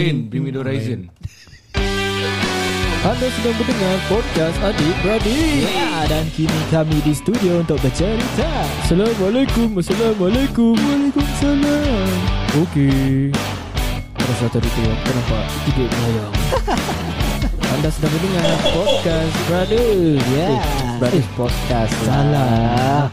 [0.00, 1.12] Bring me the horizon
[3.04, 8.48] Anda sedang mendengar podcast Adik Beradik Ya, dan kini kami di studio untuk bercerita.
[8.80, 12.08] Assalamualaikum Assalamualaikum Waalaikumsalam
[12.64, 13.28] Okey
[14.16, 16.32] Rasa tadi tu aku nampak tidur melayang
[17.76, 19.88] Anda sedang mendengar podcast Brother
[20.32, 20.48] Ya.
[20.96, 23.12] Brothers Podcast Salah.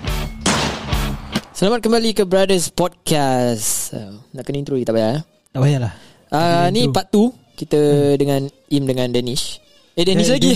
[1.51, 3.91] Selamat kembali ke Brothers Podcast.
[4.31, 5.19] Nak kena intro kita payah.
[5.19, 5.21] eh?
[5.51, 6.06] Tak payahlah.
[6.31, 8.15] Uh, ni part 2 kita hmm.
[8.19, 9.57] dengan Im dengan Danish.
[9.97, 10.53] Eh Danish Eh, lagi.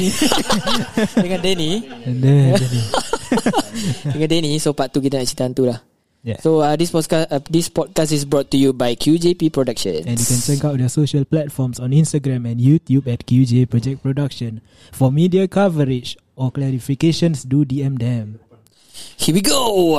[1.26, 1.72] dengan Danny.
[4.14, 4.52] Dengan Danny.
[4.62, 5.82] So part 2 kita nak cerita hantu lah.
[6.22, 6.38] Yeah.
[6.46, 10.06] So uh, this podcast uh, this podcast is brought to you by QJP Productions.
[10.06, 14.06] And you can check out their social platforms on Instagram and YouTube at QJ Project
[14.06, 14.62] Production.
[14.94, 18.38] For media coverage or clarifications, do DM them.
[19.18, 19.98] Here we go.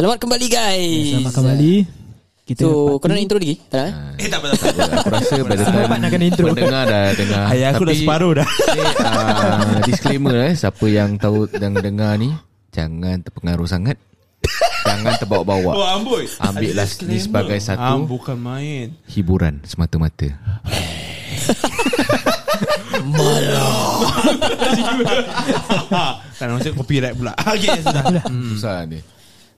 [0.00, 1.12] Selamat kembali guys.
[1.12, 1.74] Selamat kembali.
[2.48, 3.60] Kita So kau nak intro lagi?
[3.68, 3.92] Tak nak?
[4.16, 4.24] eh?
[4.24, 4.96] Eh tak apa tak apa.
[4.96, 6.44] Aku rasa the time nak kena intro.
[6.56, 8.48] Pendengar dah dengar Ayah aku dah Tapi, separuh dah.
[8.48, 12.32] ni, uh, Disclaimer eh Siapa yang tahu Yang dengar ni
[12.72, 14.00] Jangan terpengaruh sangat
[14.88, 16.24] Jangan terbawa-bawa Oh amboi.
[16.40, 18.96] Ambil lah ni sebagai Ah, satu bukan main.
[19.04, 20.32] Hiburan semata-mata
[26.40, 27.36] kan macam copyright pula.
[27.52, 28.24] Okey sudah.
[28.48, 29.04] Susah ni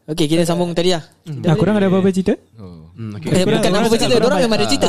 [0.03, 1.03] Okay kita sambung tadi lah.
[1.47, 2.35] Ah, korang ada apa-apa cerita?
[2.59, 2.91] oh.
[2.93, 3.29] Hmm, okey.
[3.33, 4.89] Eh, bukan apa cerita, orang memang ada cerita.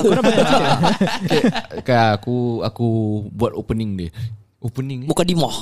[1.88, 2.88] Kan aku Aku
[3.32, 4.10] buat opening dia
[4.60, 5.56] Opening ni Muka dimah.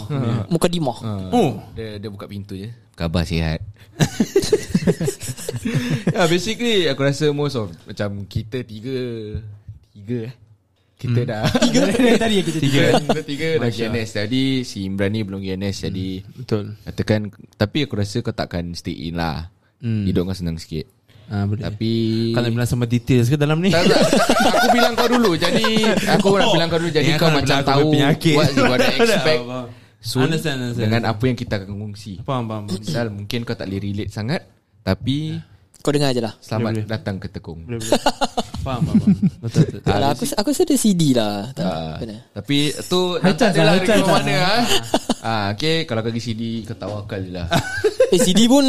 [0.50, 0.98] Muka dimah.
[1.06, 1.62] Ah, Oh.
[1.74, 3.62] dia, dia buka pintu je Khabar sihat
[6.16, 8.98] Ya basically Aku rasa most of Macam kita tiga
[9.92, 10.34] Tiga
[11.02, 11.80] Kita dah Tiga
[12.22, 13.68] Tadi kita Tiga Kita tiga dah.
[13.68, 16.08] GNS Jadi si Imran ni belum GNS Jadi
[16.38, 16.78] Betul.
[16.80, 20.06] Katakan Tapi aku rasa kau takkan stay in lah Hmm.
[20.06, 20.86] Hidup kau senang sikit
[21.26, 21.64] Ah boleh.
[21.64, 21.92] Tapi
[22.30, 23.74] Kau nak bilang sama details ke dalam ni?
[23.74, 23.98] tak, tak.
[24.46, 27.82] Aku bilang kau dulu Jadi Aku nak bilang kau dulu Jadi Yang kau macam tahu
[27.90, 28.36] berpenyakit.
[28.36, 29.66] What you gonna expect Faham,
[29.98, 30.86] soon Understand, understand.
[30.86, 32.64] Dengan apa yang kita akan kongsi Faham faham.
[32.64, 32.78] faham.
[32.78, 34.42] Misal mungkin kau tak boleh relate sangat
[34.80, 35.18] Tapi
[35.80, 36.38] Kau dengar je lah.
[36.38, 36.94] Selamat Boleh, boleh.
[36.94, 37.98] datang ke Tekong Boleh boleh.
[38.62, 38.98] Faham faham.
[39.02, 39.18] faham.
[39.44, 39.80] Betul betul.
[39.82, 41.50] Tak lah, aku aku ada CD lah.
[41.52, 41.66] Tak.
[41.66, 42.20] Ah, Benar.
[42.32, 44.08] Tapi tu High Tak ada lah, lah lah.
[44.08, 44.56] mana ha?
[45.28, 47.48] ah, Okay Kalau kau pergi CD Kau tawakal je lah
[48.08, 48.62] Eh CD pun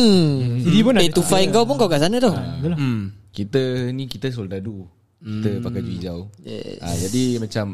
[0.60, 1.12] CD pun Eh ada.
[1.12, 3.12] to find kau pun kau kat sana tau Hmm.
[3.30, 4.84] Kita ni Kita soldadu
[5.18, 6.80] Kita pakai baju hijau Yes.
[6.80, 7.64] ah, Jadi macam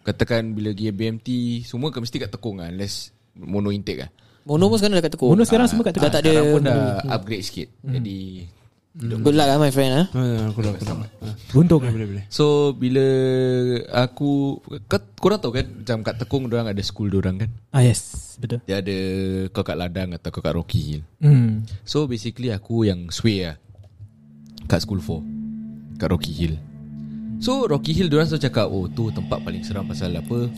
[0.00, 1.28] Katakan bila pergi BMT
[1.62, 4.10] Semua kan mesti kat Tekong lah Unless Mono intake lah
[4.42, 6.62] Mono pun sekarang dah kat tekuk Mono sekarang semua kat Dah tak ada Sekarang pun
[6.62, 6.80] dah
[7.10, 8.18] upgrade sikit Jadi
[8.90, 10.04] Good luck lah my friend ha?
[10.18, 10.74] Ah, Aku dah.
[11.22, 12.24] Ah, Beruntung Boleh boleh boleh.
[12.26, 13.06] So bila
[14.02, 14.58] Aku
[14.90, 17.50] kau, Korang tahu kan Macam kat Tekong Diorang ada school diorang kan?
[17.70, 18.34] Ah yes.
[18.42, 18.58] Betul.
[18.66, 18.96] Dia ada
[19.54, 21.70] Kau kat Ladang Atau kau kat Rocky Hill hmm.
[21.86, 23.62] So basically aku yang sway lah
[24.66, 26.58] Kat school 4 Kat Rocky Hill.
[27.38, 30.50] So Rocky Hill Diorang selalu cakap Oh tu tempat paling seram Pasal apa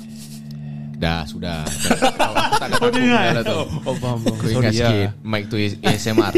[1.03, 1.67] Dah sudah.
[1.67, 4.23] Aku tak ada takut dah lah tu Oh faham.
[4.23, 5.11] Kau ingat Sorry, sikit ah.
[5.27, 6.31] Mic tu ASMR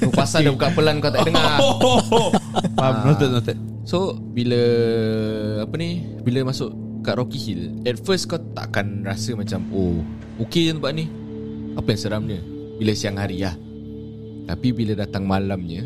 [0.00, 1.60] Tu pasal dia buka pelan Kau tak dengar.
[2.80, 3.56] Faham noted noted.
[3.84, 4.56] So bila
[5.68, 6.72] Apa ni Bila masuk
[7.04, 10.00] Kat Rocky Hill At first kau takkan rasa macam Oh
[10.48, 11.04] Okay je tempat ni.
[11.76, 12.40] Apa yang seramnya
[12.80, 13.52] Bila siang hari lah.
[14.48, 15.84] Tapi bila datang malamnya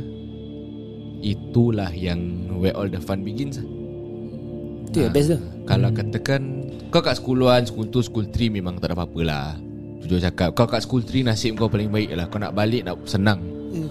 [1.18, 3.66] Itulah yang Where all the fun begins lah
[4.92, 6.40] Tu yang best tu Kalau katakan
[6.92, 9.48] Kau kat school 1 School 2 School 3 Memang tak ada apa-apa lah
[10.04, 13.00] Jujur cakap Kau kat school 3 Nasib kau paling baik lah Kau nak balik Nak
[13.08, 13.40] senang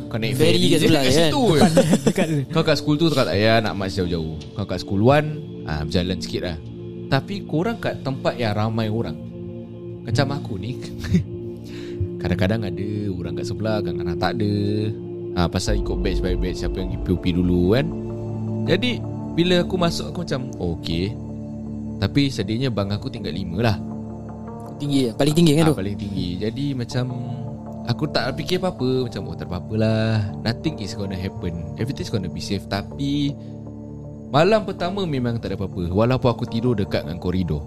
[0.08, 1.26] Kau naik Ferry kat sebelah kat kan?
[1.26, 1.44] situ.
[2.06, 4.38] Dekat Kau kat school tu tak payah nak march jauh-jauh.
[4.54, 6.58] Kau kat school 1 ah berjalan sikit lah.
[7.10, 9.18] Tapi korang kat tempat yang ramai orang.
[10.06, 10.82] Macam aku ni
[12.22, 14.54] Kadang-kadang ada Orang kat sebelah Kadang-kadang tak ada
[15.38, 17.86] ha, Pasal ikut batch by batch Siapa yang pergi POP dulu kan
[18.66, 18.98] Jadi
[19.32, 21.16] Bila aku masuk Aku macam oh, Okay
[21.98, 23.78] Tapi sedihnya Bang aku tinggal lima lah.
[24.78, 25.76] Tinggi Paling tinggi kan ha, tu?
[25.78, 26.28] Paling tinggi.
[26.42, 27.06] Jadi macam
[27.90, 29.10] Aku tak fikir apa-apa.
[29.10, 30.14] Macam oh tak apa-apa lah.
[30.46, 31.74] Nothing is gonna happen.
[31.82, 32.66] Everything is gonna be safe.
[32.70, 33.34] Tapi
[34.32, 35.92] Malam pertama memang tak ada apa-apa.
[35.92, 37.60] Walaupun aku tidur dekat dengan koridor.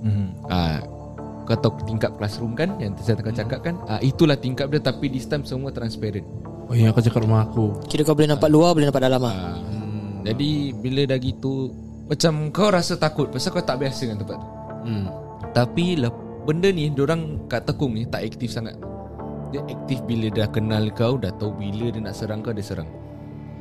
[0.00, 0.32] Hmm.
[0.48, 0.80] Ah,
[1.44, 2.72] kau tahu tingkap classroom kan?
[2.80, 3.76] Yang saya tengah cakap kan?
[3.84, 4.80] Ah, itulah tingkap dia.
[4.80, 6.24] Tapi this time semua transparent.
[6.64, 7.76] Oh yang kau cakap rumah aku.
[7.84, 9.36] Kira kau boleh nampak luar Boleh nampak dalam lah.
[9.36, 9.60] Ah,
[10.24, 11.68] jadi bila dah gitu
[12.04, 14.48] macam kau rasa takut pasal kau tak biasa dengan tempat tu.
[14.84, 15.06] hmm.
[15.52, 16.10] Tapi lah
[16.42, 18.76] benda ni orang kat tekung ni tak aktif sangat.
[19.48, 22.88] Dia aktif bila dah kenal kau, dah tahu bila dia nak serang kau dia serang.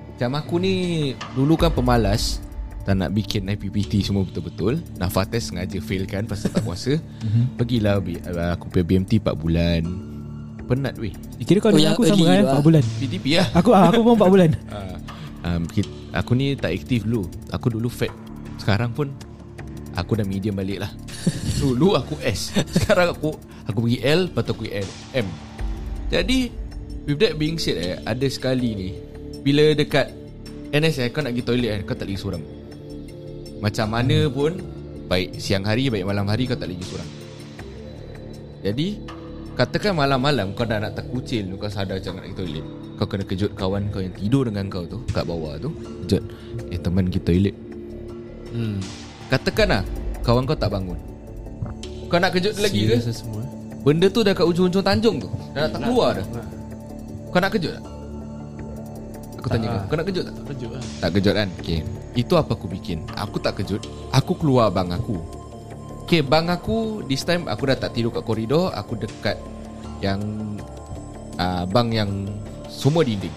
[0.09, 0.73] Macam aku ni
[1.31, 2.37] dulu kan pemalas
[2.83, 6.99] tak nak bikin IPPT semua betul-betul Nafa test sengaja fail kan Pasal tak puasa
[7.57, 9.81] Pergilah bi- uh, Aku pergi BMT 4 bulan
[10.63, 12.59] Penat weh Kira kau Oh, dengan yang aku sama kan tu lah.
[12.59, 14.95] 4 bulan PTP lah Aku ah, aku pun 4 bulan uh,
[15.47, 17.25] um, kit- Aku ni tak aktif dulu.
[17.49, 18.13] Aku dulu fat
[18.61, 19.09] Sekarang pun
[19.97, 20.91] Aku dah medium balik lah
[21.61, 22.53] Dulu aku S.
[22.69, 23.33] Sekarang aku
[23.69, 24.89] Aku pergi L Lepas tu aku pergi L,
[25.21, 25.27] M.
[26.09, 26.39] Jadi
[27.03, 28.89] With that being said eh Ada sekali ni
[29.41, 30.09] Bila dekat
[30.73, 32.43] NS eh Kau nak pergi toilet eh Kau tak lagi seorang.
[33.61, 34.51] Macam mana pun
[35.09, 37.09] Baik siang hari Baik malam hari Kau tak lagi seorang.
[38.65, 38.87] Jadi
[39.53, 42.65] Katakan malam-malam Kau dah nak terkucil Kau sadar macam nak pergi toilet
[43.03, 45.75] Kau kena kejut kawan kau Yang tidur dengan kau tu Kat bawah tu
[46.07, 46.23] Kejut
[46.71, 47.55] Eh teman pergi toilet
[48.53, 48.79] Hmm.
[49.27, 49.83] Katakan lah
[50.23, 50.95] Kawan kau tak bangun
[52.07, 53.41] Kau nak kejut dia lagi ke Serius lah semua?
[53.83, 56.25] Benda tu dah kat ujung-ujung tanjung tu Dah nak tak keluar dah.
[57.27, 57.83] Kau nak kejut tak?
[59.41, 59.83] Aku tanya Tak kau lah.
[59.89, 60.35] Kau nak kejut tak?
[60.53, 61.79] Kejut lah Tak kejut kan okay.
[62.15, 63.81] Itu apa aku bikin Aku tak kejut
[64.15, 65.17] Aku keluar bang aku
[66.07, 69.35] Okay bang aku This time aku dah tak tidur kat koridor Aku dekat
[69.99, 70.21] Yang
[71.41, 72.29] uh, Bang yang
[72.73, 73.31] Semua dinding.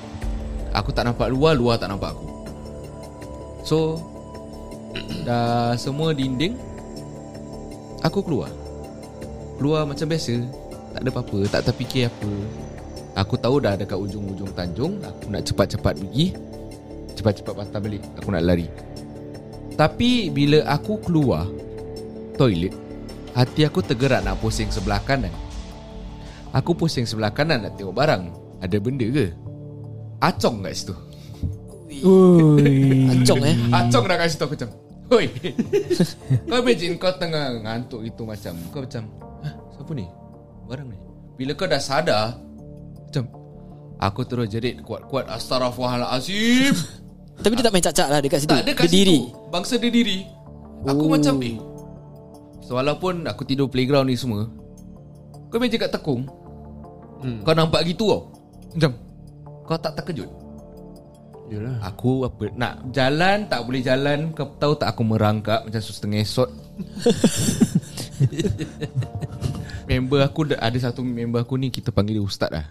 [0.73, 2.27] Aku tak nampak luar Luar tak nampak aku.
[3.65, 3.79] So
[5.29, 6.57] Dah semua dinding
[8.01, 8.49] Aku keluar.
[9.61, 10.41] Keluar macam biasa.
[10.97, 12.33] Tak ada apa-apa Tak terfikir apa.
[13.17, 16.33] Aku tahu dah dekat ujung-ujung tanjung Aku nak cepat-cepat pergi.
[17.17, 18.69] Cepat-cepat patah balik Aku nak lari.
[19.77, 21.45] Tapi bila aku keluar
[22.41, 22.73] Toilet
[23.37, 25.29] Hati aku tergerak nak pusing sebelah kanan.
[26.57, 29.27] Aku pusing sebelah kanan nak tengok barang Ada benda ke?
[30.19, 30.95] Acong kat situ.
[32.03, 33.09] Ui.
[33.09, 33.57] Ancong eh?
[33.71, 34.71] Acong dah kat situ aku macam
[35.07, 35.31] Hoi
[36.51, 38.53] Kau imagine kau tengah ngantuk gitu macam.
[38.69, 39.03] Kau macam
[39.41, 40.05] Hah siapa ni?
[40.67, 40.99] Barang ni?
[41.37, 42.37] Bila kau dah sadar
[43.01, 43.25] Macam
[43.97, 46.75] Aku terus jerit kuat-kuat Astaghfirullahalazim.
[47.43, 49.17] Tapi dia tak main cacak lah Dekat situ Tak ada kat Dia situ.
[49.49, 50.19] Bangsa dia diri.
[50.85, 51.11] Aku Oh.
[51.11, 51.57] macam eh.
[52.61, 54.53] So, Walaupun aku tidur playground ni semua
[55.49, 56.29] Kau imagine kat tekung
[57.17, 57.41] Hmm.
[57.41, 58.29] Kau nampak gitu tau
[58.77, 58.93] Macam
[59.65, 60.29] Kau tak terkejut?
[61.47, 61.79] Yelah.
[61.87, 66.51] Aku apa Nak jalan Tak boleh jalan Kau tahu tak aku merangkak Macam setengah esot
[69.89, 72.67] Member aku Ada satu member aku ni Kita panggil dia ustaz lah.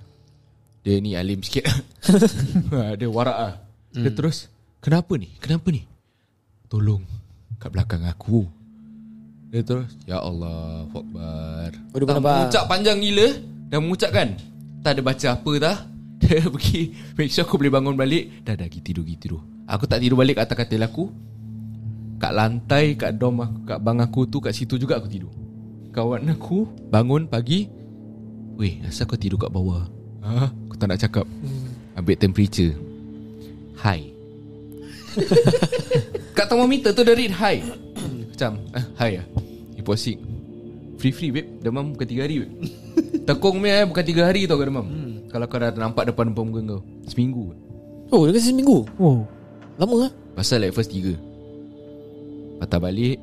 [0.86, 1.66] Dia ni alim sikit.
[2.75, 3.54] Ha, Dia warak lah.
[3.96, 4.51] Dia terus
[4.84, 5.34] Kenapa ni?
[5.42, 5.88] Kenapa ni?
[6.69, 7.01] Tolong
[7.58, 8.46] Kat belakang aku.
[9.50, 11.72] Dia terus Ya Allah Akbar.
[11.72, 13.28] Dia Tak mengucap panjang gila.
[13.72, 14.36] Dah mengucapkan.
[14.84, 15.77] Tak ada baca apa dah
[16.25, 16.82] Dia pergi
[17.13, 18.41] Make sure aku boleh bangun balik.
[18.41, 21.05] Dah dah pergi tidur pergi tidur Aku tak tidur balik kat atas katil aku
[22.17, 25.32] Kat lantai Kat dom aku Kat bang aku tu Kat situ juga aku tidur.
[25.94, 27.70] Kawan aku Bangun pagi
[28.55, 29.84] Weh asal kau tidur kat bawah?
[30.24, 30.48] Ha?
[30.48, 31.27] Aku tak nak cakap.
[32.00, 32.72] Ambil temperature.
[33.75, 34.15] High
[36.36, 37.60] Kat termometer tu dia read high
[38.32, 39.27] Macam ah, High lah
[39.75, 40.20] Hiposik
[40.96, 41.60] Free-free babe.
[41.60, 42.53] Demam bukan 3 hari babe.
[43.27, 44.88] Tekung punya eh Bukan 3 hari tau kau demam
[45.36, 47.51] Kalau kau dah nampak depan-depan muka kau Seminggu
[48.08, 49.27] Oh dia kasi seminggu Oh.
[49.75, 51.12] Lama lah Pasal like first 3
[52.63, 53.20] Patah balik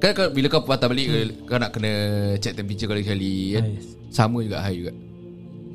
[0.00, 1.44] Kan kau, bila kau patah balik hmm.
[1.44, 1.92] Kau nak kena
[2.40, 3.68] Check temperature kau sekali kan?
[3.68, 3.86] Ah, yes.
[4.08, 4.92] Sama juga high juga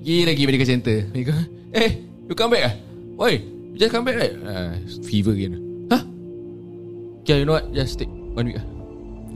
[0.02, 1.36] Pergi lagi medical center Mereka
[1.78, 1.90] Eh
[2.26, 2.74] You come back ah?
[3.14, 4.74] Why You just come back right uh,
[5.06, 5.62] Fever again
[5.94, 6.02] Huh
[7.22, 8.66] Okay you know what Just take one week lah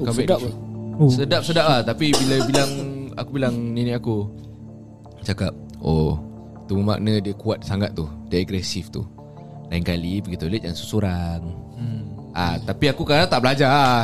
[0.02, 0.50] Oh, Come back sedap lah.
[0.50, 0.58] week.
[0.98, 1.12] Oh.
[1.14, 2.72] Sedap-sedap lah Tapi bila bilang
[3.14, 4.26] Aku bilang nenek aku
[5.22, 5.54] Cakap
[5.86, 6.31] Oh
[6.72, 8.08] Tu makna dia kuat sangat tu.
[8.32, 9.04] Dia agresif tu.
[9.72, 11.42] Lain kali pergi toilet jangan susurang
[11.80, 12.36] hmm.
[12.36, 14.04] ah, Tapi aku kadang tak belajar ah.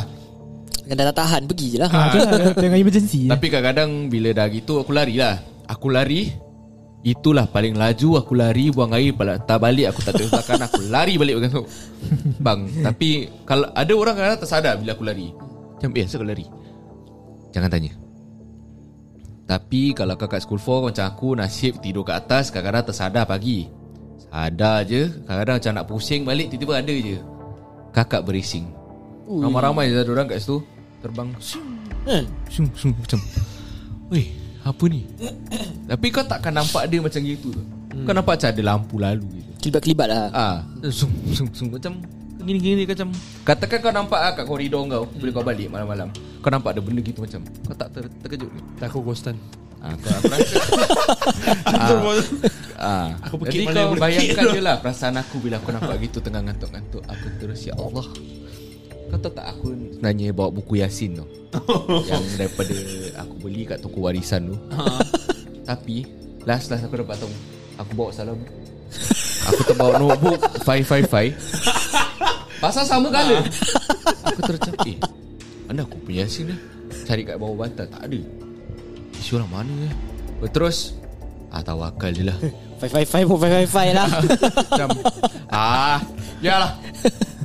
[0.88, 2.32] Kan dah tak tahan Pergi je lah Ha, tu lah
[2.64, 3.28] tengah emergency.
[3.28, 5.36] Tapi kadang-kadang Bila dah gitu Aku lari lah.
[5.68, 6.32] Aku lari
[7.04, 11.20] Itulah paling laju Aku lari Buang air Pala tak balik Aku tak terusahkan Aku lari
[11.20, 11.60] balik Bukan so
[12.40, 15.28] Bang Tapi Kalau ada orang kadang tak sadar Bila aku lari.
[15.76, 16.48] Macam eh asal kau lari?
[17.52, 17.92] Jangan tanya
[19.48, 23.64] Tapi kalau kau kat school 4 Macam aku nasib tidur kat atas Kadang-kadang tersadar pagi.
[24.28, 27.16] Sadar je Kadang-kadang macam nak pusing balik Tiba-tiba ada je.
[27.96, 28.68] Kakak berising
[29.24, 30.60] Ramai-ramai je ada orang kat situ
[31.00, 31.32] Terbang?
[31.40, 33.18] Sung, sung, macam
[34.12, 34.28] Weh
[34.68, 35.08] apa ni?
[35.88, 37.62] Tapi kau takkan nampak dia macam gitu tu?
[38.04, 39.50] Kau nampak macam ada lampu lalu gitu?
[39.64, 40.26] Kelibat-kelibat lah.
[40.30, 40.56] Ah,
[40.92, 42.04] sung, sung, sung, macam
[42.48, 43.12] gini-gini macam?
[43.44, 46.08] Katakan kau nampak ah, kat koridor kau Bila kau balik malam-malam.
[46.40, 48.60] Kau nampak ada benda gitu macam Kau tak ter, terkejut ke?
[48.80, 49.36] Tak aku ghostan
[49.78, 50.56] Ah, kau aku rasa
[51.70, 51.90] ah,
[52.82, 53.08] ah.
[53.30, 57.26] Aku Jadi kau bayangkan je lah Perasaan aku bila aku nampak gitu Tengah ngantuk-ngantuk Aku
[57.38, 58.02] terus ya Allah.
[59.08, 61.24] Kau tahu tak aku sebenarnya bawa buku Yasin tu?
[62.10, 62.76] Yang daripada
[63.24, 64.56] aku beli kat toko warisan tu.
[65.64, 66.04] Tapi
[66.44, 67.32] Last-last aku dapat tahu
[67.80, 68.52] Aku bawa salah buku
[69.48, 71.77] Aku terbawa notebook 555
[72.58, 73.42] Pasal sama color
[74.34, 74.98] Aku tercap Eh
[75.68, 76.56] Mana aku punya Yasin ni?
[77.04, 77.84] Cari kat bawah bantal.
[77.92, 78.20] Tak ada.
[79.20, 79.94] Isu orang mana eh?
[80.48, 80.96] Terus?
[81.52, 82.36] Ah tawakal je lah.
[82.80, 84.08] 555 pun 555 lah.
[84.72, 84.88] Macam
[85.52, 85.60] Ah
[85.96, 85.98] ah,
[86.40, 86.70] Jadi Kalau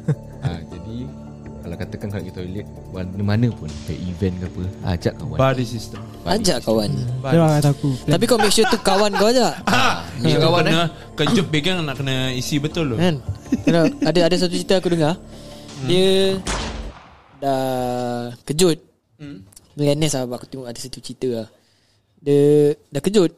[1.83, 5.37] katakan kalau kita toilet Mana-mana pun Kayak event ke apa ah, Ajak kawan.
[5.37, 6.89] Body system Ajak kawan.
[6.95, 9.53] Dia orang kata aku Tapi kau make sure tu kawan kau ajak.
[10.23, 10.71] Ajak kawan eh.
[10.71, 13.19] kena Kejut pegang nak kena isi betul loh Kan?
[14.01, 15.19] Ada ada satu cerita aku dengar.
[15.85, 16.39] Dia
[17.43, 18.79] Dah Kejut.
[19.75, 21.47] Dengan Nes lah Aku tengok ada satu cerita lah.
[22.23, 23.31] Dia Dah kejut.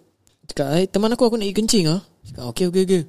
[0.45, 3.01] Cakap eh, Teman aku aku nak pergi kencing lah Cakap okey okey okey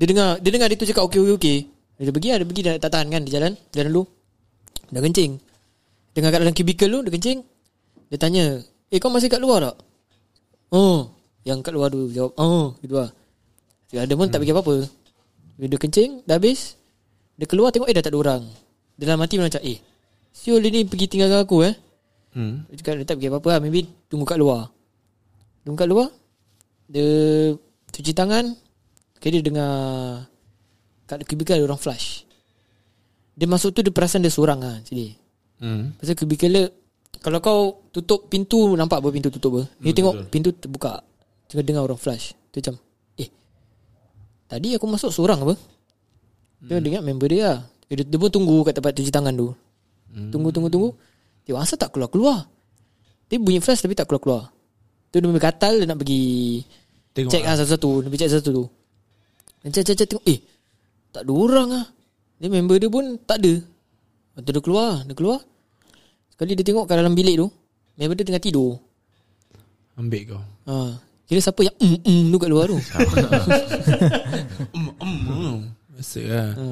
[0.00, 1.58] Dia dengar Dia dengar dia tu cakap okey okey okey
[2.00, 4.04] Dia pergi lah Dia pergi dah tak tahan kan Dia jalan Jalan dulu
[4.88, 5.36] Dah kencing.
[6.16, 7.38] Dengar kat dalam cubicle tu Dia kencing.
[8.08, 8.44] Dia tanya
[8.88, 9.76] Eh kau masih kat luar tak?
[10.72, 11.12] Oh
[11.44, 12.32] Yang kat luar tu Jawab.
[12.40, 13.10] Oh Gitu lah.
[13.88, 14.88] Dia pun tak fikir apa-apa.
[15.60, 16.76] Dia kencing Dah habis.
[17.36, 18.42] Dia keluar tengok Eh dah tak ada orang.
[18.96, 19.78] Dia dalam hati macam Eh
[20.32, 21.74] Siul ni pergi tinggalkan aku eh.
[22.36, 22.68] Hmm.
[22.68, 23.60] Dia cakap dia tak fikir apa-apa lah.
[23.60, 24.72] Maybe tunggu kat luar.
[25.64, 26.08] Tunggu kat luar
[26.88, 27.06] Dia
[27.88, 28.44] Cuci tangan.
[29.18, 29.72] Okay dia dengar
[31.08, 32.27] Kat cubicle ada orang flush
[33.38, 35.14] Dia masuk tu Dia perasan dia seorang lah Jadi
[35.58, 35.90] Hmm.
[35.98, 36.70] Pasal dia
[37.18, 39.62] Kalau kau tutup pintu Nampak apa pintu tutup apa?
[39.82, 41.02] Dia tengok pintu terbuka.
[41.50, 42.78] Tengah dengar orang flush Dia macam
[43.18, 43.26] Eh
[44.46, 45.54] Tadi aku masuk seorang apa?
[46.62, 47.58] Dia dengar member dia lah.
[47.90, 49.54] Dia, dia pun tunggu kat tempat cuci tangan tu.
[50.10, 50.90] Tunggu tunggu tunggu.
[51.46, 52.46] Tengok asal tak keluar-keluar.
[53.30, 54.50] Dia bunyi flash tapi tak keluar-keluar.
[55.10, 56.62] Tu dia gatal Dia nak pergi
[57.16, 57.56] Tengok Check lah.
[57.56, 57.90] lah satu-satu.
[58.04, 58.52] Dia pergi check satu-satu.
[58.52, 58.64] Tu
[59.64, 60.38] Dan check-check tengok Eh
[61.10, 61.86] Tak ada orang lah
[62.38, 65.38] Dia member dia pun tak ada Lepas tu dia keluar Dia keluar.
[66.30, 67.48] Sekali dia tengok kat dalam bilik tu
[67.98, 68.78] Member dia tengah tidur.
[69.98, 70.42] Ambil kau.
[70.70, 70.94] Ha.
[71.26, 72.78] Kira siapa yang mm, mm, tu kat luar tu?
[74.74, 75.58] Um, um, um.
[75.98, 76.50] Biasa lah.
[76.54, 76.66] Ha.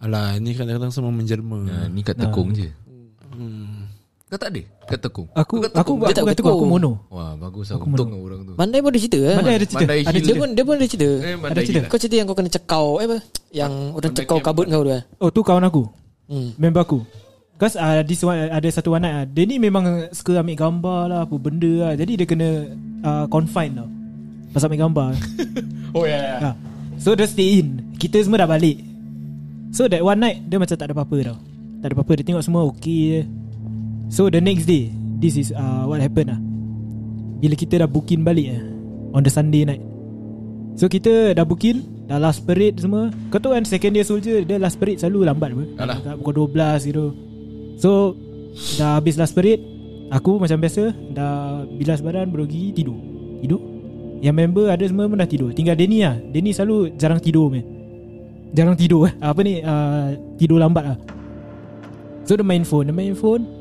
[0.00, 2.70] Alah ni kadang-kadang semua menjelma ah, Ni kat tekung je
[4.30, 4.62] Kau tak ada?
[4.86, 6.92] Kat tekung Aku Kau aku tekung Dia tak aku kata aku mono.
[7.10, 8.52] Wah bagus lah Untung lah orang tu.
[8.54, 9.18] Mandai pun ada cerita.
[9.26, 9.34] Eh?
[9.34, 9.82] Mana ada cerita?
[9.82, 11.10] Mandai Ada Dia pun dia pun ada cerita.
[11.10, 11.80] Eh, Ada mandai cerita?
[11.82, 11.90] gila.
[11.90, 12.86] Kau cerita yang kau kena cekau.
[13.02, 13.18] Eh, apa?
[13.50, 15.02] Yang orang cekau kabut kau tu eh?
[15.18, 15.82] Oh tu kawan aku.
[16.30, 16.50] hmm.
[16.62, 16.98] Member aku.
[17.58, 21.00] Cause uh, this one, ada satu one night uh, Dia ni memang suka ambil gambar
[21.10, 21.92] lah Apa benda lah.
[21.98, 22.48] Jadi dia kena
[23.02, 23.88] uh, Confine tau.
[24.54, 25.10] Pasal ambil gambar.
[25.90, 26.50] Oh ya yeah, ha.
[27.02, 27.98] So dia stay in.
[27.98, 28.78] Kita semua dah balik.
[29.74, 31.38] So that one night Dia macam tak ada apa-apa tau.
[31.82, 32.12] Tak ada apa-apa.
[32.14, 33.20] Dia tengok semua okay je
[34.10, 34.90] So the next day
[35.22, 36.40] This is uh, what happened lah
[37.40, 38.62] Bila kita dah booking balik eh,
[39.14, 39.80] On the Sunday night.
[40.74, 43.14] So kita dah booking Dah last parade semua.
[43.30, 45.64] Kau tahu kan second year soldier Dia last parade selalu lambat apa?
[45.78, 45.96] Alah.
[46.02, 47.04] Kat Pukul 12 gitu.
[47.78, 48.18] So
[48.82, 49.62] Dah habis last parade
[50.10, 52.98] Aku macam biasa Dah bilas badan Berogi tidur.
[53.38, 53.62] Tidur?
[54.20, 55.54] Yang member ada semua pun dah tidur.
[55.54, 57.62] Tinggal Denny lah Denny selalu jarang tidur man.
[58.52, 59.14] Jarang tidur eh.
[59.22, 60.98] Apa ni uh, Tidur lambat lah
[62.26, 63.59] So dia main phone Dia main phone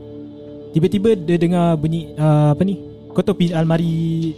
[0.70, 2.78] Tiba-tiba dia dengar bunyi uh, Apa ni
[3.10, 4.34] Kau tahu almari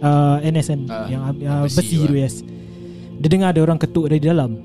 [0.00, 2.34] uh, NS kan Ah, Yang uh, yang besi besi tu, yes.
[3.20, 4.58] Dia dengar ada orang ketuk dari dalam.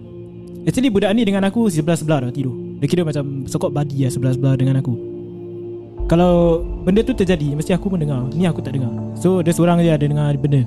[0.66, 2.56] Actually budak ni dengan aku Sebelah-sebelah dah tidur.
[2.80, 4.94] Dia kira macam Sokok bagi lah Sebelah-sebelah dengan aku.
[6.08, 8.24] Kalau Benda tu terjadi Mesti aku pun dengar.
[8.32, 8.92] Ni aku tak dengar.
[9.20, 10.64] So dia seorang je ada dengar benda.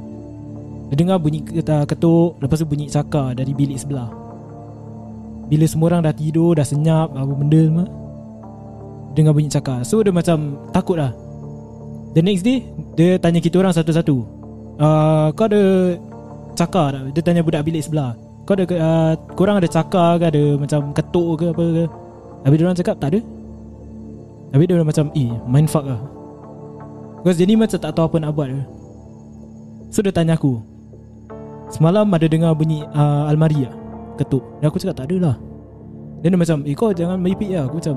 [0.93, 1.41] Dia dengar bunyi
[1.89, 4.13] ketuk Lepas tu bunyi cakar Dari bilik sebelah.
[5.49, 8.02] Bila semua orang dah tidur Dah senyap Apa benda semua
[9.13, 11.13] Dengar bunyi cakar So dia macam Takut lah.
[12.17, 12.65] The next day
[12.97, 14.17] Dia tanya kita orang satu-satu.
[14.81, 15.63] Uh, Kau ada
[16.53, 17.03] Cakar tak?
[17.17, 18.13] Dia tanya budak bilik sebelah.
[18.45, 20.25] Kau ada uh, Korang ada cakar ke?
[20.29, 21.85] Ada macam ketuk ke apa ke?
[22.43, 23.21] Habis dia orang cakap tak ada.
[24.53, 26.01] Habis dia orang macam Eh mindfuck lah.
[27.23, 28.49] Because dia ni macam tak tahu apa nak buat.
[29.89, 30.61] So dia tanya aku
[31.73, 33.73] Semalam ada dengar bunyi uh, Almari lah
[34.21, 34.45] Ketuk.
[34.61, 35.37] Dan aku cakap tak ada lah.
[36.21, 37.65] Then dia macam Eh kau jangan meripik lah.
[37.65, 37.97] Aku macam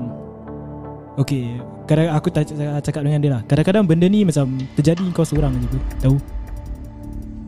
[1.16, 1.56] Okay
[1.86, 2.44] kadang Aku tak
[2.82, 3.42] cakap dengan dia lah.
[3.46, 6.16] Kadang-kadang benda ni macam Terjadi kau seorang je tu Tahu?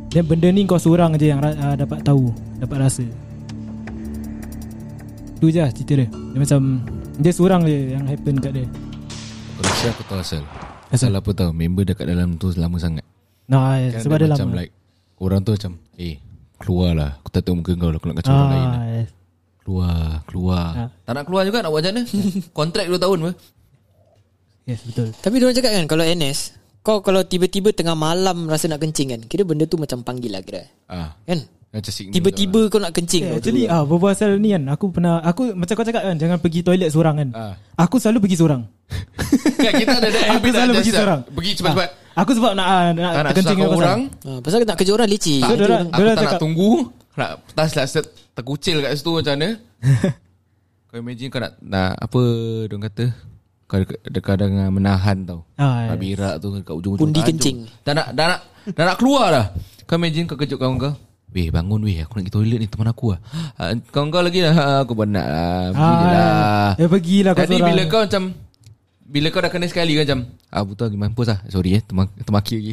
[0.09, 3.05] Dan benda ni kau seorang je Yang uh, dapat tahu Dapat rasa.
[5.39, 6.09] Tu je lah cerita dia.
[6.09, 6.61] Dia macam
[7.21, 8.67] Dia seorang je Yang happen kat dia.
[9.59, 10.43] Aku rasa aku tahu asal
[10.89, 11.13] Asal?
[11.13, 13.05] Asal apa tahu Member dekat dalam tu lama sangat.
[13.51, 14.59] Nah Kan Sebab dia dia macam lama.
[14.65, 14.73] like
[15.19, 16.17] Orang tu macam Eh
[16.59, 17.11] keluar lah.
[17.21, 18.73] Aku tak tahu muka kau lah Aku nak kacau orang lain lah.
[18.73, 19.09] ah, yes.
[19.61, 20.67] Keluar Keluar.
[20.73, 20.89] Ah.
[21.05, 22.03] Tak nak keluar juga Nak buat macam mana?
[22.59, 23.33] Kontrak 2 tahun apa
[24.69, 25.09] yes betul.
[25.17, 26.39] Tapi diorang cakap kan Kalau NS
[26.79, 30.41] Kau kalau tiba-tiba tengah malam Rasa nak kencing kan Kira benda tu macam panggil lah
[30.41, 30.69] kira.
[30.85, 31.43] Ah, Kan?
[31.69, 33.73] Macam signal Tiba-tiba kau nak kencing Yeah, actually tu.
[33.73, 36.89] ah berbual pasal ni kan aku pernah aku macam kau cakap kan jangan pergi toilet
[36.89, 37.29] seorang kan.
[37.33, 37.55] Ah.
[37.77, 38.63] Aku selalu pergi seorang.
[39.61, 41.21] Kan kita ada aku selalu lah, pergi seorang.
[41.29, 41.89] Pergi cepat-cepat.
[42.09, 43.77] Ah, aku sebab nak ah, nak, Tak nak kencing pasal.
[43.77, 44.01] orang.
[44.09, 46.71] Ha, Pasal nak kerja orang tak, So, dorang- Aku dorang tak nak cakap- tunggu.
[47.15, 49.49] Nak tas lah set Terkucil kat situ macam mana.
[50.89, 52.21] Kau imagine kau nak, nak Apa
[52.65, 53.05] Diorang kata
[53.69, 55.45] Kau ada kadang menahan tau.
[55.55, 56.17] Ah, Nak yes.
[56.17, 57.29] berak tu kat ujung-ujung Pundi tajuk.
[57.31, 57.57] kencing.
[57.85, 58.41] Dah nak, dah nak,
[58.73, 59.47] dah nak keluar dah.
[59.85, 60.97] Kau imagine kau kejut kawan kau?
[61.29, 62.01] Weh bangun weh.
[62.01, 63.21] Aku nak pergi toilet ni Teman aku lah.
[63.61, 65.61] Ha, Kawan kau lagi lah Aku penat lah.
[65.69, 67.69] Pergi je lah Eh pergilah kau Jadi seorang.
[67.69, 68.23] bila kau macam
[69.05, 71.39] Bila kau dah kena sekali kan macam Ah betul lagi mampus lah.
[71.47, 71.83] Sorry eh.
[71.85, 72.73] Temak, Temaki lagi.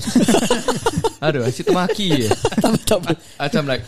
[1.25, 2.27] Aduh asyik temaki je.
[2.55, 3.11] Tak tak apa.
[3.37, 3.83] Macam like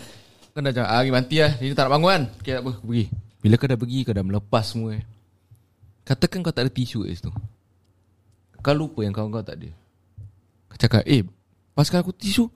[0.51, 1.51] Kau dah macam Ah pergi mati lah.
[1.55, 2.23] Ini tak nak bangun kan?
[2.37, 3.05] Okay tak apa aku pergi.
[3.39, 5.03] Bila kau dah pergi Kau dah melepas semua eh
[6.07, 7.31] Katakan kau tak ada tisu kat situ.
[8.63, 9.69] Kau lupa yang kawan kau tak ada?
[10.71, 11.27] Kau cakap Eh
[11.75, 12.47] Paskan aku tisu.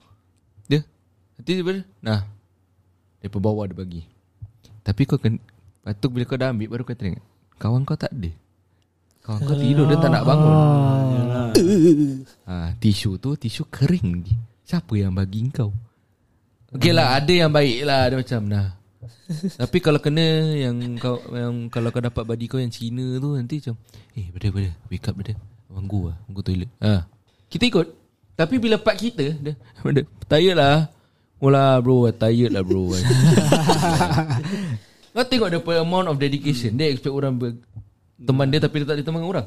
[0.64, 0.80] Dia
[1.36, 2.24] Nanti dia ber- Nah.
[3.20, 4.02] Daripada bawah dia bagi.
[4.80, 7.20] Tapi kau kena Lepas tu bila kau dah ambil Baru kau teringat
[7.60, 8.32] Kawan kau tak ada.
[9.20, 10.56] Kawan kau tidur Dia tak nak bangun.
[12.48, 14.24] Ha, Tisu tu Tisu kering
[14.64, 15.70] Siapa yang bagi kau?
[16.72, 18.80] Okay lah Ada yang baik lah Dia macam nah
[19.62, 23.58] Tapi kalau kena Yang kau yang Kalau kau dapat body kau yang Cina tu Nanti
[23.58, 23.74] macam
[24.14, 25.36] Eh brother brother Wake up brother
[25.72, 26.70] Banggu lah Banggu toilet.
[26.84, 27.08] Ha.
[27.48, 27.86] Kita ikut.
[28.36, 30.92] Tapi bila part kita Dia Brother Tired lah.
[31.42, 32.92] Lah bro Tired lah bro.
[35.12, 36.72] Kau tengok punya amount of dedication.
[36.78, 37.60] Dia expect orang ber,
[38.16, 39.44] Teman dia tapi dia tak ada teman orang.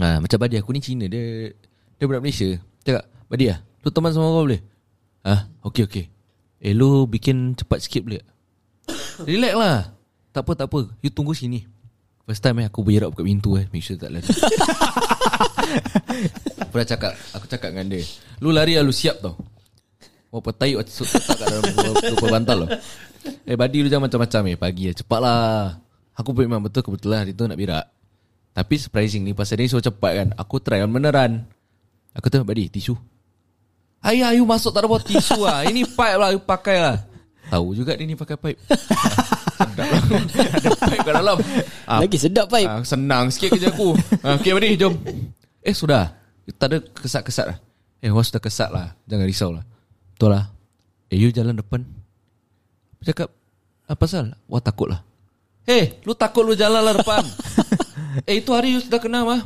[0.00, 1.50] Ha, Macam Badi aku ni Cina Dia
[1.98, 2.58] Dia budak Malaysia.
[2.82, 4.62] Cakap Badi lah Lu teman sama kau boleh?
[5.24, 6.04] Ah, okay okay
[6.64, 8.33] Eh lu bikin cepat sikit boleh?
[9.22, 9.78] Relax lah.
[10.34, 10.90] Tak apa tak apa.
[10.98, 11.62] You tunggu sini.
[12.24, 13.68] First time eh Aku berak buka pintu eh.
[13.70, 14.26] Make sure tak lari.
[16.66, 18.02] Aku dah cakap Aku cakap dengan dia.
[18.42, 19.38] Lu lari lah lu siap tau.
[20.34, 21.62] Berapa taik Letak kat dalam
[22.10, 22.70] Lupa bantal tau.
[23.46, 24.56] Eh badi lu jangan macam-macam eh.
[24.58, 25.78] Pagi lah Cepat lah.
[26.18, 27.86] Aku pun memang betul Kebetulan hari tu nak berak.
[28.54, 31.46] Tapi surprising ni Pasal dia suruh cepat kan Aku try kan beneran.
[32.16, 32.96] Aku tengok badi tisu.
[34.04, 35.62] Ayah you masuk tak ada bawa tisu lah.
[35.64, 37.13] Ini pipe lah You pakai lah
[37.50, 38.60] Tahu juga dia ni pakai pipe.
[39.54, 40.02] Sedap lah
[40.58, 41.38] Ada pipe kat dalam.
[41.84, 42.68] Ah, Lagi sedap pipe.
[42.68, 43.94] Ah, Senang sikit kerja aku.
[44.24, 44.94] Ah, Okay Badi jom.
[45.60, 46.12] Eh sudah.
[46.58, 47.58] Tak ada kesat-kesat lah.
[48.04, 48.92] Eh was sudah kesat lah.
[49.08, 49.64] Jangan risau lah.
[50.12, 50.50] Betul lah.
[51.08, 51.84] Eh you jalan depan.
[52.98, 53.28] Aku cakap?
[53.84, 54.32] Apa pasal?
[54.48, 55.00] Wah takut lah.
[55.64, 57.24] Eh lu takut lu jalan lah depan.
[58.30, 59.42] Eh itu hari you sudah kena mah.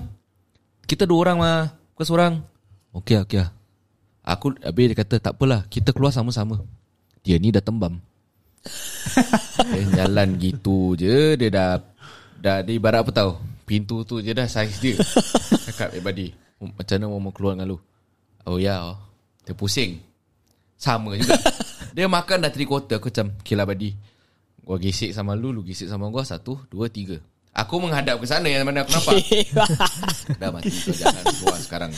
[0.85, 1.61] Kita dua orang mah.
[1.97, 2.45] Kau seorang.
[2.93, 3.51] Okay okay lah
[4.29, 5.65] Aku Habis dia kata tak apalah.
[5.73, 6.61] Kita keluar sama-sama
[7.29, 8.01] Dia ni dah tembam.
[9.69, 11.71] Dia jalan gitu je Dia dah
[12.41, 13.31] Dah dia ibarat apa tau?
[13.69, 14.97] Pintu tu je dah saiz dia.
[15.69, 17.79] Cakap eh buddy Macam mana mau keluar dengan lu?
[18.49, 18.97] Oh ya oh.
[19.45, 20.01] Dia pusing.
[20.81, 21.37] Sama juga.
[21.97, 23.93] Dia makan dah 3 quarter Aku macam Okay lah buddy.
[24.65, 27.21] Gua gesek sama lu Lu gesek sama gua Satu Dua Tiga.
[27.53, 29.15] Aku menghadap ke sana Yang mana aku nampak.
[30.41, 31.93] Dah mati kau jangan keluar sekarang.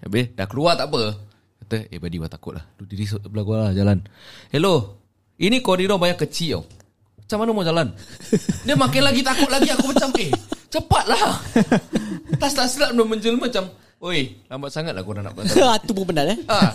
[0.00, 1.29] Habis dah keluar tak apa
[1.70, 2.66] Kata eh buddy gua takut lah.
[2.74, 4.02] Lu diri sebelah gua lah jalan.
[4.50, 4.98] Hello
[5.38, 6.62] Ini koridor banyak kecil tau
[7.14, 7.86] Macam mana mau jalan?
[8.66, 10.34] Dia makin lagi takut lagi Aku macam eh
[10.66, 11.38] Cepatlah
[12.42, 13.70] Tas tak silap Dia menjelma macam
[14.02, 16.42] Oi lambat sangat lah korang nak patah Itu pun benar eh.
[16.50, 16.74] Ha.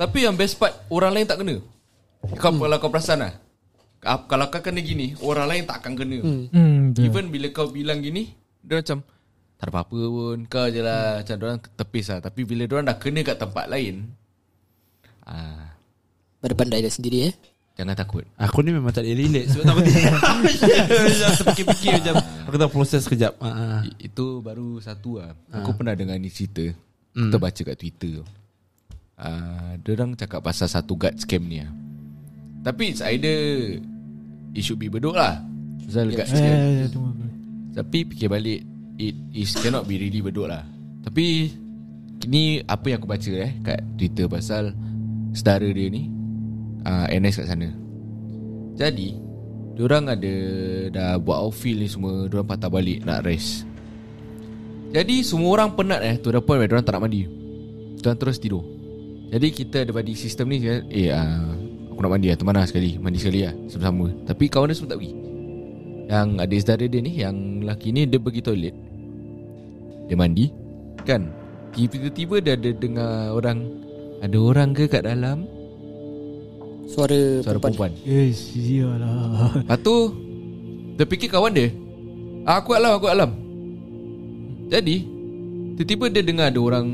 [0.00, 1.60] Tapi yang best part Orang lain tak kena.
[2.40, 3.36] Kau kalau kau perasan lah
[4.00, 6.18] Ka- Kalau kau kena gini Orang lain tak akan kena.
[6.24, 7.04] Hmm, betul.
[7.04, 8.32] Even bila kau bilang gini
[8.64, 9.04] Dia macam
[9.60, 10.36] Tak ada apa-apa pun.
[10.48, 11.20] Kau je lah.
[11.20, 12.18] Macam orang tepis lah.
[12.18, 14.08] Tapi bila orang dah kena kat tempat lain
[15.22, 15.76] ah,
[16.40, 17.34] Pada pandai dah sendiri eh?
[17.76, 18.24] Jangan takut.
[18.36, 20.04] Aku ni memang tak boleh relax Sebab tak penting.
[20.04, 22.14] Macam terfikir-fikir macam.
[22.42, 23.32] Aku tak proses sekejap.
[23.36, 23.78] Ah, ah.
[23.82, 25.32] I- Itu baru satu lah.
[25.50, 26.64] Aku pernah dengar ni cerita.
[27.10, 28.24] Kita baca kat Twitter.
[29.16, 31.68] Uh, Dia orang cakap pasal satu guard scam ni lah.
[32.62, 33.36] Tapi it's either
[34.50, 35.44] It should be bedok lah.
[35.82, 37.12] Pasal guard Eh, scam eh, eh, tunggu.
[37.70, 38.60] Tapi fikir balik
[39.00, 40.60] It is cannot be really bedok lah.
[41.00, 41.48] Tapi
[42.28, 44.76] Ni apa yang aku baca eh Kat Twitter pasal
[45.32, 46.10] Saudara dia ni
[46.84, 47.68] uh, NS kat sana.
[48.76, 49.16] Jadi
[49.78, 50.34] Diorang ada
[50.92, 53.64] Dah buat outfield ni semua Diorang patah balik Nak rest.
[54.92, 57.24] Jadi semua orang penat eh To the point where Diorang tak nak mandi.
[57.96, 58.60] Diorang terus tidur.
[59.30, 60.84] Jadi kita ada body system ni kan?
[60.92, 61.48] Eh uh,
[61.94, 63.00] Aku nak mandi lah Teman lah sekali.
[63.00, 64.12] Mandi sekali lah Sama-sama.
[64.28, 65.14] Tapi kawan dia semua tak pergi.
[66.10, 68.89] Yang ada saudara dia ni Yang lelaki ni Dia pergi toilet
[70.10, 70.50] Dia mandi?
[71.06, 71.30] Kan?
[71.70, 73.62] Tiba-tiba dia ada dengar orang
[74.18, 75.46] Ada orang ke kat dalam?
[76.90, 77.94] Suara, Suara perempuan.
[78.02, 79.96] Eh sialah Lepas tu
[80.98, 81.70] Dia fikir kawan dia.
[82.42, 83.30] Ah, Aku alam aku alam.
[84.66, 85.06] Jadi
[85.78, 86.90] Tiba-tiba dia dengar ada orang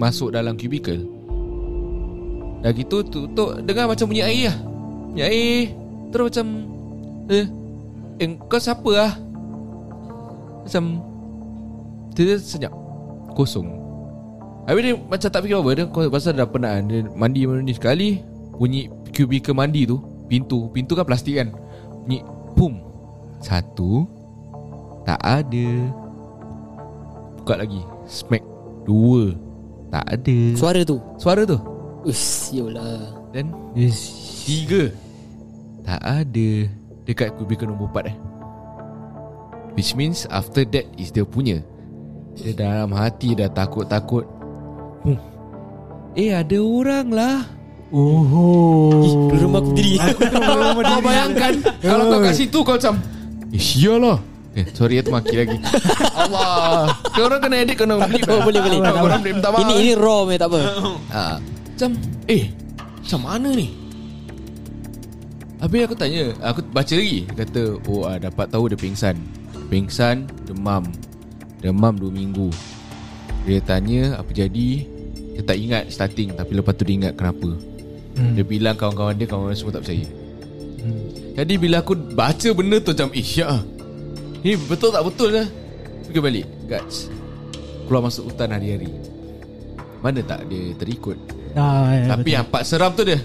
[0.00, 1.04] Masuk dalam cubicle.
[2.64, 4.56] Dah gitu tutup Dengar macam bunyi air lah.
[5.12, 5.60] Bunyi air
[6.08, 6.46] Terus macam
[7.28, 7.46] Eh
[8.16, 9.12] Eh kau siapa lah
[10.64, 11.09] Macam
[12.20, 12.72] Dia senyap.
[13.32, 13.64] Kosong.
[14.68, 16.84] Habis dia macam tak fikir apa Dia kau- pasal dah penat kan.
[16.84, 18.08] Dia mandi mandi sekali
[18.52, 19.96] Bunyi cubicle mandi tu
[20.28, 20.68] Pintu.
[20.68, 21.48] Pintu kan plastik kan.
[22.04, 22.20] Bunyi
[22.52, 22.76] Pum.
[23.40, 24.04] Satu
[25.08, 25.68] Tak ada.
[27.40, 27.80] Buka lagi.
[28.04, 28.44] Smack.
[28.84, 29.32] Dua
[29.88, 30.38] Tak ada.
[30.60, 31.00] Suara tu?
[31.16, 31.56] Suara tu?
[32.04, 33.16] Uish Yolah.
[33.32, 33.96] Dan Yes
[34.44, 34.92] Tiga
[35.88, 36.50] Tak ada.
[37.08, 38.16] Dekat kubikel nombor 4 eh.
[39.72, 41.64] Which means After that Is dia punya
[42.40, 44.24] Dia dalam hati Dah takut-takut.
[45.04, 45.18] Hmm.
[46.16, 47.38] Eh ada orang lah.
[47.90, 49.02] Oh
[49.34, 53.02] rumah aku diri Kau bayangkan Kalau kau kat situ Kau macam
[53.50, 54.22] Eh sialah.
[54.54, 55.58] Eh sorry ya maki lagi.
[56.22, 56.94] Allah.
[57.10, 58.78] Kau orang kena edit Kau nak blip Oh boleh boleh.
[58.78, 59.62] Kau orang minta maaf.
[59.66, 60.60] Ini ini raw meh tak apa.
[61.10, 61.90] Ha, Macam
[62.30, 62.42] Eh
[62.78, 63.68] Macam mana ni?
[65.58, 67.26] Habis aku tanya Aku baca lagi.
[67.26, 69.18] Kata Oh ah, dapat tahu dia pingsan.
[69.66, 70.86] Pingsan Demam
[71.60, 72.48] Demam 2 minggu
[73.44, 74.88] Dia tanya Apa jadi
[75.36, 77.52] Dia tak ingat starting Tapi lepas tu dia ingat kenapa
[78.16, 78.32] hmm.
[78.36, 81.00] Dia bilang kawan-kawan dia Kawan-kawan semua tak percaya hmm.
[81.36, 83.62] Jadi bila aku baca benda tu Macam Eh syak ah.
[84.40, 85.46] Ni betul tak betul lah
[86.08, 86.96] Pergi balik Guts
[87.84, 88.88] Keluar masuk hutan hari-hari
[90.00, 91.20] Mana tak dia terikut
[91.54, 93.20] ah, ya, Tapi yang part seram tu dia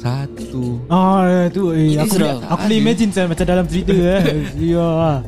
[0.00, 2.40] Satu Ah ya, tu eh, Ini aku seram.
[2.48, 4.24] aku boleh imagine saya macam dalam cerita eh.
[4.72, 5.20] Ya.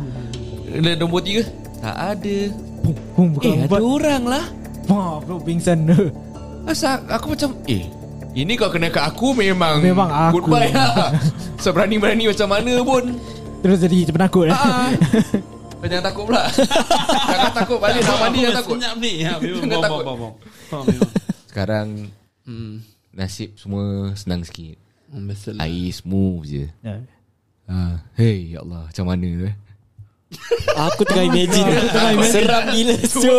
[0.96, 1.44] Nombor tiga
[1.80, 2.36] Tak ada
[2.80, 4.44] Pum pum buka Eh ada orang lah
[4.86, 5.86] Wah, bro pingsan.
[6.68, 7.84] Asal aku macam Eh
[8.30, 10.38] ini kau kena kat aku memang Memang aku.
[10.40, 11.10] Goodbye lah
[11.64, 13.04] Seberani-berani macam mana pun
[13.58, 14.54] Terus jadi penakut eh.
[14.54, 14.86] ah.
[15.80, 19.60] Kau jangan takut pula Jangan takut balik nak mandi jangan takut Senyap ni ha, memang,
[19.64, 20.04] Jangan takut.
[21.46, 21.88] Sekarang
[22.40, 22.82] Hmm.
[23.10, 24.74] Nasib semua senang sikit
[25.10, 27.02] Hmm, Biasalah Air smooth je Ya.
[27.66, 27.98] ah.
[28.14, 29.56] Hey ya Allah Macam mana tu eh
[30.90, 31.66] Aku tengah imagine
[32.30, 33.34] Seram gila so.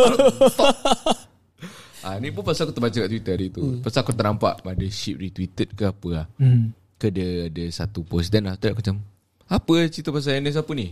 [2.02, 3.62] Ah, ni pun pasal aku terbaca kat Twitter hari tu.
[3.62, 3.80] Hmm.
[3.86, 6.26] Pasal aku ternampak ada ship retweeted ke apa lah.
[6.42, 6.74] Hmm.
[6.98, 8.98] Ke dia ada satu post dan after that aku macam
[9.46, 10.88] apa cerita pasal NS apa ni?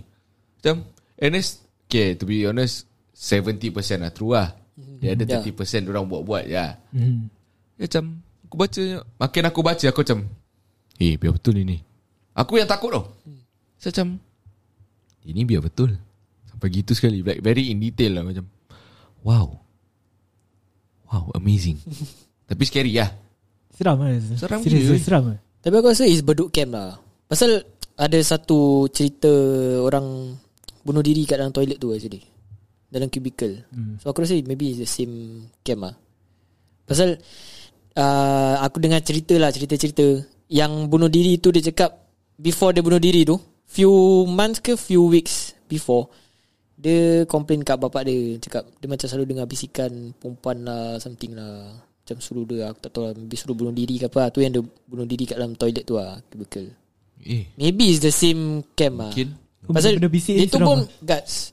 [0.62, 0.76] Macam
[1.18, 1.48] NS
[1.90, 2.86] okay to be honest
[3.18, 3.74] 70%
[4.06, 4.54] lah true lah.
[5.02, 5.42] Dia ada Ya.
[5.44, 6.78] 30% orang buat-buat ya.
[6.94, 7.28] Hmm.
[7.76, 8.04] Ya macam
[8.48, 8.84] aku baca
[9.20, 10.20] makin aku baca aku macam
[11.02, 11.82] eh biar betul ini.
[12.38, 13.18] Aku yang takut tau.
[13.82, 14.08] Saya macam
[15.28, 15.96] ini biar betul.
[16.48, 18.46] Sampai gitu sekali like very in detail lah macam
[19.24, 19.48] wow.
[21.10, 21.82] Wow, amazing.
[22.50, 23.10] Tapi scary lah.
[23.74, 24.22] Seram eh.
[24.38, 25.40] Seram Serius, gila, seram eh.
[25.60, 26.96] Tapi aku rasa is beduk camp lah
[27.28, 27.60] Pasal
[28.00, 29.30] ada satu cerita
[29.84, 30.34] orang
[30.88, 32.24] bunuh diri kat dalam toilet tu actually.
[32.90, 33.70] Dalam cubicle.
[33.70, 34.02] Hmm.
[34.02, 35.96] So aku rasa maybe it's the same camp lah.
[36.90, 37.22] Pasal
[37.94, 41.94] uh, aku dengar cerita lah cerita-cerita yang bunuh diri tu dia cakap
[42.40, 43.38] before dia bunuh diri tu
[43.70, 43.94] few
[44.26, 46.10] months ke few weeks before
[46.80, 48.40] dia complain kat bapak dia.
[48.40, 51.76] Cakap dia macam selalu dengar bisikan perempuan lah something lah.
[51.76, 54.56] Macam suruh dia aku tak tahu lah maybe suruh bunuh diri ke apa tu yang
[54.56, 56.72] dia bunuh diri kat dalam toilet tu lah cubicle.
[57.20, 59.12] Eh, maybe it's the same camp lah.
[59.12, 59.36] Mungkin.
[59.70, 61.04] Pasal Benda bisik dia ni tu pun lah.
[61.04, 61.52] guts.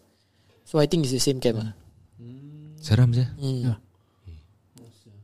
[0.63, 1.75] So I think it's the same camp lah.
[2.79, 3.27] Seram je.
[3.27, 3.86] hmm.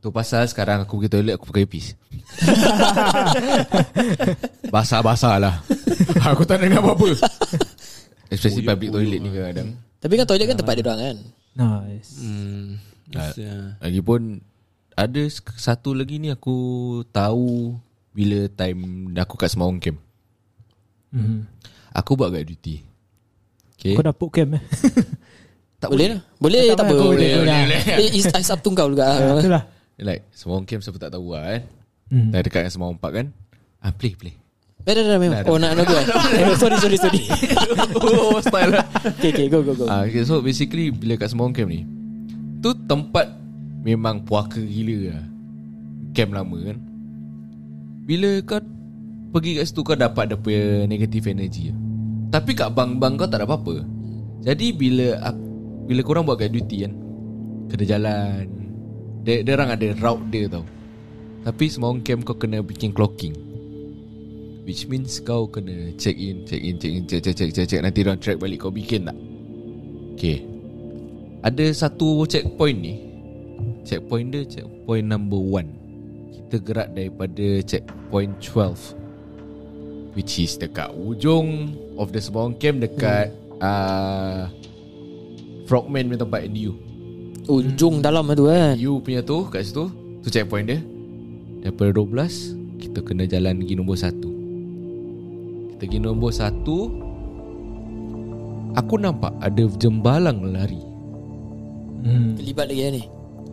[0.03, 1.95] Tu pasal sekarang aku pergi toilet aku pakai pis.
[4.73, 5.63] Basah-basah lah.
[6.27, 7.15] aku tak dengar apa-apa.
[8.27, 9.69] Especially public toilet ni kadang-kadang.
[10.03, 11.17] tapi kan toilet kan tempat dia orang kan
[11.55, 12.19] Nice.
[12.19, 12.75] Hmm.
[13.07, 13.79] Biasa.
[13.79, 14.43] Lagipun
[14.99, 15.21] ada
[15.55, 16.55] satu lagi ni aku
[17.07, 17.79] tahu
[18.11, 20.03] bila time aku kat Semawang Camp.
[21.15, 21.47] Hmm.
[21.95, 22.83] Aku buat guard duty.
[23.79, 23.95] Okay.
[23.95, 24.63] Kau dah put camp eh.
[25.83, 27.59] tak boleh lah boleh Tak tak, apa boleh, boleh, boleh, lah.
[27.67, 27.81] boleh.
[27.99, 29.63] Eh, it's, it's up to kau juga Ah, Itulah.
[30.03, 31.61] Like Semawang Camp siapa tak tahu lah kan.
[32.11, 32.29] Hmm.
[32.35, 33.27] Dah dekat dengan Semawang Park kan.
[33.79, 34.35] Ah play play.
[34.83, 35.47] Dah dah dah memang.
[35.47, 36.05] Oh nak nak go eh?
[36.61, 37.23] Sorry sorry sorry
[38.03, 38.83] oh style lah.
[39.15, 41.87] Okay okay go go go Ah, okay, so basically bila kat Sembawang Camp ni
[42.59, 43.31] Tu tempat
[43.79, 45.23] memang puaka gila lah
[46.11, 46.77] Camp lama kan
[48.03, 48.59] Bila kau
[49.33, 51.71] Pergi kat situ kau dapat dia punya Negative energy
[52.27, 53.87] Tapi kat bank-bank kau tak ada apa-apa
[54.43, 55.15] Jadi bila
[55.87, 56.93] Bila korang buat kat duty kan
[57.71, 58.62] Kena jalan
[59.23, 60.67] dia, dia orang ada route dia tau.
[61.43, 63.35] Tapi semua camp kau kena bikin clocking.
[64.63, 67.81] Which means kau kena check in Check in, check in, check, check, check, check, check.
[67.83, 69.17] Nanti orang track balik kau bikin tak?
[70.15, 70.43] Okay.
[71.43, 72.95] Ada satu checkpoint ni.
[73.83, 75.67] Checkpoint dia checkpoint number one.
[76.31, 84.53] Kita gerak daripada checkpoint 12 Which is dekat ujung of the small camp Dekat uh,
[85.65, 86.92] Frogman punya tempat NDU
[87.43, 89.91] Ujung dalam tu kan You punya tu kat situ
[90.23, 90.79] Tu checkpoint dia
[91.59, 94.15] Daripada 12 Kita kena jalan pergi nombor 1
[95.75, 96.63] Kita pergi nombor 1
[98.73, 100.79] Aku nampak ada jembalang lari
[102.03, 102.35] Hmm.
[102.35, 103.03] Terlibat lagi kan ni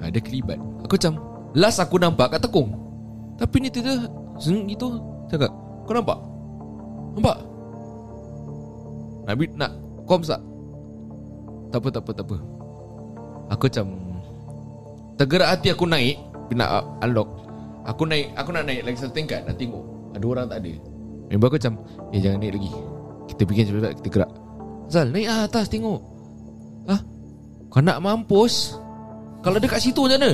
[0.02, 1.22] Ada kelibat Aku macam
[1.54, 2.74] Last aku nampak kat tekung
[3.38, 4.10] Tapi ni tiba
[4.42, 4.98] Zeng gitu
[5.30, 5.54] Cakap
[5.86, 6.18] Kau nampak?
[7.14, 7.36] Nampak?
[9.22, 9.70] Nak, bi- nak
[10.02, 10.42] Kom tak?
[11.70, 12.36] Tak apa tak apa tak apa
[13.50, 13.86] Aku macam
[15.18, 16.16] Tergerak hati aku naik
[16.54, 17.28] Nak unlock.
[17.84, 19.82] Aku naik Aku nak naik lagi satu tingkat Nak tengok.
[20.14, 20.72] Ada orang tak ada.
[21.30, 21.74] Member aku macam
[22.14, 22.70] Eh jangan naik lagi.
[23.34, 24.30] Kita bikin cepat-cepat Kita gerak.
[24.90, 26.00] Zal naik lah atas tengok.
[26.90, 27.00] Hah?
[27.70, 28.74] Kau nak mampus?
[29.42, 30.32] Kalau dekat situ macam mana?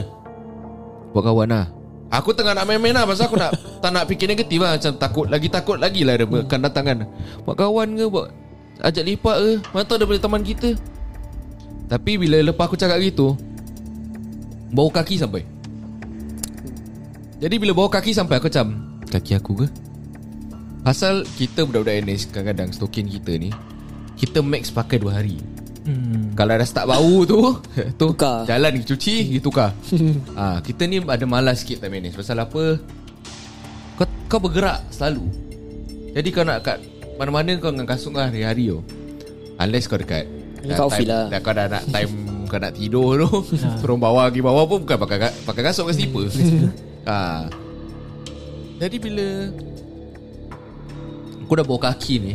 [1.12, 1.66] Buat kawan lah.
[2.07, 3.50] Aku tengah nak main-main lah Pasal aku nak
[3.83, 4.79] Tak nak fikir negatif lah.
[4.79, 6.98] Macam takut Lagi takut lagi lah Dia akan datang kan
[7.42, 8.05] Buat kawan ke?
[8.07, 8.29] Buat
[8.79, 9.52] Ajak lipat ke?
[9.74, 10.79] Mana tahu daripada teman kita
[11.87, 13.38] Tapi bila lepas aku cakap gitu
[14.75, 15.46] Bau kaki sampai.
[17.38, 19.66] Jadi bila bau kaki sampai Aku macam Kaki aku ke?
[20.83, 23.55] Pasal kita budak-budak NS Kadang-kadang stokin kita ni
[24.18, 25.38] Kita max pakai 2 hari.
[25.87, 26.35] Hmm.
[26.35, 27.38] kalau dah start bau tu
[27.94, 28.42] tu Tukar.
[28.42, 29.70] Jalan cuci Pergi tukar.
[30.35, 32.75] Ha, Kita ni ada malas sikit time manage Pasal apa?
[33.94, 35.22] Kau, kau bergerak selalu.
[36.11, 36.83] Jadi kau nak kat
[37.22, 38.83] Mana-mana kau dengan kasut kau hari-hari tu.
[39.62, 40.27] Unless kau dekat
[40.66, 41.24] dah kat office time- lah.
[41.29, 42.12] dah Kau dah nak time
[42.46, 43.29] Kau nak tidur tu
[43.81, 46.26] Turun bawah pergi bawah pun Bukan pakai ka- pakai kasut ke slipper.
[47.07, 47.46] Ha.
[48.76, 49.26] Jadi bila
[51.40, 52.35] Aku dah bawa kaki ni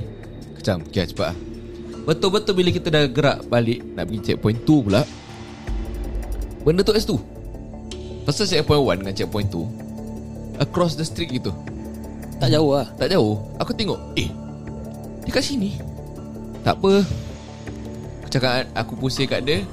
[0.54, 1.38] Macam Okay cepat lah.
[2.04, 5.04] Betul-betul bila kita dah gerak balik Nak pergi checkpoint 2 pula
[6.62, 7.20] Benda tu S2
[8.24, 11.50] Pasal checkpoint 1 dengan checkpoint 2 Across the street gitu.
[12.38, 12.86] Tak jauh lah.
[12.94, 13.42] Tak jauh.
[13.58, 14.30] Aku tengok Eh
[15.22, 15.74] Dia kat sini.
[16.62, 17.02] Tak apa
[18.32, 19.68] cakap Aku pusing kat dia.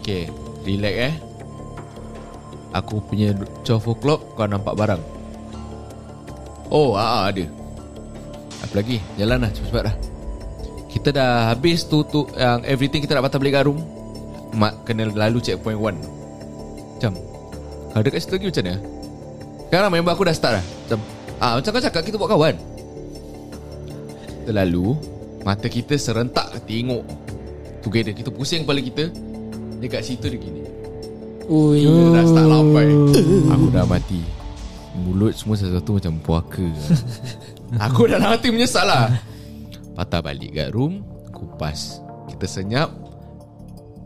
[0.00, 0.32] Okay
[0.64, 1.14] Relax eh.
[2.72, 5.02] Aku punya 12 o'clock Kau nampak barang.
[6.72, 7.44] Oh aa, ada.
[8.64, 8.96] Apa lagi?
[9.20, 9.96] Jalan lah cepat-cepat lah.
[10.88, 13.84] Kita dah habis tu, tu Yang everything kita nak patah balik kat room.
[14.56, 15.96] Mak kena lalu checkpoint 1
[16.96, 17.12] Macam
[17.92, 18.76] Kalau dekat situ lagi macam mana?
[19.68, 20.64] Sekarang member aku dah start lah.
[20.64, 20.98] Macam
[21.40, 22.54] ah, Macam kau cakap kita buat kawan.
[24.44, 24.96] Kita lalu
[25.42, 27.31] Mata kita serentak tengok
[27.82, 28.14] Together.
[28.14, 29.10] Kita pusing kepala kita.
[29.82, 30.62] Dekat situ dia gini.
[31.50, 31.82] Ui.
[31.82, 32.86] Dia dah start lampai
[33.54, 34.22] Aku dah mati.
[34.92, 36.68] Mulut semua sesuatu macam puaka
[37.88, 39.08] Aku dah hati menyesal lah.
[39.96, 41.02] Patah balik kat room
[41.34, 41.98] Kupas.
[42.30, 42.92] Kita senyap.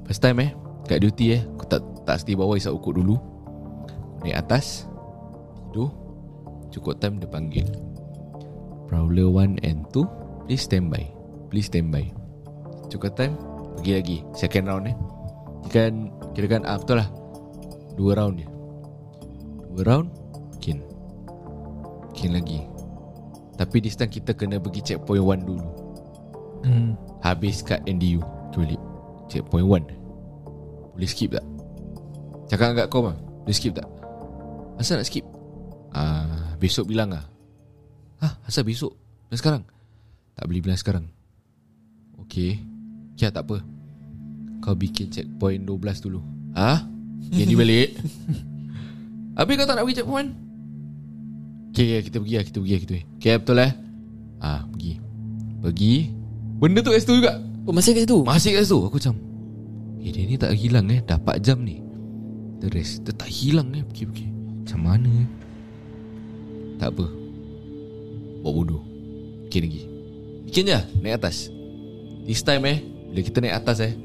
[0.09, 0.51] First time eh
[0.87, 1.43] Kat duty eh.
[1.59, 3.19] Aku tak tak stay bawah Isap ukur dulu.
[4.25, 4.89] Naik atas.
[5.71, 5.93] Tidur.
[6.73, 7.67] Cukup time dia panggil.
[8.89, 11.05] Prowler 1 and 2 Please stand by.
[11.51, 12.07] Please stand by.
[12.87, 13.35] Cukup time
[13.81, 14.97] Pergi lagi Second round eh
[15.71, 17.09] Kan Kira kan ah, Betul lah
[17.97, 18.49] Dua round dia
[19.73, 20.09] Dua round
[20.57, 20.77] Mungkin
[22.11, 22.61] Mungkin lagi
[23.57, 25.69] Tapi this time kita kena pergi checkpoint 1 dulu
[26.67, 26.99] Hmm.
[27.23, 28.19] Habis kat NDU
[28.51, 28.83] Tu balik
[29.31, 29.87] Checkpoint 1
[30.99, 31.47] Boleh skip tak?
[32.51, 33.15] Cakap kat kau mah
[33.47, 33.87] Boleh skip tak?
[34.75, 35.23] Asal nak skip?
[35.95, 37.23] Ah, Besok bilang lah
[38.19, 38.35] Hah?
[38.49, 38.99] Asal besok?
[39.31, 39.62] Bilang sekarang?
[40.35, 41.07] Tak boleh bilang sekarang
[42.27, 42.59] Okay
[43.16, 43.64] Kia tak apa?
[44.61, 46.20] Kau bikin checkpoint 12 dulu.
[46.52, 46.85] Ha?
[47.33, 47.88] Yang ni balik
[49.40, 50.31] Habis kau tak nak pergi checkpoint?
[51.72, 53.07] Okay, okay kita pergi lah Kita pergi lah kita pergi.
[53.16, 53.72] Okay betul eh?
[54.44, 54.92] Ah, pergi.
[55.64, 55.94] Pergi.
[56.61, 57.33] Benda tu S2 juga.
[57.64, 58.18] Oh masih kat situ?
[58.20, 58.79] Masih kat situ.
[58.85, 59.14] Aku macam
[60.05, 61.00] Eh dia ni tak hilang eh.
[61.00, 61.81] Dah 4 jam ni.
[62.61, 63.83] The rest Dia tak hilang eh.
[63.83, 64.26] Pergi pergi.
[64.29, 65.29] Macam mana eh?
[66.76, 67.07] Tak apa.
[68.44, 68.83] Buat bodoh.
[69.48, 69.83] Bikin lagi.
[70.52, 71.48] Bikin je Naik atas.
[72.29, 73.96] This time eh Bila kita naik atas eh.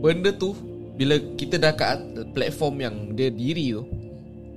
[0.00, 0.56] Benda tu
[0.96, 3.84] Bila kita dah kat at- platform yang Dia diri tu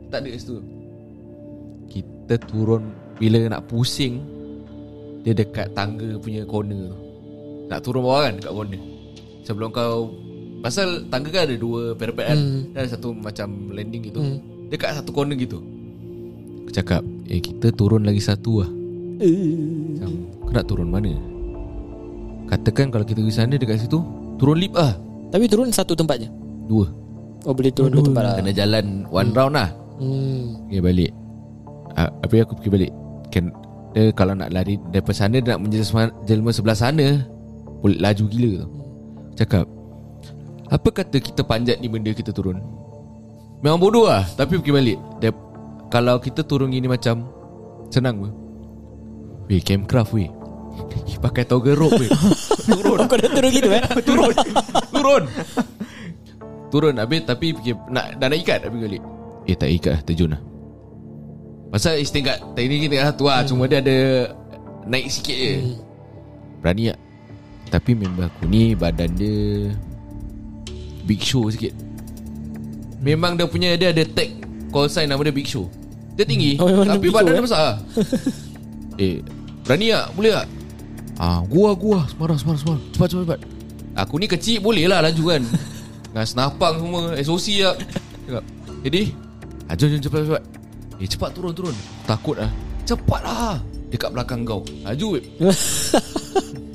[0.07, 0.63] Tak ada kat situ.
[1.91, 4.23] Kita turun Bila nak pusing
[5.27, 6.97] Dia dekat tangga punya corner tu.
[7.67, 8.79] Nak turun bawah kan Kat corner.
[9.43, 10.15] Sebelum kau
[10.63, 12.39] Pasal tangga kan ada dua parapet kan?
[12.39, 12.61] Hmm.
[12.71, 14.23] Dan ada satu macam landing gitu.
[14.23, 14.39] Hmm.
[14.71, 15.59] Dekat satu corner gitu.
[16.63, 18.71] Aku cakap Eh kita turun lagi satu lah
[19.19, 20.11] Macam
[20.47, 21.34] Kau nak turun mana
[22.45, 23.99] Katakan kalau kita pergi sana Dekat situ
[24.37, 24.93] Turun lift lah.
[25.33, 26.29] Tapi turun satu tempat je
[26.65, 26.85] Dua.
[27.45, 28.35] Oh boleh turun dua tempat lah.
[28.41, 29.69] Kena jalan One round lah.
[30.01, 30.65] Hmm.
[30.69, 31.11] Okay balik.
[31.95, 32.91] Uh, Habis aku pergi balik.
[33.33, 33.45] Kan,
[33.93, 37.05] Dia kalau nak lari Daripada sana Dia nak menjelma jelma sebelah sana
[37.81, 38.51] Boleh laju gila.
[38.61, 38.69] Tu
[39.41, 39.65] Cakap
[40.69, 42.61] Apa kata kita panjat ni benda kita turun?
[43.61, 44.99] Memang bodoh lah Tapi pergi balik.
[45.21, 45.31] Dia,
[45.89, 47.25] Kalau kita turun gini macam
[47.89, 48.31] Senang pun
[49.45, 50.25] Weh campcraft weh
[51.15, 52.11] Pakai toggle rope weh
[52.69, 52.97] Turun.
[53.01, 53.81] Oh kau dah turun gitu eh?
[54.07, 54.33] Turun.
[54.93, 55.23] Turun.
[56.69, 59.01] Turun habis Tapi fikir nak, Dah nak ikat Habis balik.
[59.49, 60.41] Eh tak ikat lah Terjun lah.
[61.73, 63.97] Pasal istingkat Teknik kita lah tu lah Cuma dia ada
[64.85, 65.53] Naik sikit je.
[66.61, 66.99] Berani tak?
[67.73, 69.73] Tapi member aku ni Badan dia
[71.05, 71.73] Big Show sikit.
[73.01, 74.29] Memang dia punya Dia ada tag
[74.69, 75.65] Call sign nama dia Big Show.
[76.13, 77.45] Dia tinggi Oh, memang dia Tapi badan Show, dia eh?
[77.49, 77.67] besar
[79.09, 79.15] Eh
[79.65, 80.07] Berani tak?
[80.13, 80.47] Boleh tak
[81.15, 82.83] Ah, gua gua semarang semarang semarang.
[82.91, 83.39] Cepat cepat cepat.
[83.95, 85.41] Aku ni kecil boleh lah laju kan.
[86.11, 87.75] Dengan senapang semua SOC lah.
[88.27, 88.43] Cakap.
[88.85, 89.01] Jadi,
[89.71, 90.43] ah, jom jom cepat cepat.
[90.99, 91.75] Eh cepat turun turun.
[92.03, 92.51] Takut lah.
[92.83, 93.55] Cepat lah.
[93.91, 94.63] Dekat belakang kau.
[94.83, 95.25] Laju weh.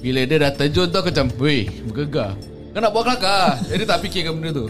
[0.01, 2.33] Bila dia dah terjun tu aku macam Weh bergegar
[2.73, 4.67] Kau nak buat kelakar Jadi tak fikirkan benda tu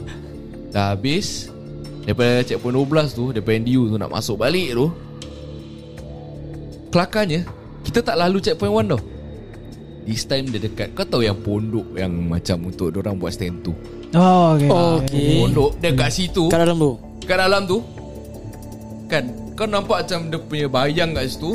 [0.75, 1.47] Dah habis
[2.03, 4.91] Daripada checkpoint 12 tu Daripada NDU tu Nak masuk balik tu
[6.91, 7.47] Kelakarnya
[7.87, 9.01] Kita tak lalu checkpoint 1 tau
[10.05, 13.73] This time dia dekat Kau tahu yang pondok Yang macam untuk orang buat stand tu?
[14.17, 15.29] Oh okay, Okay.
[15.39, 16.51] Pondok dia kat situ.
[16.51, 16.93] Kat dalam tu?
[17.29, 17.79] Kat dalam tu.
[19.07, 21.55] Kan Kau nampak macam Dia punya bayang kat situ?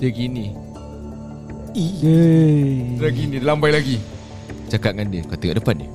[0.00, 0.50] Dia gini.
[1.72, 2.98] Yeay.
[2.98, 3.96] Dia gini Dia lambai lagi.
[4.68, 5.90] Cakap dengan dia Kau tengok depan dia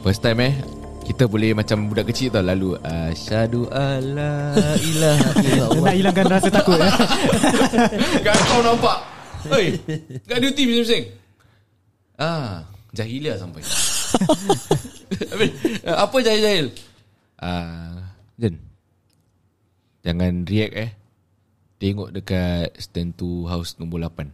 [0.00, 0.54] First time eh?
[1.00, 5.82] Kita boleh macam budak kecil tau Lalu Asyadu alla ilaha illallah.
[5.82, 6.92] Nak hilangkan rasa takut eh?
[8.22, 8.96] Kan kau nampak
[9.48, 9.80] Hei
[10.28, 11.04] Kat duty bising-bising
[12.20, 13.62] Ah Jahiliah sampai.
[15.30, 15.50] Habis,
[15.86, 16.74] Apa jahil-jahil?
[17.38, 18.58] Ah, Jen
[20.02, 20.90] Jangan react eh.
[21.80, 24.28] Tengok dekat Stand to house nombor 8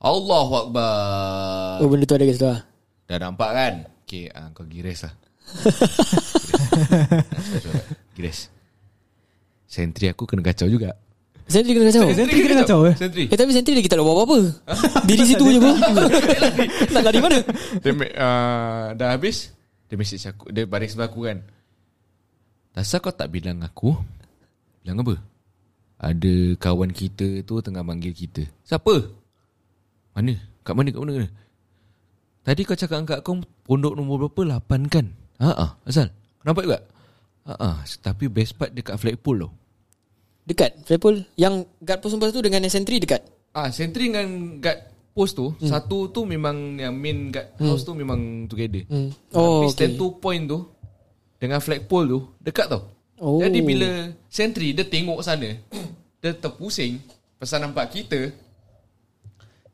[0.00, 1.84] Allahu Akbar.
[1.84, 2.60] Oh benda tu ada kat situ lah
[3.10, 3.74] Dah nampak kan?
[4.06, 5.14] Okay ah, Kau gires lah.
[8.14, 8.50] Gires.
[9.66, 10.94] Sentri aku kena kacau juga
[11.50, 12.06] Sentri kena kacau.
[12.14, 12.94] Sentri kena kacau eh?
[12.94, 14.38] Sentri Eh tapi sentri lagi tak ada buat apa-apa.
[15.10, 15.74] Diri situ je pun
[16.94, 17.18] Nak lari.
[17.18, 17.38] Mana?
[17.82, 19.50] Dia uh, dah habis
[19.90, 21.42] Dia message aku Dia baring sebelah aku kan.
[22.78, 23.98] Asal kau tak bilang aku
[24.86, 25.14] Bilang apa?
[25.98, 28.46] Ada kawan kita tu Tengah manggil kita.
[28.62, 29.10] Siapa?
[30.14, 30.38] Mana?
[30.62, 31.28] Kat mana kat mana, mana?
[32.46, 34.62] Tadi kau cakap angkat kau Pondok nombor berapa?
[34.62, 35.10] 8 kan?
[35.42, 36.14] Haa Asal
[36.46, 36.78] Nampak juga?
[37.42, 39.59] Haa Tapi best part dekat flagpole tau
[40.44, 44.78] Dekat Flagpole Yang guard pos nombor tu Dengan yang sentri dekat Ah, sentry dengan guard
[45.12, 45.68] post tu hmm.
[45.68, 47.66] Satu tu memang Yang main guard hmm.
[47.66, 49.10] house tu Memang together hmm.
[49.34, 50.64] Oh, Tapi stand two point tu
[51.36, 53.36] Dengan flagpole tu Dekat tau Oh.
[53.36, 55.52] Jadi bila Sentry dia tengok sana
[56.24, 56.96] Dia terpusing
[57.36, 58.32] Pasal nampak kita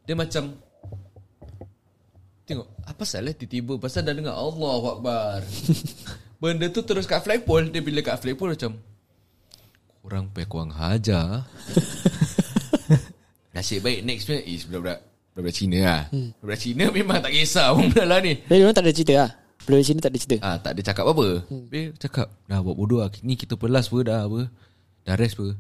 [0.03, 0.51] Dia macam
[2.43, 5.39] Tengok Apa salah tiba-tiba Pasal dah dengar Allah Akbar
[6.43, 8.83] Benda tu terus kat flagpole Dia bila kat flagpole macam
[10.07, 11.51] Kurang payah kurang hajar
[13.59, 15.03] Nasib baik next punya Is budak-budak
[15.35, 16.31] Budak-budak Cina lah hmm.
[16.39, 19.31] Budak Cina memang tak kisah Orang benda lah ni Jadi orang tak ada cerita lah
[19.67, 21.43] Belum sini tak ada cerita Ah, tak ada cakap apa-apa.
[21.51, 21.67] Hmm.
[21.67, 23.11] Dia cakap, dah buat bodoh lah.
[23.27, 24.41] Ni kita pelas apa dah apa.
[25.03, 25.59] Dah rest apa.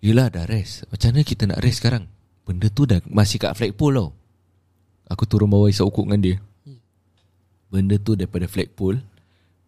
[0.00, 0.88] Yelah dah rest.
[0.88, 2.08] Macam mana kita nak rest sekarang?
[2.48, 4.16] Benda tu dah masih kat flagpole tau.
[5.12, 6.36] Aku turun bawah isap ukuk dengan dia.
[7.68, 9.04] Benda tu daripada flagpole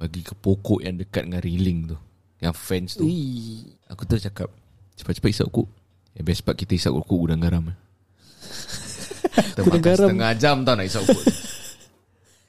[0.01, 2.01] bagi ke pokok yang dekat dengan railing tu.
[2.44, 3.09] Yang fence tu.
[3.09, 3.64] Ui.
[3.88, 4.52] Aku terus cakap,
[5.00, 5.68] cepat-cepat isap ukuk.
[6.12, 7.72] Yang best part kita isap ukuk gudang garam.
[9.57, 10.09] kita makan garam.
[10.12, 11.24] setengah jam tau nak isap ukuk.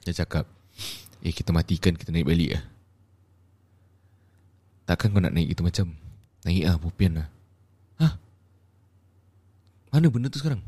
[0.04, 0.44] Dia cakap,
[1.26, 2.62] Eh kita matikan Kita naik balik lah
[4.86, 5.98] Takkan kau nak naik itu macam
[6.46, 7.28] Naik lah Bopian lah
[7.98, 8.14] Hah
[9.90, 10.62] Mana benda tu sekarang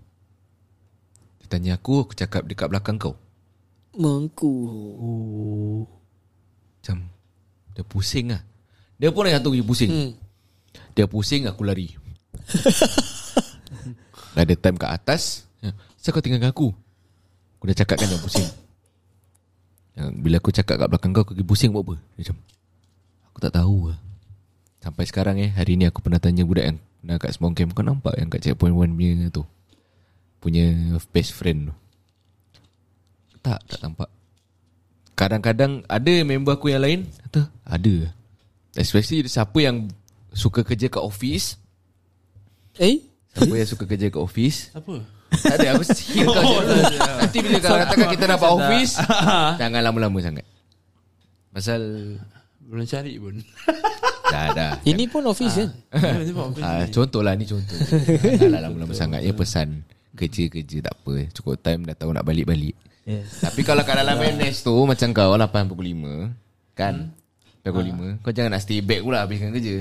[1.39, 3.15] Dia tanya aku Aku cakap dekat belakang kau
[3.95, 4.51] Mangku
[6.83, 7.07] Macam
[7.79, 8.43] Dia pusing lah
[8.99, 9.91] Dia pun yang satu lagi pusing.
[9.95, 10.11] Hmm.
[10.99, 11.95] Dia pusing aku lari.
[14.35, 16.69] Dah ada time kat atas ya, Kenapa kau tinggalkan aku?
[17.59, 18.49] Aku dah cakap kan jangan pusing.
[19.95, 21.95] Yang Bila aku cakap kat belakang kau Kau pergi pusing buat apa?
[22.19, 22.37] Dia macam
[23.31, 23.99] Aku tak tahu lah.
[24.83, 27.71] Sampai sekarang eh Hari ni aku pernah tanya budak yang Pernah kat Small Camp.
[27.79, 29.43] Kau nampak yang kat checkpoint 1 punya tu?
[30.43, 30.65] Punya
[31.15, 31.75] best friend tu?
[33.47, 34.11] Tak Tak nampak.
[35.15, 38.18] Kadang-kadang Ada member aku yang lain Kata Ada
[38.79, 39.91] Especially siapa yang
[40.29, 41.57] Suka kerja kat office.
[42.79, 43.01] Eh?
[43.35, 44.71] Siapa yang suka kerja kat office.
[44.77, 45.03] Apa?
[45.29, 48.93] Tak ada aku heal kau je Nanti bila kalau katakan kita dapat office
[49.61, 50.47] Jangan lama-lama sangat.
[51.53, 51.81] Pasal
[52.65, 53.37] Belum cari pun.
[54.33, 55.71] Dah dah Ini pun office kan
[56.65, 57.77] Ah, contoh lah ni contoh.
[58.41, 59.21] Janganlah lama-lama sangat.
[59.21, 59.85] Ya pesan
[60.17, 61.29] Kerja-kerja tak apa.
[61.37, 62.77] Cukup time dah tahu nak balik-balik.
[63.05, 63.45] Yes.
[63.45, 67.13] Tapi kalau kat dalam NS tu Macam kau 8.5 Kan
[67.71, 69.77] 8.5 Kau jangan nak stay back pula Habiskan kerja.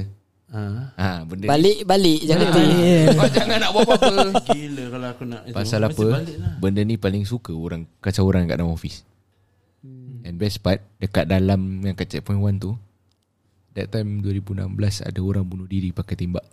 [0.47, 0.61] Ha.
[0.95, 2.61] ha, benda ni- Balik-balik Jangan tu
[3.13, 4.13] Kau jangan nak buat apa-apa.
[4.47, 5.41] Gila kalau aku nak.
[5.51, 6.05] Pasal apa?
[6.13, 6.53] balik lah.
[6.57, 9.03] Benda ni paling suka Orang Kacau orang kat dalam office.
[10.23, 12.71] And best part Dekat dalam Yang kat checkpoint 1 tu
[13.73, 14.71] That time 2016
[15.03, 16.43] Ada orang bunuh diri Pakai tembak.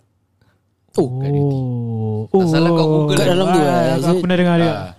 [0.95, 2.27] Oh.
[2.29, 4.67] Oh, Tak salah kau Google Kat dalam tu, Ah, eh, aku, pernah dengar dia.
[4.69, 4.91] Ah.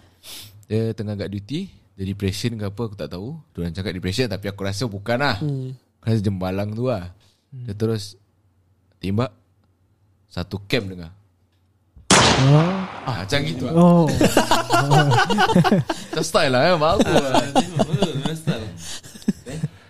[0.67, 1.61] Dia tengah kat duty
[1.95, 3.37] Dia depression ke apa Aku tak tahu.
[3.53, 5.37] Diorang cakap depression Tapi aku rasa bukan lah.
[5.39, 5.73] Hmm.
[6.07, 7.11] Rasa jembalang tu lah.
[7.51, 8.15] Dia terus
[9.03, 9.35] Tembak.
[10.31, 11.11] Satu camp dengar.
[12.47, 12.63] Oh.
[13.09, 13.75] ah, Macam gitu lah.
[13.75, 14.07] Oh.
[16.13, 17.43] Macam style lah eh Bagus lah.
[18.37, 18.69] Style.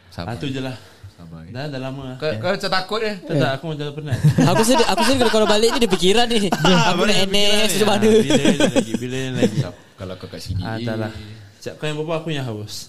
[0.09, 0.33] Sabar.
[0.33, 0.73] Ah tu je lah.
[1.12, 2.17] Sabar Dah dah lama lah.
[2.17, 3.21] Kau, kau macam takut eh?
[3.21, 4.19] Tak tak aku macam penat.
[4.55, 6.49] Aku sedih Aku sedih kalau kalau balik ni Dia fikiran ni.
[6.97, 8.07] Aku nak NS Macam mana?
[8.09, 9.59] Ah, Bila ni lagi Bila lagi.
[10.01, 10.62] Kalau kau kat sini.
[10.64, 11.12] Ah tak lah.
[11.61, 12.89] Sekejap kau yang berbual Aku yang haus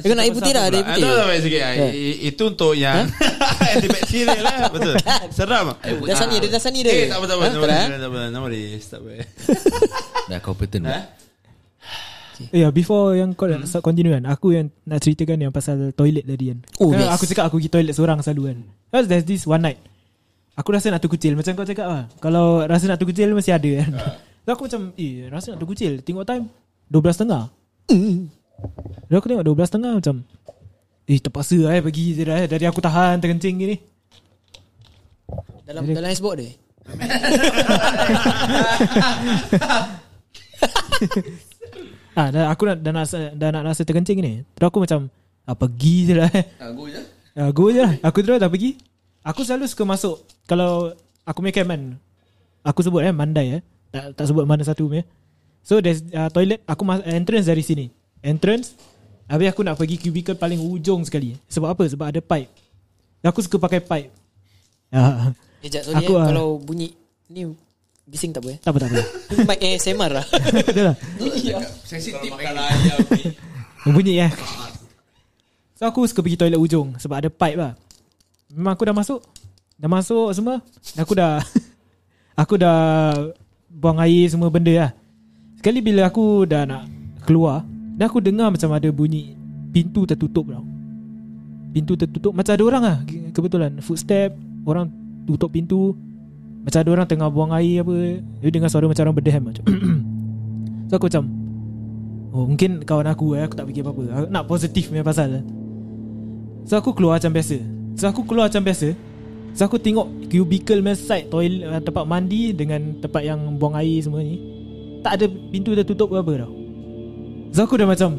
[0.00, 1.04] Eh, kau nak air putih dah, ada air putih.
[1.04, 1.92] Ada tak sikit Ah, Eh.
[2.24, 3.04] Itu untuk yang
[3.76, 4.94] Antibakterial lah Betul
[5.28, 7.68] Seram Dah sani dia Dah sani dia Eh tak apa tak apa Tak apa
[8.00, 8.46] tak apa
[8.80, 9.12] Tak apa
[10.32, 10.98] Dah competent Ha?
[12.50, 15.94] Ya, yeah, before yang kau nak start continue kan, aku yang nak ceritakan yang pasal
[15.94, 16.58] toilet tadi kan.
[16.82, 17.14] Oh, Kan yes.
[17.14, 18.58] Aku cakap aku pergi toilet seorang selalu kan.
[18.90, 19.78] Because there's this one night.
[20.58, 22.04] Aku rasa nak terkucil macam kau cakap lah.
[22.18, 23.90] Kalau rasa nak terkucil mesti ada kan.
[24.42, 26.02] So aku macam, eh rasa nak terkucil.
[26.02, 26.50] Tengok time,
[26.90, 27.30] 12.30.
[27.94, 28.26] Hmm.
[29.08, 30.16] Lalu aku tengok 12.30 macam,
[31.04, 32.46] eh terpaksa lah eh pergi je dah eh.
[32.48, 33.76] Dari aku tahan terkencing gini.
[35.62, 36.50] Dalam dalam icebox dia
[42.12, 44.44] Ah, dah, aku nak, dah, nak, dah nak rasa terkencing ni.
[44.52, 45.08] Terus aku macam,
[45.48, 46.44] ah, pergi je lah eh.
[46.60, 47.00] Aku je
[47.32, 47.96] Ya, go je lah.
[48.04, 48.76] Aku terus dah pergi.
[49.24, 50.20] Aku selalu suka masuk.
[50.44, 50.92] Kalau
[51.24, 51.96] aku make camp kan.
[52.60, 53.62] Aku sebut eh, Mandai eh.
[53.88, 55.08] Tak, tak sebut mana satu punya.
[55.64, 56.60] So, there's uh, toilet.
[56.68, 57.88] Aku mas- entrance dari sini.
[58.22, 58.78] Entrance.
[59.26, 61.34] Habis aku nak pergi cubicle paling ujung sekali.
[61.50, 61.84] Sebab apa?
[61.90, 62.50] Sebab ada pipe.
[63.22, 64.10] Aku suka pakai pipe.
[64.92, 65.34] Ya.
[65.62, 66.26] Eh jap sorry Aku, eh, ah.
[66.28, 66.92] Kalau bunyi
[67.32, 67.48] Ni
[68.02, 69.00] Bising tak apa eh tak apa, tak apa.
[69.48, 70.26] Mic ASMR lah
[70.68, 70.96] Betul lah.
[71.86, 72.28] Sensitif
[73.86, 74.30] Bunyi eh.
[75.74, 76.94] So, aku suka pergi toilet ujung.
[76.94, 77.74] Sebab ada pipe lah.
[78.54, 79.18] Memang aku dah masuk.
[79.74, 80.62] Dah masuk semua.
[80.94, 81.42] Aku dah...
[82.42, 83.10] aku dah
[83.66, 84.90] buang air semua benda lah.
[85.58, 86.86] Sekali bila aku dah nak
[87.26, 87.66] keluar,
[87.96, 89.36] dan aku dengar macam ada bunyi
[89.72, 90.64] pintu tertutup tau.
[91.72, 92.32] Pintu tertutup.
[92.36, 92.98] Macam ada orang lah
[93.32, 93.80] kebetulan.
[93.80, 94.88] Footstep orang
[95.28, 95.96] tutup pintu.
[96.62, 98.20] Macam ada orang tengah buang air apa.
[98.44, 99.64] Dia dengar suara macam orang berdehem macam.
[100.92, 101.24] So aku macam
[102.36, 104.02] oh mungkin kawan aku eh aku tak fikir apa-apa.
[104.12, 105.40] Aku nak positif punya pasal.
[106.68, 107.56] So aku keluar macam biasa.
[107.96, 108.92] So aku keluar macam biasa.
[109.56, 114.20] So aku tengok cubicle punya side toilet tempat mandi dengan tempat yang buang air semua
[114.20, 114.36] ni.
[115.00, 116.61] Tak ada pintu tertutup ke apa tau
[117.52, 118.10] so aku dah macam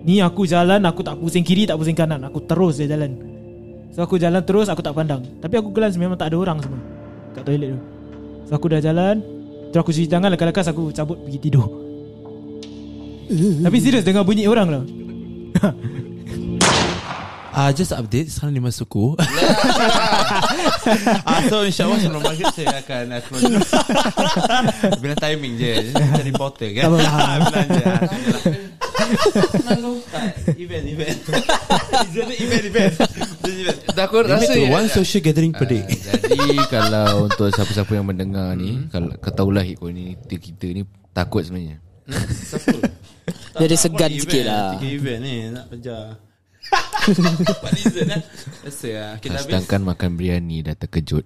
[0.00, 2.24] Ni aku jalan Aku tak pusing kiri Tak pusing kanan.
[2.24, 3.12] Aku terus je jalan.
[3.92, 5.24] So aku jalan terus Aku tak pandang.
[5.40, 6.80] Tapi aku glance Memang tak ada orang semua
[7.36, 7.80] Kat toilet tu.
[8.48, 9.20] So aku dah jalan
[9.70, 11.68] Terus aku cuci tangan Lekas-lekas aku cabut Pergi tidur.
[13.64, 14.84] Tapi serius Dengar bunyi orang tau
[17.50, 19.10] Ah, just update sekarang lima suku.
[21.26, 23.58] ah, so insyaAllah sebelum maghrib saya akan uh, keluar.
[25.02, 26.94] Bila timing je, jadi reporter kan.
[26.94, 27.38] Tak.
[27.50, 27.84] Belanja.
[30.54, 31.18] event, event.
[32.14, 32.94] Jadi event, event.
[33.42, 33.62] Jadi.
[33.98, 35.82] Dah aku rasa to one social gathering per day.
[35.82, 41.42] Ah, Jadi kalau untuk siapa-siapa yang mendengar ni Kalau kau tahulah komuniti kita ni Takut
[41.42, 42.78] sebenarnya Siapa?
[43.58, 44.70] Dia ada segan Aku sikit event, lah.
[44.78, 46.29] Tiga event ni nak kejar.
[47.10, 48.20] Empat reason lah.
[48.62, 49.12] Biasa lah.
[49.18, 49.44] Kita habis.
[49.48, 51.24] Sedangkan makan biryani dah terkejut.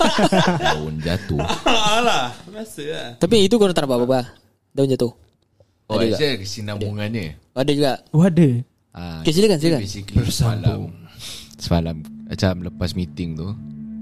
[0.64, 1.40] Daun jatuh.
[1.66, 3.08] Alah, biasa lah.
[3.18, 4.20] Tapi itu korang tak nampak apa-apa
[4.72, 5.12] Daun jatuh?
[5.88, 7.26] Oh Ada ada kesinambungannya.
[7.56, 7.70] Ada.
[7.72, 7.92] Juga?
[8.12, 8.48] Oh ada.
[8.92, 9.82] Ah, Okay, silakan, silakan.
[9.84, 10.80] Basically semalam
[11.60, 13.48] Semalam Macam lepas meeting tu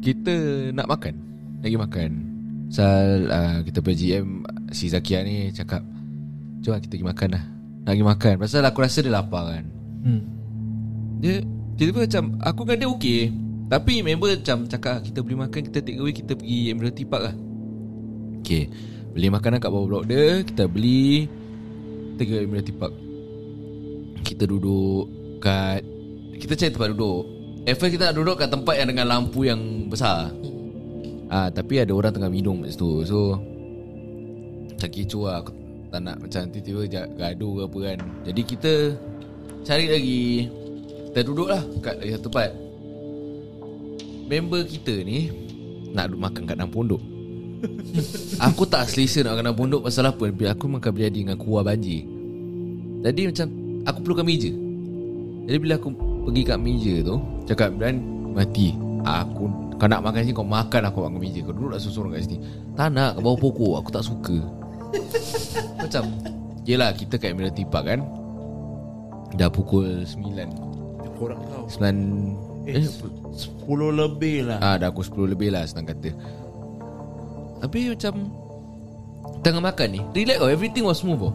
[0.03, 0.35] Kita
[0.74, 1.14] nak makan.
[1.62, 2.11] Lagi makan.
[2.66, 4.43] Sal uh, Kita punya GM
[4.74, 5.87] Si Zakia ni cakap
[6.66, 7.45] Jom lah kita pergi makan lah.
[7.87, 8.35] Nak pergi makan.
[8.43, 9.64] Pasal aku rasa dia lapar kan.
[10.03, 10.22] Hmm.
[11.21, 11.41] Dia
[11.77, 13.21] Tiba-tiba macam Aku dengan dia okey.
[13.69, 17.23] Tapi member macam Cakap "Ah, kita beli makan Kita take away Kita pergi Admiralty Park
[17.33, 17.35] lah.
[18.41, 18.71] Okay
[19.17, 21.27] Beli makanan kat bawah blok dia Kita beli
[22.14, 22.95] Kita ke Admiralty Park.
[24.25, 25.05] Kita duduk
[25.41, 25.81] Kat
[26.37, 27.23] Kita cari tempat duduk.
[27.67, 30.31] At first kita nak duduk kat tempat yang dengan lampu yang besar.
[31.27, 33.03] Ah, Tapi ada orang tengah minum kat situ.
[33.03, 33.41] So
[34.71, 35.43] Macam kecoh lah.
[35.43, 35.51] Aku
[35.91, 37.99] tak nak macam tiba-tiba gaduh ke apa kan.
[38.23, 38.73] Jadi kita
[39.67, 40.47] Cari lagi
[41.17, 42.53] Kita duduk lah kat lagi satu tempat.
[44.29, 45.33] Member kita ni
[45.97, 47.01] Nak makan kat dalam pondok.
[48.53, 50.29] Aku tak selesa nak makan dalam pondok Pasal apa.
[50.29, 52.05] Bila aku makan biryani dengan kuah banjir
[53.01, 53.47] Jadi macam
[53.89, 54.53] Aku perlukan meja.
[55.49, 55.89] Jadi bila aku
[56.29, 57.17] pergi kat meja tu
[57.49, 57.95] Cakap Dan
[58.37, 58.77] mati.
[59.09, 59.49] Aku
[59.81, 61.41] Kau nak makan sini Kau makan aku makan meja.
[61.41, 62.45] Kau duduk lah seorang kat sini.
[62.77, 63.73] Tak nak kat bawah pokok.
[63.81, 64.37] Aku tak suka.
[65.81, 66.12] Macam
[66.69, 68.05] Yelah kita kat Admiralty Park kan.
[69.33, 70.76] Dah pukul 9
[71.17, 73.37] Korang kau 9 Eh 10
[73.93, 76.11] lebih lah Ah dah pukul 10 lebih lah senang kata.
[77.59, 78.14] Tapi macam
[79.41, 81.35] tengah makan ni, relax oh, everything was smooth oh.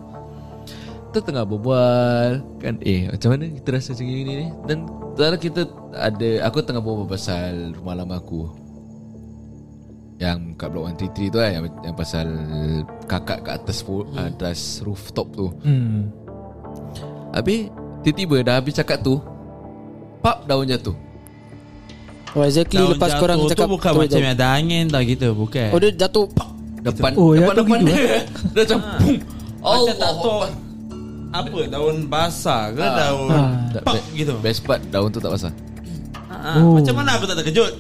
[1.08, 4.80] Kita tengah berbual kan eh macam mana kita rasa macam gini ni dan
[5.12, 5.62] Tadi kita
[5.92, 8.48] ada Aku tengah berbual pasal Rumah lama aku
[10.16, 12.28] Yang kat blok 133 tu kan Yang, yang pasal
[13.04, 16.08] Kakak kat atas fo- Atas rooftop tu Hmm.
[17.32, 17.68] Habis
[18.02, 19.20] Tiba-tiba dah habis cakap tu
[20.22, 20.94] Pap daun jatuh.
[22.32, 24.22] Oh exactly Daun lepas jatuh korang tu cakap bukan tu macam jatuh.
[24.22, 25.68] yang ada angin tau gitu Bukan.
[25.68, 26.26] Oh dia jatuh.
[26.30, 26.50] Pak.
[26.82, 28.00] Depan Oh, Depan jatuh depan gitu, dia.
[28.48, 29.16] Dia macam Macam
[29.52, 30.30] tak Allah tahu
[31.32, 32.94] Apa daun basah ke Ah.
[32.98, 33.30] daun
[33.70, 34.34] Tak, Pak be- gitu?
[34.40, 35.54] Best part Daun tu tak basah.
[36.28, 36.74] Ah, Oh.
[36.74, 37.74] Macam mana aku tak terkejut?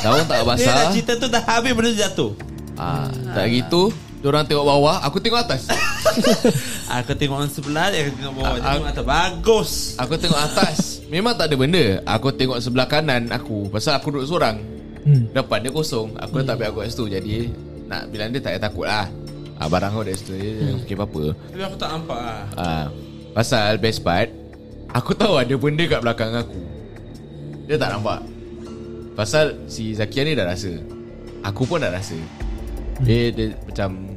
[0.00, 0.88] Daun tak Dia dah basah.
[0.90, 2.30] cerita tu dah habis Benda tu jatuh.
[2.74, 3.90] Ah, Tak gitu
[4.26, 5.70] Diorang tengok bawah Aku tengok atas.
[6.98, 8.58] Aku tengok orang sebelah Dia tengok bawah.
[8.58, 9.06] Dia tengok atas.
[9.06, 9.70] Bagus.
[10.02, 10.76] Aku tengok atas.
[11.06, 12.02] Memang tak ada benda.
[12.02, 14.58] Aku tengok sebelah kanan aku Pasal aku duduk seorang.
[15.06, 15.30] Hmm.
[15.30, 16.18] Depan dia kosong.
[16.18, 17.06] Aku letak beg aku kat situ.
[17.06, 17.54] Jadi
[17.86, 19.06] Nak bilang dia tak payah takut lah.
[19.62, 21.24] Ah, Barang kau dari situ Dia jangan fikir apa-apa.
[21.30, 22.42] Tapi aku tak nampak lah.
[22.58, 22.86] Ah,
[23.30, 24.26] Pasal best part
[24.90, 26.58] Aku tahu ada benda kat belakang aku.
[27.70, 28.26] Dia tak nampak.
[29.14, 30.74] Pasal si Zakia ni dah rasa.
[31.46, 32.18] Aku pun dah rasa.
[33.04, 34.15] Dia, dia macam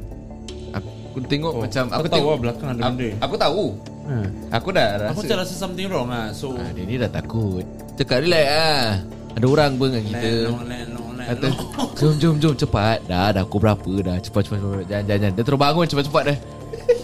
[1.10, 3.08] Aku tengok Oh, macam kau Aku tahu tengok lah belakang ada aku, benda.
[3.18, 3.64] aku tahu.
[4.00, 4.26] Hmm.
[4.48, 7.66] Aku dah rasa Aku macam rasa something wrong lah So Ah, dia ni dah takut.
[7.94, 8.86] Cakap relax lah.
[9.30, 10.30] Ada orang pun dengan kita.
[10.46, 11.46] No no Kata
[11.94, 12.98] Jom jom jom cepat.
[13.04, 14.16] Dah dah pukul berapa dah?
[14.18, 15.32] Cepat cepat cepat Jangan jangan jangan.
[15.32, 16.38] Dia terus bangun cepat cepat dah.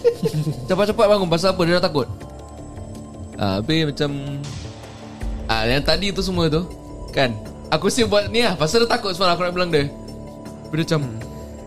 [0.67, 1.27] Cepat cepat bangun.
[1.27, 1.61] Pasal apa?
[1.63, 2.07] Dia dah takut.
[3.35, 4.09] Ah, Habis macam
[5.45, 6.65] ah, Yang tadi tu semua tu
[7.11, 7.37] Kan?
[7.69, 8.55] Aku siap buat ni lah.
[8.55, 9.85] Pasal dia takut semalam Aku nak bilang dia.
[10.65, 11.01] Tapi dia macam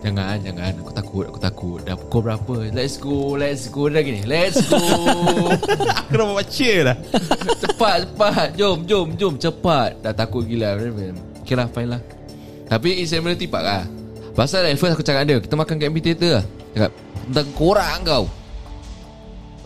[0.01, 0.73] Jangan jangan.
[0.81, 1.79] Aku takut Aku takut.
[1.85, 2.55] Dah pukul berapa?
[2.73, 3.89] Let's go Let's go.
[3.93, 4.25] Dia gini.
[4.25, 4.79] Let's go.
[6.07, 6.97] Aku dah buat dah.
[7.63, 8.49] Cepat cepat.
[8.57, 9.35] Jom jom jom.
[9.37, 10.01] Cepat.
[10.01, 10.77] Dah takut gila.
[11.45, 12.03] Okay lah fine lah.
[12.71, 13.83] Tapi it's Admiralty Park lah.
[14.31, 16.45] Pasal at first aku cakap dia Kita makan kat amphitheater lah.
[16.71, 16.93] Cakap
[17.27, 18.25] Tentang korang kau.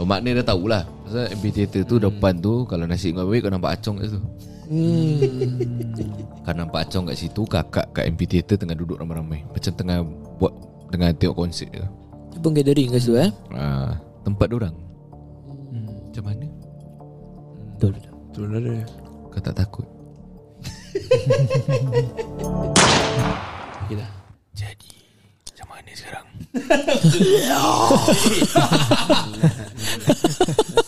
[0.00, 0.82] Oh, Makna dah tahulah.
[1.04, 4.20] Pasal amphitheater tu depan tu Kalau nasi dengan baik Kau nampak acong kat situ.
[6.48, 9.44] Kau nampak acong kat situ Kakak kat amphitheater Tengah duduk ramai-ramai.
[9.52, 10.00] Macam tengah
[10.38, 10.54] Buat
[10.90, 11.82] Tengah tengok konsert je.
[12.34, 13.30] Dia pun gathering kat situ eh?
[13.50, 14.74] Ah, Tempat orang
[15.74, 16.46] Macam mana?
[17.74, 17.94] Betul.
[18.34, 18.86] Tu lah dia.
[19.30, 19.86] Kau tak takut?
[23.94, 24.10] Dah.
[24.54, 24.90] Jadi
[25.50, 26.26] Macam mana sekarang?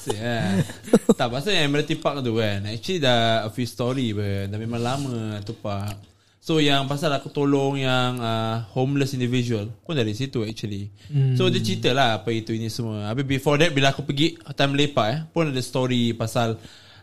[0.06, 0.54] Kan
[1.14, 2.66] Tak pasal yang Admiralty Park tu kan?
[2.66, 6.15] Actually dah a few story pun Dah memang lama tu park
[6.46, 10.94] So yang pasal aku tolong yang uh, homeless individual pun dari situ actually.
[11.10, 11.34] Hmm.
[11.34, 13.10] So dia cerita lah apa itu ini semua.
[13.10, 16.54] Habis before that bila aku pergi time lepak eh pun ada story pasal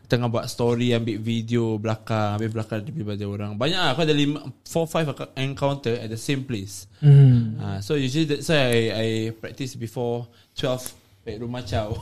[0.08, 3.52] tengah buat story ambil video belakang habis belakang ada banyak orang.
[3.60, 6.88] Banyak lah aku ada 5 4 5 encounter at the same place.
[7.04, 7.60] Hmm.
[7.60, 11.96] Uh, so usually that's why I, I practice before 12 bedroom macam.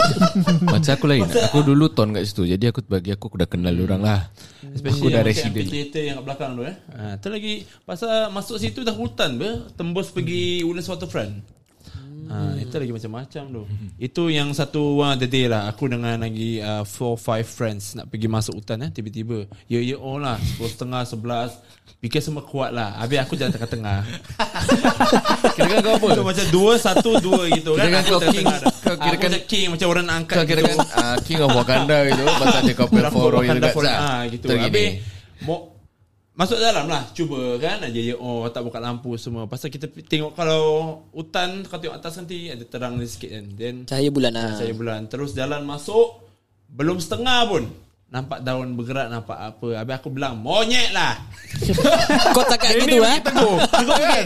[0.74, 1.22] Macam aku lain.
[1.22, 2.50] Aku dulu ton kat situ.
[2.50, 4.20] Jadi aku bagi aku Aku dah kenal orang lah.
[4.62, 5.66] Aku dah resident.
[5.66, 6.74] Amphitheater yang kat belakang tu eh.
[6.94, 11.55] Ha, tu lagi pasal masuk situ dah hutan ber, tembus pergi Woodlands Waterfront.
[12.26, 13.62] Ha, itu lagi macam-macam tu.
[13.96, 15.70] Itu yang satu one of the day lah.
[15.70, 19.46] Aku dengan lagi uh, four five friends nak pergi masuk hutan eh tiba-tiba.
[19.66, 20.36] Ya ya oh lah.
[20.58, 22.98] 10 setengah 11 Fikir semua kuat lah.
[22.98, 23.98] Habis aku jalan tengah-tengah.
[25.56, 26.06] Kira-kira kau apa?
[26.12, 27.88] So macam dua Satu dua gitu kan?
[27.88, 30.76] Kirakan Aku kau king- kau Aku kirakan- macam king Macam orang angkat Kau kira kan
[30.76, 30.86] gitu.
[30.98, 32.22] uh, King of Wakanda gitu.
[32.26, 34.46] Pasal dia Wakanda for royal for- lah ah, gitu.
[34.50, 34.88] Habis
[35.44, 35.75] mo,
[36.36, 37.08] Masuk dalam lah.
[37.16, 39.48] Cuba kan Aja ya Oh tak buka lampu semua.
[39.48, 40.62] Pasal kita tengok Kalau
[41.16, 43.44] Hutan Kau tengok atas nanti Ada terang ni sikit kan.
[43.56, 45.08] Then Cahaya bulan lah Saya bulan.
[45.08, 46.20] Terus jalan masuk
[46.68, 47.64] Belum setengah pun.
[48.06, 49.80] Nampak daun bergerak Nampak apa.
[49.80, 51.16] Habis aku bilang Monyet lah.
[52.36, 53.16] Kau cakap gitu eh?
[53.24, 54.24] Teguh Aku kan?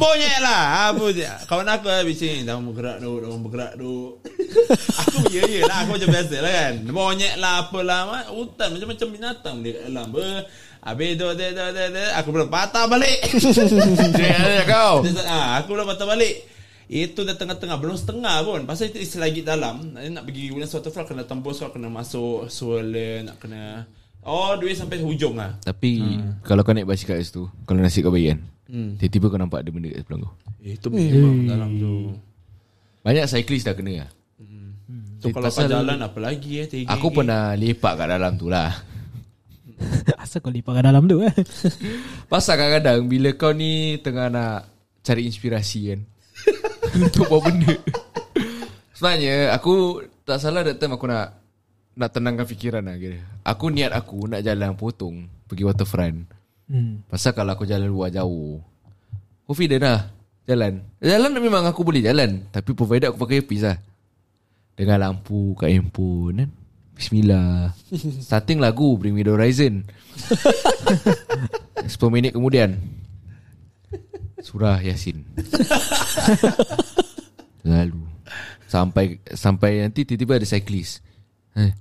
[0.00, 0.96] Monyet lah.
[0.96, 1.28] Apa je.
[1.44, 4.16] Kawan aku lah bising Daun bergerak tu Daun bergerak tu
[5.04, 5.84] Aku ya ya lah.
[5.84, 6.74] Aku macam biasa lah kan.
[6.88, 8.32] Monyet lah apalah.
[8.32, 10.08] Hutan macam-macam binatang Dia kat dalam.
[10.08, 10.48] Ber
[10.80, 13.20] Habis tu tu tu tu tu Aku belum patah balik.
[14.16, 16.48] Dia kau ah, Aku belum patah balik.
[16.88, 18.64] Itu dah tengah-tengah Belum setengah pun.
[18.64, 19.92] Pasal itu selagi dalam.
[19.92, 23.84] Nak nak pergi Woodlands Waterfront Kena tembus Kau kena masuk Swirler Nak kena
[24.20, 25.56] the way sampai hujung lah.
[25.60, 28.94] Tapi Kalau kau naik basikal kat situ Kalau nasib kau baik kan Hmm.
[29.02, 30.32] Tiba-tiba kau nampak ada benda kat sebelah kau.
[30.62, 32.14] Eh, Itu memang dalam tu.
[33.02, 34.06] Banyak cyclist dah kena.
[34.06, 34.10] Lah
[35.20, 38.72] So kalau kau jalan apa lagi eh Aku pernah lepak kat dalam tu lah
[40.22, 41.32] Asal kau lipat kat dalam tu eh?
[42.32, 44.68] Pasal kadang-kadang Bila kau ni Tengah nak
[45.00, 46.00] Cari inspirasi kan?
[47.08, 47.74] Untuk buat benda.
[48.92, 51.40] Sebenarnya Aku Tak salah that time aku nak
[51.96, 53.18] Nak tenangkan fikiran lah kira.
[53.44, 56.28] Aku niat aku Nak jalan potong Pergi waterfront.
[56.70, 57.02] Hmm.
[57.08, 58.60] Pasal kalau aku jalan luar jauh
[59.48, 60.00] Confident lah
[60.44, 60.82] Jalan.
[60.98, 63.78] Jalan memang aku boleh jalan Tapi provided aku pakai earpiece lah.
[64.74, 66.50] Dengan lampu kat handphone kan
[67.00, 67.72] Bismillah.
[68.28, 69.88] Starting lagu Bring Me The Horizon.
[71.88, 72.76] 10 minit kemudian.
[74.44, 75.24] Surah Yasin.
[77.64, 78.04] Lalu.
[78.68, 81.00] Sampai Sampai nanti tiba-tiba ada cyclist.
[81.56, 81.72] Eh,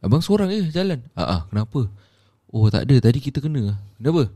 [0.00, 1.04] Abang seorang je jalan.
[1.12, 1.92] Ah, ah kenapa?
[2.48, 2.96] Oh tak ada.
[2.96, 3.76] Tadi kita kena.
[4.00, 4.32] Kenapa?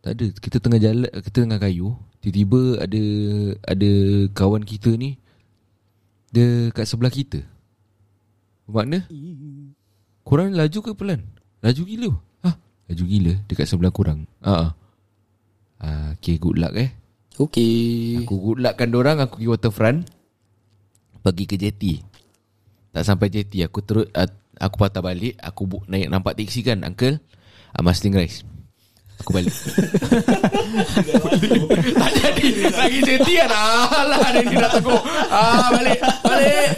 [0.00, 0.26] Tak ada.
[0.40, 1.92] Kita tengah jalan Kita tengah kayu.
[2.24, 3.04] Tiba-tiba ada
[3.68, 3.92] Ada
[4.32, 5.20] kawan kita ni
[6.32, 7.44] Dia kat sebelah kita
[8.64, 9.04] Bermakna
[10.20, 11.20] Korang laju ke pelan?
[11.60, 12.10] Laju gila.
[12.42, 12.54] Hah
[12.88, 14.70] Laju gila Dekat sebelah korang Ah, ah.
[15.80, 16.92] ah Okay good luck eh.
[17.34, 18.22] Okay.
[18.22, 19.98] Aku good luckkan dorang Aku pergi waterfront
[21.18, 21.98] Pergi ke jetty.
[22.90, 26.80] Tak sampai jetty Aku terus uh, Aku patah balik Aku bu- naik nampak teksi kan
[26.82, 27.18] Uncle?
[27.74, 28.46] Uh, Masling rice
[29.16, 29.50] Aku balik.
[31.92, 33.50] Tak jadi Lagi jetty kan?
[33.50, 36.68] Alah yang nak tegur ah, Balik Balik.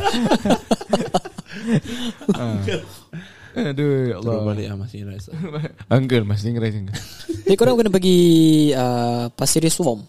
[3.56, 4.36] Aduh ya Allah.
[4.36, 5.32] Terus balik lah masih rasa
[5.96, 6.96] Uncle Masling rice uncle.
[7.48, 8.18] Ni korang kena pergi
[8.76, 10.04] uh, Pasir Ris Swarm.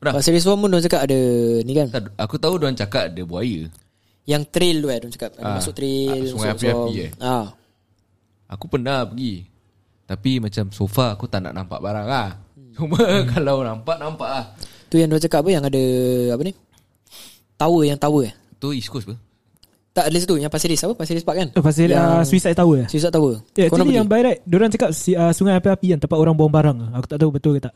[0.00, 0.16] Dah.
[0.16, 1.20] Pasir Ris Swarm pun Diorang cakap ada
[1.60, 1.92] Ni kan?
[1.92, 3.68] Tak, Aku tahu diorang cakap ada buaya.
[4.24, 5.30] Yang trail tu eh Diorang cakap.
[5.36, 5.54] Ada Ah.
[5.60, 7.10] masuk trail Ah, sungai masuk api-api eh.
[7.20, 7.46] ah.
[8.48, 9.44] Aku pernah pergi.
[10.08, 12.40] Tapi macam so far Aku tak nak nampak barang lah.
[12.56, 12.72] Hmm.
[12.72, 12.96] Cuma
[13.36, 14.44] kalau nampak Nampak lah.
[14.88, 15.50] Tu yang diorang cakap apa?
[15.52, 15.84] Yang ada
[16.32, 16.52] Apa ni?
[17.54, 18.34] Tower yang tower eh?
[18.56, 19.20] Tu East Coast apa
[19.90, 20.80] Tak ada situ Yang Pasir Ris.
[20.80, 20.94] Apa?
[20.94, 21.48] Pasir Ris Park kan?
[21.52, 22.86] Oh, Pasir uh, Suicide Tower eh?
[22.86, 23.42] Suicide Tower.
[23.52, 23.96] Ya, actually pergi?
[23.96, 26.94] yang by right Diorang cakap si, uh, Sungai api-api yang Tempat orang buang barang.
[26.94, 27.74] Aku tak tahu betul ke tak.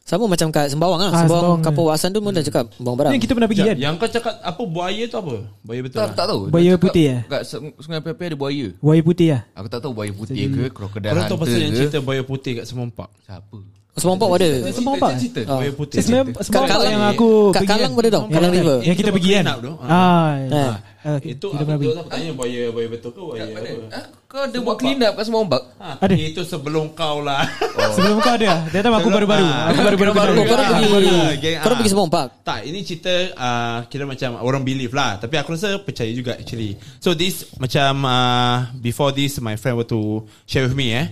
[0.00, 1.08] Sama macam kat Sembawang lah.
[1.08, 1.90] Ah, Sembawang Sembawang, Kampung ya.
[1.92, 3.12] Wasan tu pun dah cakap Buang barang.
[3.12, 3.84] Yang kita pernah pergi Sekejap, kan?
[3.84, 5.34] Yang kau cakap Apa buaya tu apa?
[5.60, 6.40] Buaya betul tak, lah tak tahu.
[6.48, 7.20] Buaya cakap putih eh?
[7.28, 8.66] Kat Sung- Sungai Api-Api ada buaya.
[8.80, 11.70] Buaya putih lah Aku tak tahu buaya putih ke Krokodil Korang tahu hunter pasal yang
[11.70, 11.78] ke.
[11.78, 13.12] cerita buaya putih kat Semong Park.
[13.22, 13.56] Siapa?
[13.92, 14.48] Sembawang Park ada?
[14.48, 14.72] Eh?
[15.20, 15.58] Cerita Ah.
[15.60, 15.96] Buaya putih.
[16.00, 17.90] Sembawang Park Kalang- yang aku kat pergi Kalang kan?
[17.92, 18.24] pun ada tau.
[18.26, 18.78] Kalang River.
[18.82, 19.44] Yang kita pergi kan.
[19.84, 21.08] Ah, Eh.
[21.08, 21.32] ah, okay.
[21.32, 24.76] Itu Kita aku pergi tanya buaya buaya betul ke buaya apa Ah, Kau ada buat
[24.76, 26.12] clean up kat semua ombak Ha, Ada.
[26.12, 27.48] Itu sebelum kau lah
[27.96, 29.72] Sebelum kau ada Dia tahu aku baru-baru ah.
[29.72, 31.08] Aku baru-baru Ah, pergi baru.
[31.40, 31.78] Geng, Korang ah.
[31.80, 35.16] pergi Sembawang Park Tak, ini cerita uh, kira macam orang believe lah.
[35.16, 36.76] Tapi aku rasa percaya juga actually.
[37.00, 41.08] So this macam uh, before this my friend were to share with me eh.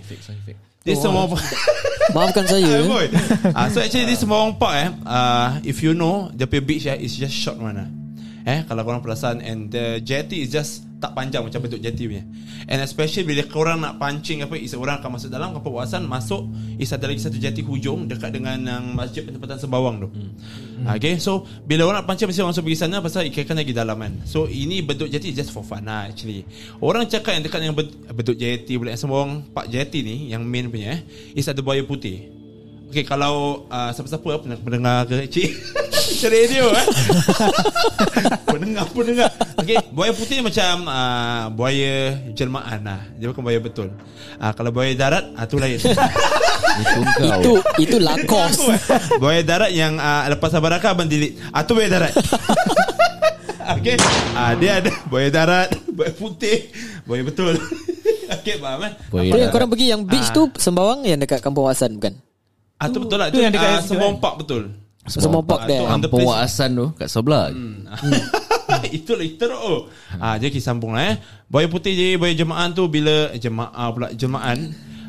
[0.84, 1.32] This semua
[2.16, 2.84] Maafkan saya.
[3.56, 7.00] Ah, so actually this Sembawang Park eh, uh, if you know the punya beach eh,
[7.00, 7.88] is just short one lah.
[8.46, 12.26] Eh, kalau korang perasan and the jetty is just tak panjang macam bentuk jetty punya.
[12.66, 16.42] And especially bila korang nak pancing apa, is orang akan masuk dalam kapal wasan masuk
[16.74, 20.08] is ada lagi satu jetty hujung dekat dengan yang masjid penempatan Sembawang tu.
[20.10, 20.90] Hmm.
[20.98, 23.96] Okay, so bila orang nak pancing mesti orang masuk pergi sana pasal ikan lagi dalam
[23.98, 24.12] kan.
[24.26, 26.42] So ini bentuk jetty just for fun lah actually.
[26.82, 30.42] Orang cakap yang dekat yang bentuk, bentuk jetty pula yang Sembawang Park jetty ni yang
[30.42, 31.00] main punya eh,
[31.38, 32.34] is ada buaya putih.
[32.90, 35.50] Okay kalau uh, siapa-siapa pernah mendengar ke cik
[36.26, 36.86] radio eh.
[38.50, 39.30] pendengar pendengar.
[39.58, 43.00] Okay buaya putih macam uh, buaya jelmaan lah.
[43.18, 43.88] Dia bukan buaya betul.
[44.38, 45.74] Uh, kalau buaya darat ah tu lain.
[45.74, 47.52] Itu kau Itu
[47.82, 48.62] Itu lakos
[49.22, 51.34] buaya darat yang uh, lepas sabaraka abang delete.
[51.50, 52.14] Ah tu buaya darat.
[53.74, 53.98] okay.
[54.38, 56.70] Ah dia ada buaya darat, buaya putih,
[57.02, 57.58] buaya betul.
[58.30, 58.92] okay faham eh?
[59.10, 59.50] Buaya darat.
[59.50, 60.36] korang pergi yang beach Ah.
[60.36, 62.14] tu Sembawang yang dekat Kampung Wasan bukan
[62.78, 63.34] Ah tu betul lah.
[63.34, 64.22] tu yang dekat situ, Sembawang?
[64.22, 64.70] Park betul.
[65.42, 66.28] Park Ah, tu on the Kampung place.
[66.28, 67.44] Wak Asan tu Kat sebelah
[68.92, 69.88] Itu lah itu oh.
[70.20, 71.16] Ah jadi kita sambung lah eh.
[71.48, 74.54] Buaya putih je buaya jemaah tu bila eh, jemaah pula jemaah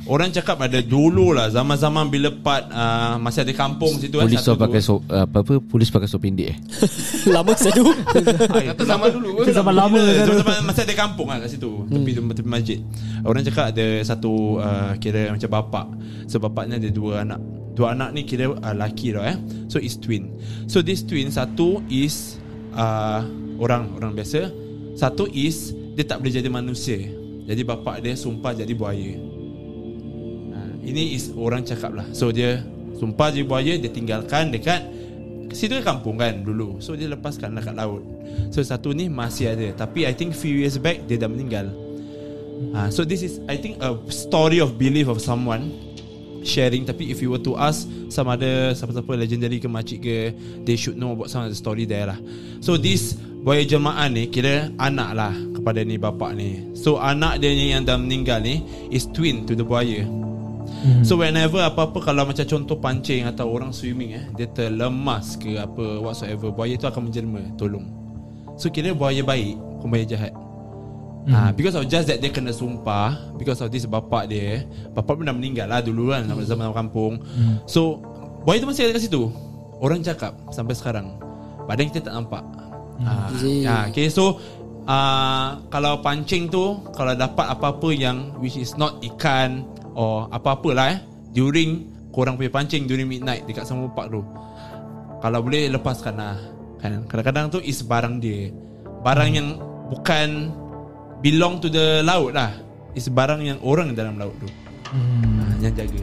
[0.10, 4.42] Orang cakap ada dulu lah Zaman-zaman bila part uh, Masih ada kampung situ kan, Polis
[4.42, 5.54] satu tu pakai so, apa apa?
[5.62, 6.58] Polis pakai sop pendek eh.
[7.36, 7.94] Lama satu
[8.74, 10.26] Kata zaman dulu Itu zaman lama Bila, kan?
[10.26, 12.80] Zaman-zaman masih ada kampung kan kat situ Tepi, tepi masjid.
[13.22, 15.86] Orang cakap ada satu uh, Kira macam bapak.
[16.26, 17.38] So bapaknya ada dua anak
[17.80, 19.40] Dua anak ni kira uh, laki tau eh.
[19.72, 20.36] So is twin.
[20.68, 22.36] So this twin Satu is
[22.76, 23.24] uh,
[23.56, 24.52] Orang Orang biasa.
[25.00, 27.00] Satu is Dia tak boleh jadi manusia.
[27.48, 29.16] Jadi bapak dia sumpah jadi buaya.
[30.52, 32.04] Uh, Ini is orang cakap lah.
[32.12, 32.60] So dia
[33.00, 34.84] Sumpah jadi buaya Dia tinggalkan dekat
[35.56, 36.84] Situ kampung kan dulu.
[36.84, 38.04] So dia lepaskan dekat laut.
[38.52, 39.88] So satu ni masih ada.
[39.88, 41.72] Tapi I think few years back Dia dah meninggal.
[42.76, 45.89] Uh, So this is I think a story of belief of someone
[46.44, 46.88] Sharing.
[46.88, 50.18] Tapi if you were to ask Some other Siapa-siapa legendary ke makcik ke
[50.64, 52.20] They should know about some of the story there lah.
[52.64, 56.76] So this Buaya jemaah ni Kira anak lah Kepada ni bapak ni.
[56.76, 60.04] So anak dia ni yang dah meninggal ni Is twin to the buaya.
[61.04, 66.00] So whenever apa-apa Kalau macam contoh pancing Atau orang swimming eh Dia terlemas ke apa
[66.00, 67.88] Whatsoever Buaya tu akan menjelma Tolong.
[68.56, 70.34] So kira buaya baik Bukan buaya jahat
[71.30, 71.38] Hmm.
[71.38, 74.66] Ah, because of just that dia kena sumpah because of this bapak dia,
[74.98, 77.22] bapak pun dah meninggal lah dulu kan zaman zaman kampung.
[77.22, 77.62] Hmm.
[77.70, 78.02] So
[78.42, 79.30] buaya tu masih ada kat situ.
[79.78, 81.22] Orang cakap sampai sekarang.
[81.70, 82.42] Badan kita tak nampak.
[83.06, 83.70] Ah, Is it?
[83.70, 84.42] ah, okay so
[84.90, 91.00] ah, kalau pancing tu kalau dapat apa-apa yang which is not ikan or apa-apalah eh
[91.32, 94.22] during korang punya pancing during midnight dekat Sembawang Park tu.
[95.22, 96.42] Kalau boleh lepaskan lah
[96.82, 97.06] kan.
[97.06, 98.50] Kadang-kadang tu is barang dia.
[99.06, 99.62] Barang yang
[99.94, 100.50] bukan
[101.24, 102.52] belong to the laut lah.
[102.98, 104.50] Is barang yang orang dalam laut tu.
[104.90, 105.62] Hmm.
[105.62, 106.02] yang jaga.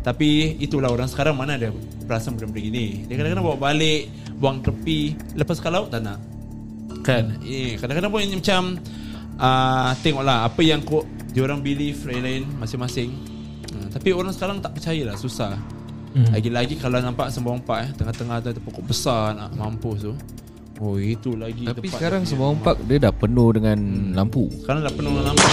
[0.00, 1.74] Tapi itulah orang sekarang mana ada
[2.06, 2.86] perasan benda-benda gini.
[3.04, 4.08] Dia kadang-kadang bawa balik,
[4.40, 6.16] buang tepi, lepas ke laut tak nak.
[7.04, 7.36] Kan?
[7.44, 8.62] Eh, kadang-kadang pun macam
[9.36, 11.04] uh, tengoklah apa yang kau
[11.36, 13.12] diorang believe lain-lain masing-masing.
[13.76, 15.52] Uh, tapi orang sekarang tak percayalah, susah.
[16.10, 16.26] Hmm.
[16.32, 20.14] Lagi-lagi kalau nampak Sembawang Park eh, tengah-tengah tu ada pokok besar nak mampus tu.
[20.80, 23.78] Oh, itu lagi Tapi tempat sekarang dia Sembawang Park Dia dah penuh dengan
[24.12, 25.44] lampu sekarang dah penuh lama.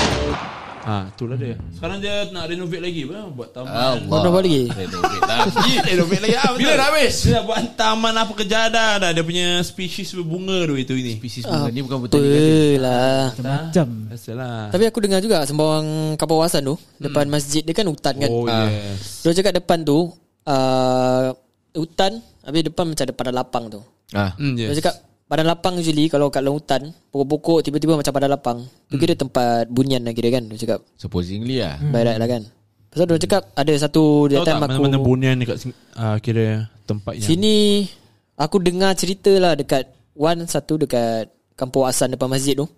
[0.88, 1.59] Ha, itulah dia.
[1.69, 3.28] Sekarang dia nak renovate lagi apa?
[3.28, 4.07] Buat taman.
[4.07, 5.19] Kau dah balik lagi Renovate
[5.51, 6.36] lagi renovate lagi.
[6.38, 7.15] Ah, Bila dah habis?
[7.19, 9.09] Dia dah buat taman apa kejadah dah.
[9.11, 11.19] Dia punya spesies berbunga tu itu ini.
[11.19, 14.59] Spesies bunga ni bukan betul Apalah Macam Biasalah.
[14.71, 18.71] Tapi aku dengar juga Sembawang kawasan tu Depan masjid dia kan hutan kan Oh Ah.
[18.71, 19.28] yes.
[19.28, 20.07] Dia cakap depan tu
[20.47, 21.28] uh,
[21.73, 24.80] Hutan Habis depan macam ada padang lapang tu Ah, Hmm, Dia yes.
[24.80, 28.57] cakap Padang lapang usually Kalau kat dalam hutan Pokok-pokok tiba-tiba macam padang lapang.
[28.88, 30.80] Tu kira tempat bunyian lah kira kan Dia cakap.
[30.95, 31.75] Supposedly lah.
[31.84, 32.47] By right lah kan.
[32.88, 36.65] Pasal dia cakap Ada satu Dia Tahu tak aku mana-mana bunian dekat sing- ah, kira
[36.84, 37.84] tempat yang Sini
[38.39, 42.69] Aku dengar cerita lah Dekat One satu dekat Kampung Asan depan masjid tu.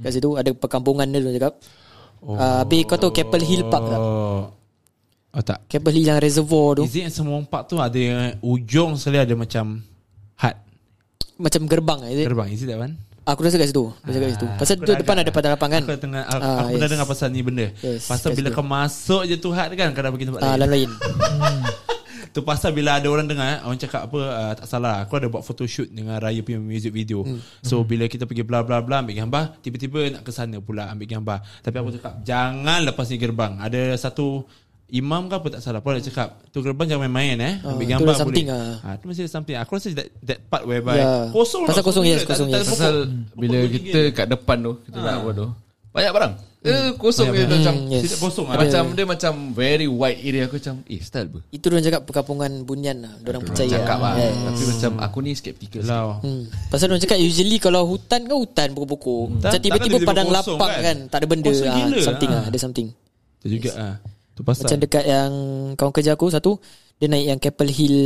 [0.00, 1.52] Kat situ ada perkampungan dia tu cakap.
[2.24, 2.32] Oh.
[2.32, 4.00] uh, Habis kau tahu Keppel Hill Park tak?
[4.00, 4.42] Oh.
[5.32, 5.68] Oh tak.
[5.68, 6.88] Keppel Hill yang reservoir tu.
[6.88, 7.76] Is it yang Sembawang Park tu?
[7.76, 9.84] Ada yang ujung sekali ada macam
[11.42, 12.26] Macam gerbang is it?
[12.26, 12.48] terbang.
[12.48, 12.94] Is it that one?
[13.22, 15.52] Aku rasa kat situ Aku rasa kat situ Pasal Aku tu dah depan ada padang
[15.54, 16.90] lapang kan Aku, tengah, aku, Ah, aku yes.
[16.90, 18.58] dengar pasal ni benda Yes, Pasal bila situ.
[18.58, 20.90] kau masuk je tu hut kan Kau dah pergi tempat Ah, lain lain-lain
[22.34, 25.28] Tu pasal bila ada orang dengar eh, Orang cakap apa uh, Tak salah Aku ada
[25.28, 27.38] buat photoshoot Dengan Raya punya music video Hmm.
[27.60, 31.06] So bila kita pergi bla bla bla Ambil gambar Tiba-tiba nak ke sana pula Ambil
[31.08, 34.42] gambar Tapi aku cakap Jangan lepas ni gerbang Ada satu
[34.92, 37.86] Imam ke apa tak salah Pun dia cakap Tu gerbang jangan main-main eh Ah, Ambil
[37.88, 38.76] gambar ada something boleh ah.
[38.84, 41.32] ha, Tu masih ada something Aku rasa that, that part whereby Ya.
[41.32, 42.68] Kosong Pasal tau, kosong, yes, kosong, yes.
[42.68, 45.46] Pasal Pokok bila kita kat depan tu Kita nak apa tu
[45.90, 46.32] Banyak barang
[46.62, 48.02] Eh kosong tu macam Hmm, yes.
[48.04, 48.54] Tidak kosong ah.
[48.54, 52.52] Macam dia macam Very wide area Aku macam Eh style apa Itu dia cakap perkampungan
[52.62, 54.36] bunyan lah Diorang percaya Cakap lah Yes.
[54.36, 55.88] Tapi macam Aku ni skeptical sikit.
[55.88, 56.20] Lah.
[56.20, 56.52] Hmm.
[56.68, 59.40] Pasal dia cakap usually kalau hutan kan hutan pokok-pokok.
[59.40, 60.82] Tak- Macam tiba-tiba padang lapang kan?
[60.84, 60.96] kan.
[61.08, 61.48] Tak ada benda.
[61.48, 62.38] Kosong Ah, gila, something ah.
[62.38, 62.44] ah.
[62.46, 62.86] Ada something.
[63.40, 63.94] Itu juga ah.
[64.32, 65.30] Tu pasal Macam dekat yang
[65.74, 66.56] kawan kerja aku satu
[66.96, 67.96] dia naik yang Keppel Hill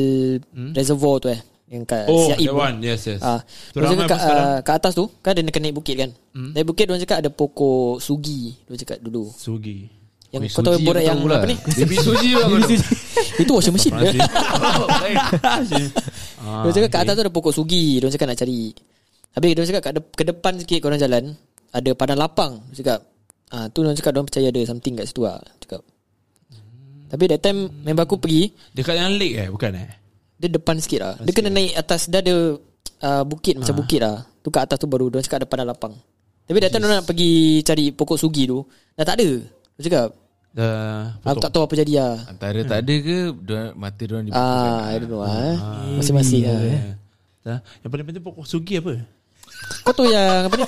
[0.73, 1.41] Reservoir tu eh.
[1.67, 2.57] Yang kat Oh Siak that Im.
[2.57, 5.41] one Yes yes Ah, Tu dia ramai cakap kat, ah, kat atas tu kan ada
[5.45, 6.11] kena naik bukit kan.
[6.33, 8.55] Naik bukit dia cakap ada pokok sugi.
[8.65, 9.29] Dia cakap dulu.
[9.29, 9.89] Sugi
[10.31, 11.39] Yang Weh, kau tahu borak yang lah.
[11.39, 11.57] apa ni?
[11.77, 12.47] Baby suji lah.
[13.43, 13.95] Itu washing machine.
[13.95, 14.03] Ah,
[16.63, 18.71] Dia cakap kat atas tu ada pokok sugi Dia cakap nak cari
[19.35, 21.37] Habis dia cakap kat de- ke depan sikit korang jalan
[21.69, 23.01] Ada padang lapang Dia cakap
[23.51, 25.81] ah, Tu dia cakap Dia percaya ada something kat situ lah Dia Cakap
[27.07, 29.49] Tapi that time Member aku pergi Dekat yang lake eh?
[29.49, 29.89] Bukan eh?
[30.37, 31.15] Dia depan sikit lah.
[31.19, 32.35] Dia kena naik atas Dia ada
[33.01, 34.27] uh, Bukit macam bukit lah.
[34.41, 35.95] Tu kat atas tu baru Dia cakap ada padang lapang.
[36.45, 37.33] Tapi that time dia nak pergi
[37.63, 38.61] Cari pokok sugi tu
[38.93, 39.31] Dah tak ada.
[39.75, 40.09] Dia cakap
[40.53, 42.15] Dah Aku tak tahu apa jadi lah.
[42.27, 45.55] Antara tak ada ke dia- Mata dia orang Ah, I don't know ah.
[45.95, 46.61] Masing-masing ah.
[47.47, 47.59] Dah.
[47.81, 48.99] Yang paling penting pokok sugi apa?
[49.83, 50.67] Kau tahu yang apa ni?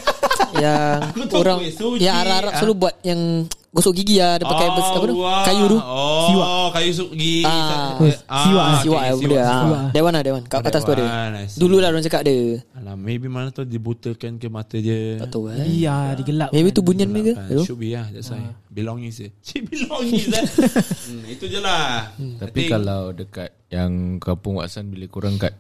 [0.55, 0.99] yang
[1.35, 2.01] orang suji.
[2.01, 2.57] yang Arab-Arab Ah.
[2.57, 3.21] selalu buat yang
[3.69, 5.45] gosok gigi lah Dia pakai bes, apa tu wah.
[5.45, 6.49] Kayu tu Oh Siwak.
[6.73, 9.61] Kayu su- gigi Ah, siwak, okay, Siwak lah benda ah.
[9.61, 9.81] siwak.
[9.93, 11.05] That one lah one Kat atas tu ada
[11.45, 11.59] see.
[11.59, 12.37] Dulu lah orang cakap ada
[12.75, 15.21] Alah, maybe mana tu dibutakan ke mata dia.
[15.21, 18.41] Tak tahu eh Iya digelap Maybe tu bunyian mereka Kan, should be lah That's why
[18.69, 20.41] Belonging je Cik belonging je
[21.07, 25.53] hmm, Itu je lah Tapi kalau dekat yang kampung Waksan bila korang kat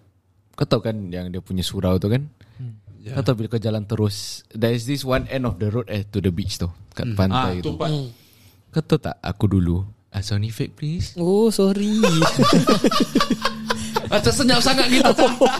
[0.55, 2.27] kau tahu kan yang dia punya surau tu kan?
[3.15, 6.05] Kau tahu bila kau jalan terus There is this one end of the road eh
[6.13, 7.73] to the beach tu Kat ah, pantai tu.
[7.73, 7.93] tu part.
[8.75, 11.15] Kau tahu tak aku dulu ah, Sony fake please?
[11.17, 12.01] Oh sorry.
[14.09, 15.05] Macam senyap sangat gitu.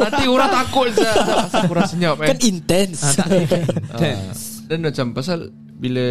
[0.01, 2.33] Nanti orang takut Asal kurang senyap eh.
[2.33, 3.21] Kan intense.
[4.01, 6.07] Tense Dan macam pasal Bila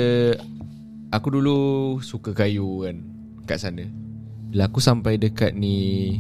[1.10, 1.58] Aku dulu
[2.06, 3.02] Suka kayu kan
[3.50, 3.90] Kat sana.
[4.54, 6.20] Bila aku sampai dekat ni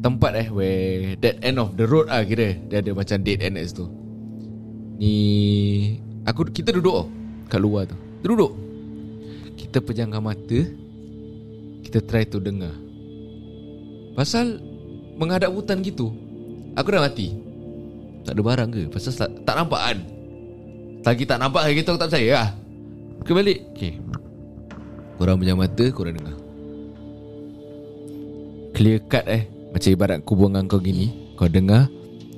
[0.00, 3.60] Tempat eh Where That end of the road ah kira Dia ada macam dead end
[3.60, 3.99] situ
[5.00, 5.14] Ni
[6.28, 7.08] Aku Kita duduk oh,
[7.48, 7.96] Kat luar tu.
[7.96, 8.52] Kita duduk.
[9.56, 10.60] Kita pejamkan mata
[11.80, 12.76] Kita try to dengar.
[14.12, 14.60] Pasal
[15.16, 16.12] Menghadap hutan gitu
[16.78, 17.34] Aku dah mati.
[18.22, 18.82] Tak ada barang ke?
[18.94, 19.98] Pasal tak, tak nampak kan?
[21.02, 22.48] Lagi tak nampak lagi tu aku tak percaya lah.
[23.26, 23.58] Ke balik.
[23.74, 23.98] Okay.
[25.18, 26.36] Korang punya mata Korang dengar.
[28.76, 29.50] Clear cut eh.
[29.74, 31.34] Macam ibarat aku buang kau gini.
[31.34, 31.90] Kau dengar.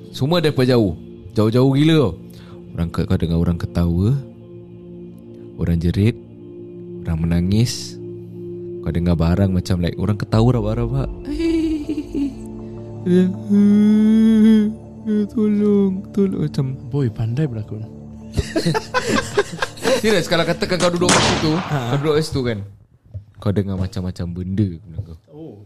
[0.09, 0.97] Semua daripada jauh
[1.33, 2.13] Jauh-jauh gila tau
[2.73, 4.17] orang, Kau dengar orang ketawa
[5.57, 6.17] Orang jerit
[7.05, 7.95] Orang menangis
[8.83, 11.09] Kau dengar barang macam like Orang ketawa rabak-rabak
[15.33, 16.47] Tolong Tolong.
[16.47, 17.83] Macam Boy pandai berlakon.
[19.99, 22.59] Serius kalau katakan kau duduk kat situ Kau duduk kat situ kan
[23.43, 25.15] Kau dengar macam-macam benda benda kau.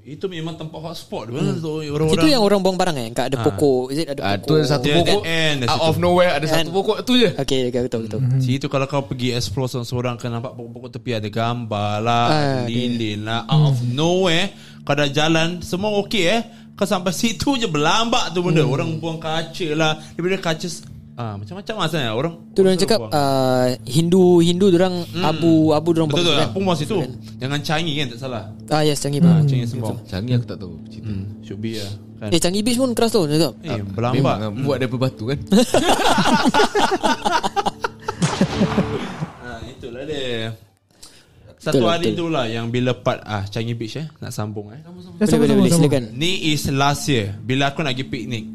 [0.08, 1.60] Itu memang tempat hotspot tu hmm.
[1.92, 3.12] Orang-orang Itu yang orang buang barang eh?
[3.12, 3.92] Kat ada pokok.
[3.92, 4.48] Is it ada Ah, pokok?
[4.48, 5.22] tu ada satu Dia pokok.
[5.22, 5.84] end Out situ.
[5.84, 6.66] of nowhere Ada satu Kan?
[6.74, 7.30] pokok tu je.
[7.36, 8.20] Okay okay betul betul.
[8.40, 13.20] Situ kalau kau pergi explore seorang-seorang Kau nampak pokok-pokok tepi Ada gambar lah Ah, lilin
[13.22, 13.44] lah.
[13.46, 16.42] Out of nowhere Kau dah jalan Semua okey eh?
[16.72, 18.62] Kau sampai situ je Berlambak tu benda.
[18.62, 20.00] Orang buang kaca lah.
[20.14, 20.68] Daripada kaca
[21.18, 26.14] Ah, macam-macam lah sebenarnya Orang Tu orang cakap uh, Hindu Hindu orang Abu Abu orang
[26.14, 26.98] Betul tu buang lah Pun buang situ.
[27.42, 28.06] Jangan Changi kan?
[28.14, 28.44] Tak salah.
[28.70, 31.10] Ah yes Changi Ah, Beach Changi sembang Canggih aku tak tahu cerita.
[31.10, 31.90] Hmm, should be lah
[32.22, 32.30] kan.
[32.30, 33.50] Eh Changi Beach pun keras tu cakap.
[33.66, 33.82] Eh,
[34.14, 35.40] Memang lah, Buat daripada batu kan?
[39.42, 40.54] Ah, itulah dia.
[41.58, 42.20] Satu Betul, hari betul.
[42.22, 44.80] tu lah yang bila part ah Changi Beach eh nak sambung eh.
[44.86, 46.04] Ya, Boleh boleh boleh silakan.
[46.14, 47.34] Ni is last year.
[47.42, 48.46] Bila aku nak pergi piknik.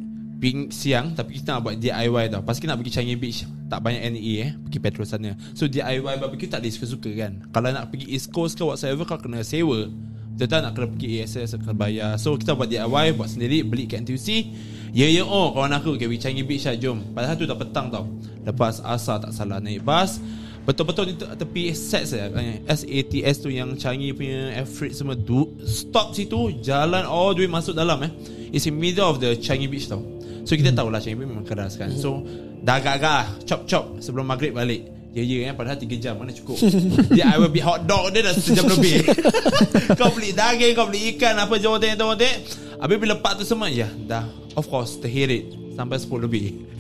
[0.43, 2.43] Ping siang tapi kita nak buat DIY tau.
[2.43, 5.39] Pas kita nak pergi Changi Beach tak banyak NE eh pergi petrol sana.
[5.55, 7.47] So DIY barbecue tak ada suka-suka kan.
[7.55, 9.87] Kalau nak pergi East Coast ke whatsoever kau kena sewa.
[10.35, 12.19] Betul tak nak kena pergi ASS kena bayar.
[12.19, 14.51] So kita buat DIY buat sendiri beli kat NTUC.
[14.91, 17.15] Ya ya oh kawan aku okay, we Changi Beach lah jom.
[17.15, 18.11] Padahal tu dah petang tau.
[18.43, 20.19] Lepas asar tak salah naik bas
[20.63, 22.27] Betul-betul di te- tepi SATS ya,
[22.71, 27.51] SATS tu yang Changi punya air freight semua du, Stop situ Jalan all the way
[27.51, 28.11] masuk dalam eh
[28.51, 31.79] It's in middle of the Changi Beach tau So kita tahulah Changi Beach memang keras
[31.79, 31.93] kan.
[31.95, 32.27] So
[32.63, 34.91] dah agak-agak Chop-chop sebelum maghrib balik.
[35.13, 36.57] Ya ya eh Padahal 3 jam Mana cukup?
[37.17, 39.05] Dia I will be hot dog Dia dah sejam lebih.
[40.01, 42.35] Kau beli daging Kau beli ikan Apa jotek-jotek
[42.81, 44.25] Habis bila part tu semua Ya dah
[44.57, 46.45] Of course terhirit Sampai 10 lebih.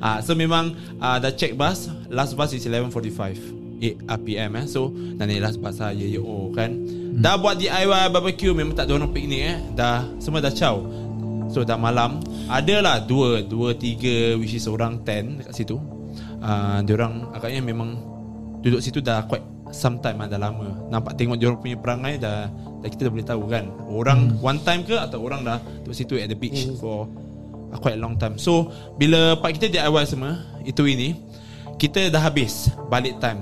[0.00, 4.64] Ah, so memang uh, dah check bus Last bus is 11.45 8 PM eh.
[4.64, 4.88] So
[5.20, 6.72] dah naik last bus lah Ya ya oh kan.
[7.20, 9.56] Dah buat DIY barbecue Memang tak ada orang piknik eh.
[9.76, 10.80] Dah Semua dah caw
[11.48, 12.20] So dah malam.
[12.48, 15.76] Adalah dua Dua tiga Which is orang 10 Dekat situ.
[16.38, 17.96] Uh, Diorang agaknya memang
[18.60, 20.88] Duduk situ dah quite Sometime lah, dah lama.
[20.88, 22.48] Nampak tengok diorang punya perangai Dah,
[22.80, 23.64] dah kita dah boleh tahu kan.
[23.84, 27.08] Orang one time ke Atau orang dah Duduk situ at the beach For
[27.72, 28.36] uh, quite a long time.
[28.36, 31.16] So Bila part kita DIY semua Itu ini
[31.80, 33.40] Kita dah habis Balik time.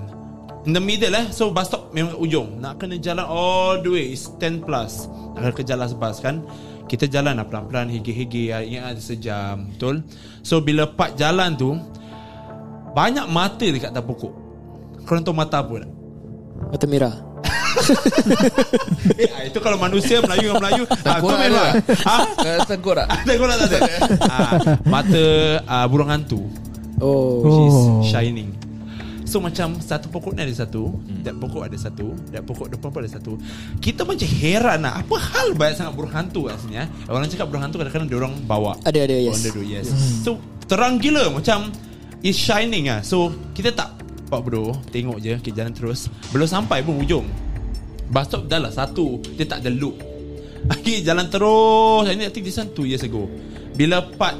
[0.66, 2.58] In the middle eh So bus stop memang ujung.
[2.58, 5.06] Nak kena jalan all the way It's 10 plus.
[5.34, 6.42] Nak kena kerja last bus kan
[6.86, 10.06] Kita jalan lah pelan-pelan Higi-higi Ingat ada sejam Betul?
[10.40, 11.74] So bila part jalan tu
[12.96, 14.32] Banyak mata dekat atas pokok.
[15.04, 15.90] Korang tahu mata apa tak?
[16.72, 17.14] Mata merah.
[19.20, 20.82] Eh, itu kalau manusia Melayu dengan Melayu.
[21.04, 21.44] Ah, Tengkorak
[22.08, 22.24] ah,
[22.64, 23.06] Tengok tak?
[23.28, 23.78] Tengkorak tak ada
[24.32, 24.50] ah,
[24.88, 25.24] Mata
[25.68, 26.48] ah, burung hantu.
[26.96, 27.44] Oh.
[27.44, 28.00] Which is Oh.
[28.00, 28.56] shining
[29.26, 33.02] So macam Satu pokok ni ada satu Dat pokok ada satu Dat pokok depan pun
[33.02, 33.34] ada satu.
[33.82, 36.88] Kita macam heran lah Apa hal banyak sangat burung hantu kat sini eh?
[37.10, 38.78] Orang cakap burung hantu Kadang-kadang dia orang bawa.
[38.86, 39.34] Ada ada yes.
[39.34, 39.86] Orang duduk yes.
[40.22, 40.38] So
[40.70, 41.74] terang gila Macam
[42.22, 43.98] It's shining lah So kita tak
[44.30, 46.06] Pak bro Tengok je Kita jalan terus.
[46.30, 47.26] Belum sampai pun ujung.
[48.06, 49.18] Bus stop dah lah satu.
[49.34, 49.98] Dia tak ada loop.
[50.72, 52.06] Okay jalan terus.
[52.10, 53.26] Ini I think this one 2 years ago.
[53.74, 54.38] Bila part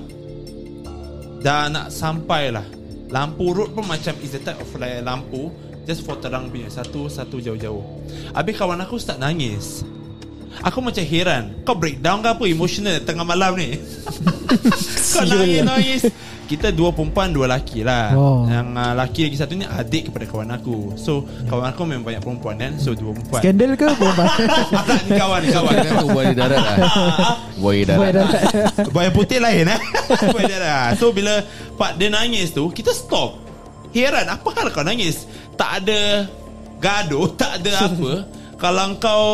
[1.43, 2.67] Dah nak sampai lah
[3.09, 5.51] Lampu road pun macam Is the type of like lampu
[5.87, 7.83] Just for terang punya Satu-satu jauh-jauh.
[8.35, 9.87] Habis kawan aku start nangis
[10.65, 11.61] Aku macam heran.
[11.67, 12.45] Kau breakdown ke apa?
[12.49, 13.77] Emotional tengah malam ni.
[15.13, 16.09] Kau nangis-nangis.
[16.47, 18.15] Kita dua perempuan Dua laki lah.
[18.15, 18.47] Oh.
[18.47, 20.95] Yang uh, laki lagi satu ni Adik kepada kawan aku.
[20.95, 22.73] So kawan aku memang banyak perempuan kan?
[22.79, 23.43] So dua perempuan.
[23.43, 24.27] Skandal ke perempuan
[24.89, 25.75] Tak ni kawan ni kawan.
[25.75, 26.77] Tu buaya darat lah.
[27.59, 28.43] Buaya Buaya darat.
[28.47, 28.87] Darat.
[28.95, 29.81] Buaya putih lain eh?
[30.31, 31.43] Buaya darah So bila
[31.75, 33.43] Pak dia nangis tu Kita stop.
[33.91, 35.27] Heran Apa hal kau nangis?
[35.59, 36.31] Tak ada
[36.79, 38.13] Gaduh Tak ada apa.
[38.57, 39.27] Kalau kau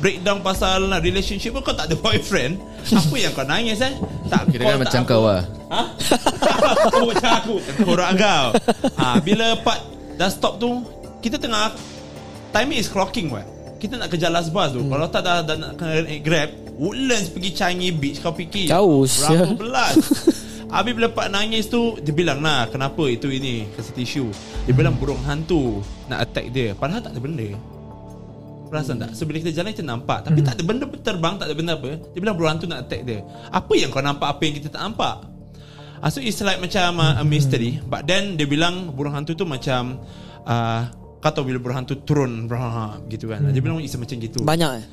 [0.00, 2.56] Breakdown pasal Relationship pun Kau tak ada boyfriend.
[2.98, 3.92] Apa yang kau nangis eh?
[4.32, 5.44] Tak, Kira kan macam kau lah.
[5.68, 5.82] Ha?
[6.88, 8.44] Kau macam aku Korang kau
[8.96, 9.84] ha, Bila part
[10.16, 10.80] Dah stop tu
[11.20, 11.76] Kita tengah
[12.50, 13.44] Timing is clocking what
[13.76, 14.80] Kita nak kerja last bus tu.
[14.82, 14.90] Hmm.
[14.90, 18.72] Kalau tak dah, dah nak kena grab Woodlands pergi Changi Beach Kau fikir.
[18.72, 19.52] Jauh, Berapa sial.
[19.54, 19.94] belas?
[20.74, 23.68] Habis bila part nangis tu Dia bilang lah Kenapa itu ini?
[23.76, 24.26] Kasih tisu.
[24.64, 26.72] Dia bilang burung hantu Nak attack dia.
[26.72, 27.50] Padahal tak ada benda
[28.70, 29.18] Perasan tak?
[29.18, 30.22] So bila kita jalan kita nampak.
[30.22, 31.98] Tapi tak ada benda terbang Tak ada benda apa.
[32.14, 33.26] Dia bilang burung hantu nak attack dia.
[33.50, 35.26] Apa yang kau nampak Apa yang kita tak nampak?
[36.00, 37.82] Ah, so it's like macam uh, a mystery.
[37.82, 40.00] But then dia bilang burung hantu tu macam
[40.46, 40.86] uh,
[41.20, 43.44] Kau tahu bila burung hantu turun brah, gitu kan.
[43.50, 44.40] Dia bilang it's macam gitu.
[44.40, 44.84] Banyak eh?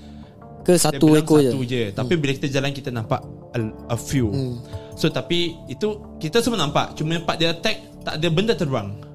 [0.67, 1.93] Ke satu ekor satu je.
[1.93, 3.23] Je Tapi bila kita jalan kita nampak
[3.55, 3.59] a,
[3.93, 4.33] a few.
[4.99, 6.97] So tapi itu kita semua nampak.
[6.97, 9.06] Cuma part dia attack Tak ada benda terbang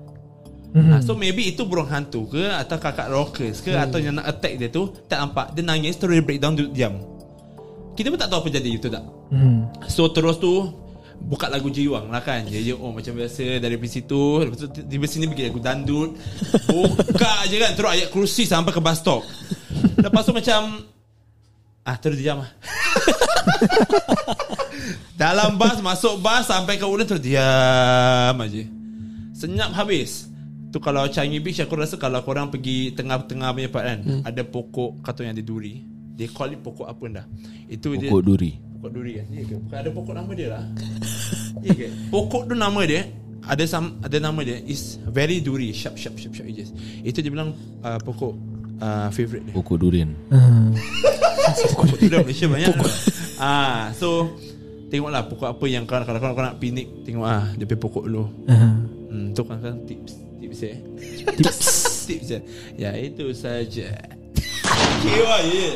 [0.73, 0.89] Mhm.
[0.89, 4.57] Ah, So maybe itu burung hantu ke Atau kakak rockers ke Atau yang nak attack
[4.57, 5.53] dia tu Tak nampak.
[5.53, 6.97] Dia nangis terus dia breakdown duduk diam.
[7.93, 9.05] Kita pun tak tahu apa jadi itu tak?
[9.29, 9.69] Hmm.
[9.85, 10.73] So terus tu
[11.23, 12.49] Buka lagu Jiwang lah kan.
[12.49, 16.17] Dia je oh macam biasa Dari situ Lepas tu tiba sini pergi lagu dandut.
[16.65, 19.21] Buka je kan Terus ayat kerusi sampai ke bus stop.
[20.01, 20.89] Lepas tu macam
[21.85, 22.49] Ah terus diam lah.
[25.21, 28.65] Dalam bas Masuk bas Sampai ke Ulan terus diam aja
[29.37, 30.32] Senyap habis
[30.73, 34.21] Tu kalau Changi Beach Aku rasa kalau korang pergi Tengah-tengah punya part kan hmm.
[34.25, 35.85] Ada pokok Kata yang ada duri
[36.17, 37.27] They call it pokok apa dah
[37.69, 39.55] Itu dia Pokok duri Pokok duri kan Ya ke?
[39.61, 40.65] Bukan ada pokok nama dia lah
[41.67, 41.87] Ya ke?
[42.09, 43.05] Pokok tu nama dia
[43.43, 46.71] ada sam, ada nama dia is very duri sharp sharp sharp sharp edges.
[47.03, 48.39] Itu dia bilang uh, pokok
[48.79, 49.55] uh, favorite dia.
[49.59, 50.71] Pokok durian Ah.
[51.75, 52.71] Pokok dah Malaysia banyak.
[52.71, 52.93] Pokok.
[53.43, 54.31] Ah, so
[54.95, 58.31] tengoklah pokok apa yang kau kalau kau nak piknik tengok ah dia pokok dulu.
[58.47, 58.79] Ah.
[59.11, 60.77] Hmm, tu kan kan tips tips eh.
[61.33, 61.59] Tips.
[62.09, 62.43] tips eh.
[62.77, 63.89] Ya itu saja.
[65.03, 65.69] Kewa ye.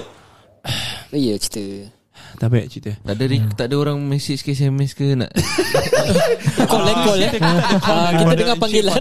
[1.15, 1.89] Oh, Ya cerita
[2.37, 2.93] Tak baik cerita.
[3.07, 5.31] Tak ada, re- tak ada orang message ke SMS ke nak
[6.71, 7.33] Call eh call eh
[7.87, 9.01] Ah, Kita dengar panggilan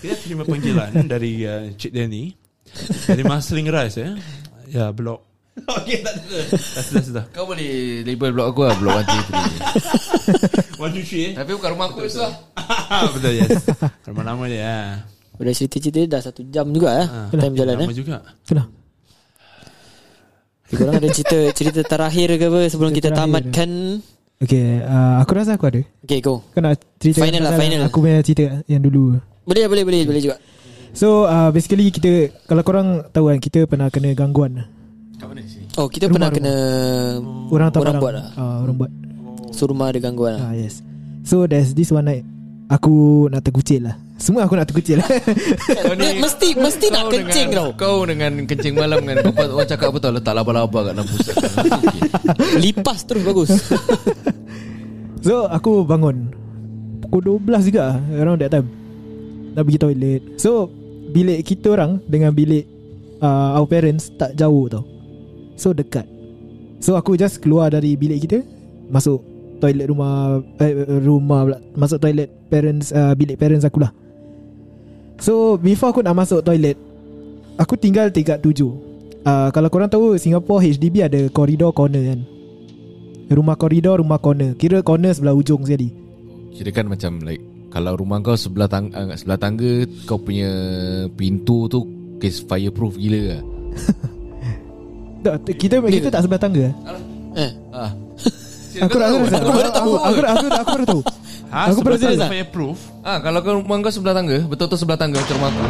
[0.00, 2.32] Kita terima panggilan dari uh, Cik Danny
[3.04, 4.12] Dari Marceling Rice eh
[4.72, 5.25] Ya blog
[5.76, 6.38] Okay tak ada.
[6.52, 7.24] Dah sudah sudah.
[7.32, 7.68] Kau boleh
[8.02, 9.00] label blog aku lah Blog
[10.76, 11.32] 123 One two three eh?
[11.32, 12.32] Tapi bukan rumah aku tu lah
[13.16, 13.32] Betul.
[13.34, 13.64] Yes.
[14.04, 14.78] Rumah lama dia ha.
[15.36, 17.84] Dah cerita-cerita dah satu jam juga eh Ha, Time jalan eh.
[17.84, 18.16] Lama juga.
[18.42, 18.66] Itulah.
[20.66, 23.30] Okay, Korang ada cerita Cerita terakhir ke apa Sebelum Cerita kita terakhir.
[23.32, 23.70] tamatkan?
[24.36, 25.80] Okay uh, Aku rasa aku ada.
[26.02, 26.44] Okay go.
[26.44, 27.80] Kau nak cerita Final lah, final.
[27.88, 29.16] Aku punya cerita yang dulu.
[29.42, 30.36] Boleh boleh boleh Boleh juga.
[30.92, 34.75] So uh, basically kita Kalau korang tahu kan Kita pernah kena gangguan
[35.16, 35.64] Kat mana sini?
[35.74, 36.54] Oh kita Rumah, pernah kena
[37.48, 38.02] Orang tak Orang barang.
[38.02, 38.26] buat lah.
[38.34, 38.90] Uh, Orang buat.
[39.50, 40.42] So rumah ada gangguan lah.
[40.42, 40.84] Ah, Yes.
[41.24, 42.24] So there's this one night
[42.68, 42.92] Aku
[43.26, 43.96] nak terkucil lah.
[44.16, 44.98] Semua aku nak terkucil.
[45.96, 47.68] Dia Mesti Mesti nak kencing tau.
[47.72, 51.06] Kau dengan kencing malam kan Kau buat- orang cakap apa tau Letak laba-laba kat dalam
[51.06, 51.34] pusat.
[51.36, 52.00] Okay.
[52.62, 53.50] Lipas terus bagus.
[55.22, 56.30] So aku bangun
[57.02, 58.68] Pukul 12 juga lah, Around that time.
[59.54, 60.22] Nak pergi toilet.
[60.36, 60.70] So
[61.06, 62.66] Bilik kita orang Dengan bilik
[63.18, 64.84] uh, Our parents Tak jauh tau
[65.56, 66.04] So dekat.
[66.78, 68.44] So aku just keluar dari bilik kita
[68.92, 69.24] Masuk
[69.58, 71.58] toilet rumah eh, Rumah pula.
[71.72, 73.90] Masuk toilet parents uh, Bilik parents aku lah.
[75.16, 76.76] So before aku nak masuk toilet
[77.56, 78.68] Aku tinggal tingkat tujuh.
[79.24, 82.20] Uh, Kalau korang tahu Singapore HDB ada koridor corner kan?
[83.32, 84.52] Rumah koridor Rumah corner.
[84.60, 85.88] Kira corner sebelah ujung sekali.
[86.52, 87.40] Kira kan macam like
[87.72, 90.48] Kalau rumah kau sebelah tangga, uh, sebelah tangga Kau punya
[91.16, 91.84] pintu tu
[92.16, 93.42] Case fireproof gila lah
[95.26, 96.66] tak, t- Kita kita tak sebelah tangga.
[97.34, 97.50] Eh.
[97.74, 97.90] Ah.
[98.76, 99.92] Aku aku rasa Aku baru tahu.
[99.98, 101.02] Aku aku aku baru tahu.
[101.46, 102.18] Ha, Aku sebab perasan.
[102.18, 105.62] saya fireproof ah, Kalau kau rumah kau sebelah tangga Betul-betul sebelah tangga Macam rumah aku.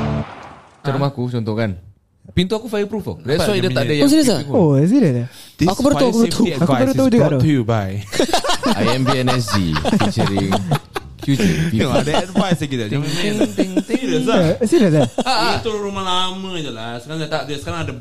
[0.80, 1.70] Macam rumah aku contoh kan
[2.34, 3.16] Pintu aku fireproof tau.
[3.22, 4.40] That's why dia tak ada yang Oh, serius ah?
[4.50, 5.28] Oh serius
[5.60, 6.46] This Aku baru tahu, aku baru tahu.
[6.58, 7.90] Aku baru tahu juga brought to you by
[8.88, 9.54] IMBNSG
[10.00, 10.50] Featuring
[11.22, 11.42] QJ
[11.76, 13.34] Tengok ada advice lagi main
[13.84, 15.06] Serius lah Eh, Serius eh?
[15.60, 16.98] Itu rumah lama je lah.
[16.98, 17.54] Sekarang dah tak ada.
[17.58, 17.92] Sekarang ada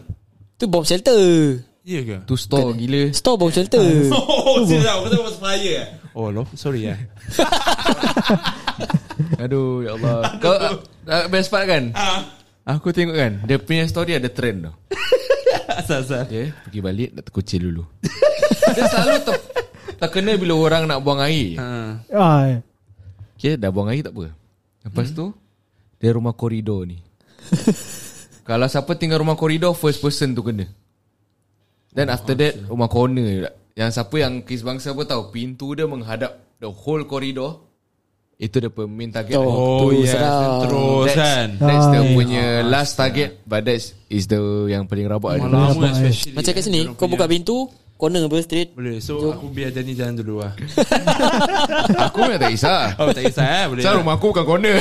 [0.56, 1.60] Tu bom shelter.
[1.84, 2.18] Ya ke?
[2.24, 3.12] Tu store gila.
[3.12, 3.84] Store bom shelter.
[4.46, 5.04] Oh, serius lah.
[5.04, 5.88] Pasal fire eh?
[6.16, 6.96] Oh, lo, sorry ya.
[9.44, 10.40] Aduh ya Allah.
[10.40, 11.92] Kau uh, Best part kan?
[12.64, 14.76] Aku tengok kan Dia punya story ada trend tau
[15.84, 16.24] Asal-asal.
[16.32, 17.84] Dia pergi balik Nak terkucil dulu.
[18.72, 19.36] Dia selalu ter,
[20.00, 21.60] terkena Bila orang nak buang air.
[21.60, 21.68] Ha.
[22.16, 22.64] Ah,
[23.36, 24.32] Okay dah buang air tak apa.
[24.88, 25.36] Lepas tu
[26.00, 27.04] Dia rumah koridor ni
[28.46, 30.70] Kalau siapa tinggal rumah koridor First person tu kena
[31.92, 35.84] Then after that Rumah corner juga Yang siapa yang Kes bangsa pun tahu Pintu dia
[35.84, 37.66] menghadap The whole corridor
[38.36, 40.12] Itu dia punya main target Oh, Oh, yes.
[40.12, 40.62] sedap.
[40.62, 41.48] Terus That's, kan.
[41.58, 45.48] that's the Ah, punya last target But that is the Yang paling rabak ada.
[45.48, 46.36] Lama especially.
[46.36, 47.66] Macam kat kan, sini Kau buka pintu
[47.96, 49.00] Corner apa straight Boleh.
[49.00, 50.52] So aku biar Danny jalan dulu lah.
[52.06, 53.66] Aku memang tak kisah Oh tak kisah eh.
[53.66, 53.82] Boleh.
[53.82, 54.76] Sebab rumah aku bukan corner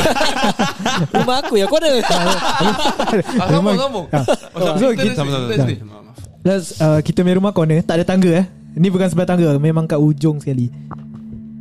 [1.16, 4.24] Rumah aku yang corner ah, Sambung sambung Ah.
[4.52, 5.74] Oh, So, kita kita- kita sini.
[5.80, 6.16] Maaf.
[6.42, 9.86] Let's, uh, kita punya rumah corner Tak ada tangga eh Ni bukan sebelah tangga Memang
[9.86, 10.74] kat ujung sekali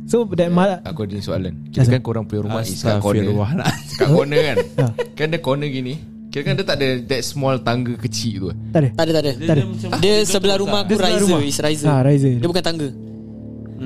[0.04, 3.94] So that mal- Aku ada soalan Kira kan korang punya rumah is kat corner Astaghfirullahaladzim.
[3.96, 4.86] Kat corner kan Ha.
[5.14, 5.94] Kan dia corner gini
[6.34, 9.22] Kira kan dia tak ada That small tangga kecil tu Tak ada Tak ada tak
[9.22, 9.62] ada Tak ada.
[9.64, 11.40] macam- Dia sebelah rumah aku Dia sebelah riser rumah.
[11.44, 11.88] is riser.
[11.88, 12.32] Ah, riser.
[12.34, 12.88] Dia bukan tangga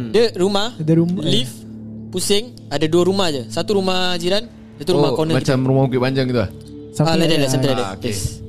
[0.09, 1.31] Dia rumah Ada rumah eh.
[1.31, 1.55] Lift
[2.09, 6.01] Pusing Ada dua rumah je Satu rumah jiran Satu rumah Oh corner macam rumah Bukit
[6.01, 6.51] Panjang gitu lah
[6.99, 8.01] Ah, like that, like something like Ah, that.
[8.01, 8.11] okay.
[8.11, 8.41] Yes.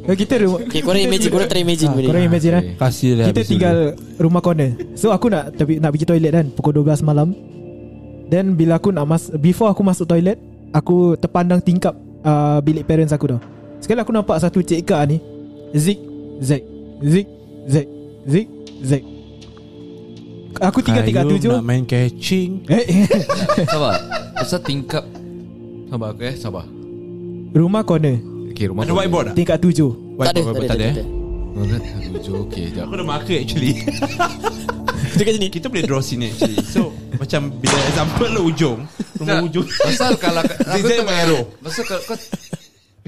[0.00, 2.08] Oh, kita rumah Okay, korang imagine, korang try imagine Ah, boleh.
[2.08, 2.74] Korang imagine eh okay.
[2.78, 3.76] Kasih lah Kita tinggal
[4.16, 7.34] rumah corner So aku nak tapi nak pergi toilet kan Pukul 12 malam
[8.26, 10.38] Then bila aku nak mas Before aku masuk toilet
[10.70, 13.40] Aku terpandang tingkap uh, Bilik parents aku tau
[13.80, 15.18] Sekali aku nampak satu cik Ika ni
[15.72, 15.98] Zik
[16.40, 16.62] Zek
[17.00, 17.26] Zik
[17.68, 17.86] Zek
[18.26, 18.46] Zik
[18.80, 19.02] Zek
[20.60, 21.50] Aku tinggal tingkat Kayu tujuh.
[21.56, 22.60] nak main catching.
[22.68, 23.08] Eh.
[23.64, 23.96] Sabar.
[24.36, 25.08] Pasal tingkap.
[25.88, 26.36] Sabar aku eh.
[26.36, 26.66] Sabar.
[27.56, 28.20] Rumah corner.
[28.52, 29.34] Okay rumah Ada whiteboard tak?
[29.40, 29.90] Tingkat tujuh.
[30.20, 30.94] Tak ada, Whiteboard tak ada, tak ada, tak eh?
[31.00, 31.04] ada.
[31.50, 31.78] Rumah
[32.20, 33.72] tujuh Okay jap Aku dah marker actually
[35.10, 35.48] Kita kat sini.
[35.50, 36.90] Kita boleh draw sini actually So
[37.22, 38.78] Macam bila example lah ujung
[39.18, 41.42] Rumah Tak, ujung Pasal kalau Aku Zigzag tengok arrow.
[41.60, 42.16] Pasal kalau kau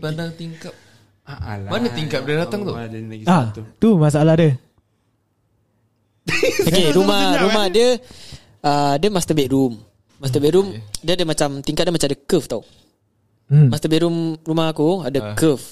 [0.03, 0.75] Pandang tingkap
[1.23, 1.71] Ah, alah.
[1.71, 2.75] Mana tingkap dia datang tu?
[2.75, 4.51] Oh, Ada lagi Ah, satu tu masalah dia.
[6.67, 7.99] Okay, rumah rumah dia
[8.63, 9.79] uh, dia master bedroom.
[10.19, 12.63] Master bedroom dia ada macam tingkat dia macam ada curve tau.
[13.47, 13.71] Hmm.
[13.71, 15.63] Master bedroom rumah aku ada curve.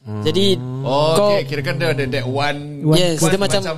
[0.00, 3.76] Jadi Oh kau okay Kira kan dia ada that one yes one dia macam macam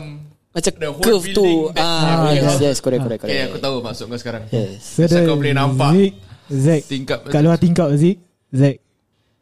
[0.52, 1.72] the whole curve tu.
[1.72, 2.56] Ah, Ah, yes, yes.
[2.60, 3.48] yes, correct, correct, Okay correct.
[3.48, 4.42] aku tahu maksud kau sekarang.
[4.52, 4.84] Yes.
[4.84, 6.12] So kau boleh nampak Zik
[6.52, 8.76] Zek Tingkap Kat luar tingkap Zik Zek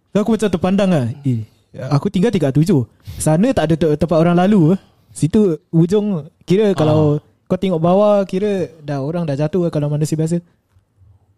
[0.09, 1.07] So aku macam terpandang lah.
[1.25, 1.43] Eh
[1.91, 2.87] Aku tinggal tingkat tujuh.
[3.17, 4.79] Sana tak ada te- tempat orang lalu.
[5.11, 10.15] Situ ujung Kira kalau Kau tengok bawah Kira Dah orang dah jatuh eh, Kalau manusia
[10.15, 10.39] biasa.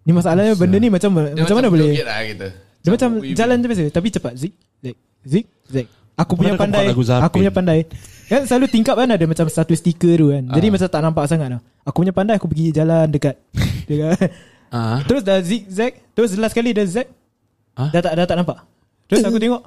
[0.04, 1.96] Ni masalahnya Benda ni macam Dia Macam mana boleh?
[1.96, 2.48] lah kita
[2.84, 3.84] Dia macam jalan je biasa.
[3.88, 4.52] Tapi cepat Zik.
[5.24, 6.92] Zik Zek Aku punya pandai?
[6.92, 7.88] Aku punya pandai
[8.32, 10.48] Kan selalu tingkap kan Ada macam satu stiker tu kan.
[10.48, 10.72] Jadi Ah.
[10.72, 13.36] macam tak nampak sangat lah Aku punya pandai Aku pergi jalan dekat.
[13.88, 14.16] Dekat
[14.68, 15.04] Ah.
[15.04, 17.12] Terus dah zigzag Terus last kali dah zag
[17.72, 17.88] Ah?
[17.88, 18.58] Dah tak dah tak nampak.
[19.04, 19.62] Terus aku tengok.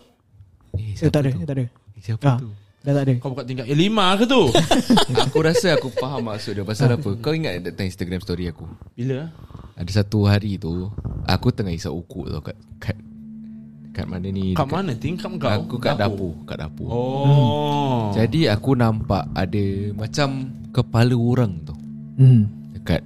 [0.77, 1.39] Eh, Eh tak ada tu?
[1.39, 1.63] eh, Tak ada.
[1.65, 2.49] Eh, Siapa ah, tu?
[2.81, 3.13] Dah tak ada.
[3.17, 4.41] Kau buka tingkat Eh lima ke tu?
[5.25, 6.61] Aku rasa aku faham maksud dia.
[6.61, 7.09] Pasal apa?
[7.17, 8.65] Kau ingat that time Instagram story aku?
[8.93, 9.29] Bila?
[9.73, 10.85] Ada satu hari tu
[11.25, 12.95] Aku tengah isap ukuk tau Kat Kat,
[13.95, 18.51] kat mana ni Kat dekat- mana tingkap kau Aku kat dapur Kat dapur Oh Jadi
[18.51, 21.73] aku nampak Ada Macam Kepala orang tu
[22.19, 22.41] hmm.
[22.75, 23.01] Dekat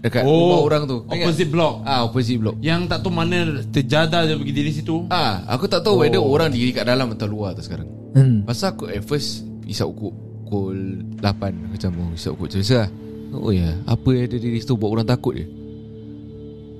[0.00, 1.28] Dekat Oh, rumah orang tu Kau ingat?
[1.28, 5.44] Opposite block Ah opposite block Yang tak tahu mana Terjadah dia pergi diri situ Ah,
[5.44, 6.00] aku tak tahu oh.
[6.00, 7.86] whether orang diri kat dalam atau luar tu sekarang.
[8.16, 8.46] Hmm.
[8.48, 10.14] Pasal aku at first isap ukuk
[10.54, 12.90] pukul 8 macam oh, isap macam biasa lah.
[13.34, 13.74] Oh ya, yeah.
[13.90, 15.46] apa yang ada diri situ buat orang takut je.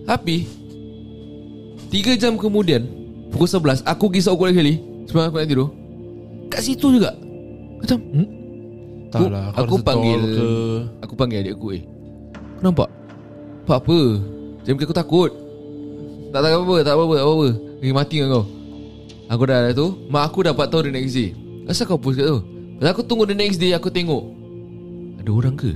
[0.06, 0.36] Tapi
[1.94, 2.90] 3 jam kemudian
[3.30, 4.74] pukul 11 aku pergi ukuk lagi kali
[5.06, 5.68] sebelum aku nak tidur.
[6.50, 7.14] Kat situ juga.
[7.78, 8.28] Macam hmm?
[9.14, 10.46] Tak lah aku rasa panggil ke?
[11.06, 11.82] Aku panggil adik aku eh.
[12.58, 12.90] Kau nampak?
[13.62, 13.98] Pak apa?
[14.66, 15.30] Jangan aku takut.
[16.34, 17.48] Tak tak apa-apa Tak apa-apa Tak apa-apa.
[17.78, 18.44] Lagi mati dengan kau.
[19.30, 21.30] Aku dah dah tu Mak aku dapat tahu the next day
[21.70, 22.42] Asal kau post kat tu?
[22.76, 24.34] Pasal aku tunggu the next day Aku tengok.
[25.22, 25.70] Ada orang ke?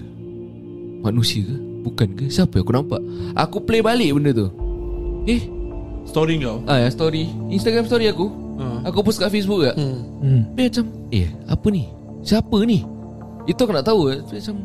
[0.98, 1.56] Manusia ke?
[1.86, 2.26] Bukan ke?
[2.26, 3.00] Siapa yang aku nampak?
[3.38, 4.50] Aku play balik benda tu.
[5.30, 5.57] Eh
[6.08, 8.28] Story kau ah, yang story Instagram story aku
[8.58, 8.90] Ah.
[8.90, 10.02] Aku post kat Facebook ke Hmm.
[10.18, 10.42] Hmm.
[10.52, 11.86] Dia macam Eh apa ni
[12.20, 12.82] Siapa ni
[13.46, 14.18] Itu aku nak tahu eh.
[14.24, 14.56] Dia Macam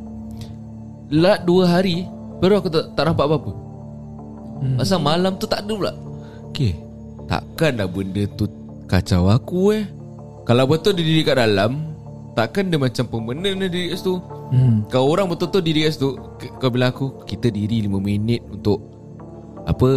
[1.13, 2.09] Lat dua hari
[2.41, 3.53] Baru aku tak, tak nampak apa-apa
[4.59, 4.81] hmm.
[4.81, 5.93] Pasal malam tu tak ada pula
[6.49, 6.73] Okay
[7.29, 8.49] Takkan dah benda tu
[8.89, 9.85] Kacau aku eh
[10.41, 11.93] Kalau betul dia diri kat dalam
[12.33, 14.17] Takkan dia macam permanent dia diri kat situ
[14.49, 14.85] Hmm.
[14.85, 18.81] Kalau orang betul-betul diri kat situ k- Kau bilang aku Kita diri 5 minit untuk
[19.63, 19.89] Apa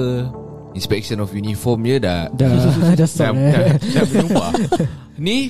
[0.77, 2.53] Inspection of uniform je dah Dah
[2.93, 3.75] Dah Dah, stop dah, eh.
[3.81, 4.51] dah berubah.
[5.17, 5.49] Ni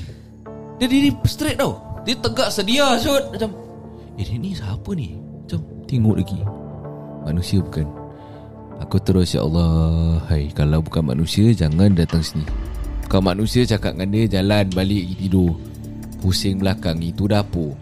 [0.78, 1.82] Dia diri straight tau.
[2.06, 3.50] Dia tegak sedia Syut Macam
[4.14, 5.18] Eh dia ni siapa ni?
[5.18, 6.40] Macam tengok lagi.
[7.26, 7.86] Manusia bukan.
[8.86, 12.46] Aku terus Ya Allah Hai Kalau bukan manusia Jangan datang sini.
[13.10, 15.58] Kau manusia cakap dengan dia Jalan balik tidur.
[16.22, 17.74] Pusing belakang Itu dapur.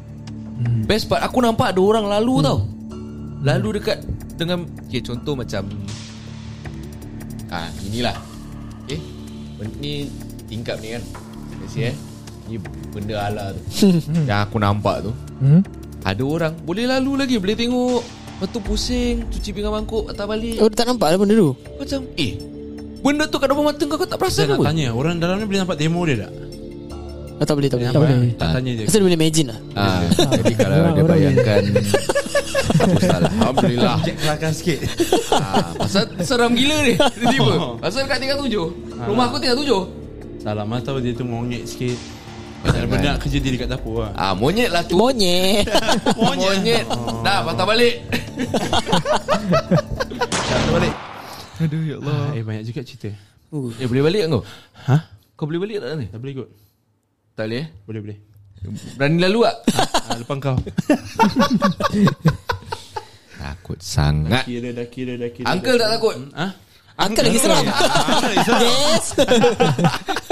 [0.64, 0.88] Hmm.
[0.88, 2.44] Best part Aku nampak ada orang lalu hmm.
[2.48, 2.60] tau.
[3.44, 4.00] Lalu dekat
[4.40, 5.68] Dengan okay, Contoh macam
[7.48, 8.16] Ah, inilah.
[8.84, 9.00] Okay
[9.56, 10.08] Ben- Ni
[10.44, 11.02] Tingkap ni kan?
[11.48, 11.94] Terima eh?
[12.44, 12.56] Ni
[12.92, 13.60] benda ala tu.
[14.22, 15.10] Yang aku nampak tu.
[15.40, 15.60] Hmm?
[16.04, 17.36] Ada orang Boleh lalu lagi.
[17.40, 18.02] Boleh tengok.
[18.34, 20.58] Lepas tu pusing Cuci pinggan mangkuk Atas balik.
[20.58, 21.54] Oh tak nampak lah benda tu?
[21.78, 22.34] Macam Eh
[23.00, 24.64] Benda tu kat depan mata kau Kau tak perasan Saya nak apa?
[24.68, 26.32] tanya Orang dalam ni boleh nampak demo dia tak?
[27.44, 27.88] Oh, Tak boleh tak boleh.
[27.88, 28.16] Nampak, boleh.
[28.24, 28.32] eh?
[28.34, 28.84] Tak tanya je.
[28.84, 29.58] Asal dia boleh imagine lah.
[29.74, 30.00] Ah,
[30.34, 31.62] Jadi kalau dia bayangkan
[33.14, 33.96] Alhamdulillah.
[34.02, 34.78] Jack kelakar sikit.
[35.30, 37.54] Ah, Pasal seram gila ni Tiba-tiba.
[37.78, 38.66] Pasal kat tingkat tujuh.
[39.04, 39.82] Rumah aku tingkat tujuh.
[40.40, 41.96] Salah Mas tahu dia tu monyet sikit.
[42.64, 44.12] Banyak benda nak kerja diri kat dapur lah.
[44.16, 44.96] Ah Monyet lah tu.
[44.96, 45.68] Monyet.
[46.16, 46.84] Monyet.
[47.20, 47.94] Dah patah balik.
[50.24, 50.94] Tak balik.
[51.60, 52.32] Aduh ya Allah.
[52.32, 53.12] Eh banyak juga cerita.
[53.52, 53.68] Uh.
[53.76, 54.42] Eh boleh balik tak kau?
[54.88, 55.00] Hah?
[55.34, 56.06] Kau boleh balik tak ni?
[56.08, 56.48] Tak boleh kot
[57.34, 57.66] Tak boleh?
[57.66, 57.68] Eh?
[57.82, 58.18] Boleh boleh.
[58.94, 59.56] Berani lalu tak?
[60.06, 60.54] ah, Depan kau.
[63.42, 64.46] Takut sangat.
[64.46, 65.46] Kira dah kira dah kira.
[65.50, 66.14] Uncle tak takut?
[66.32, 66.50] Hah?
[66.94, 67.64] Angkat lagi seram.
[68.62, 69.06] Yes.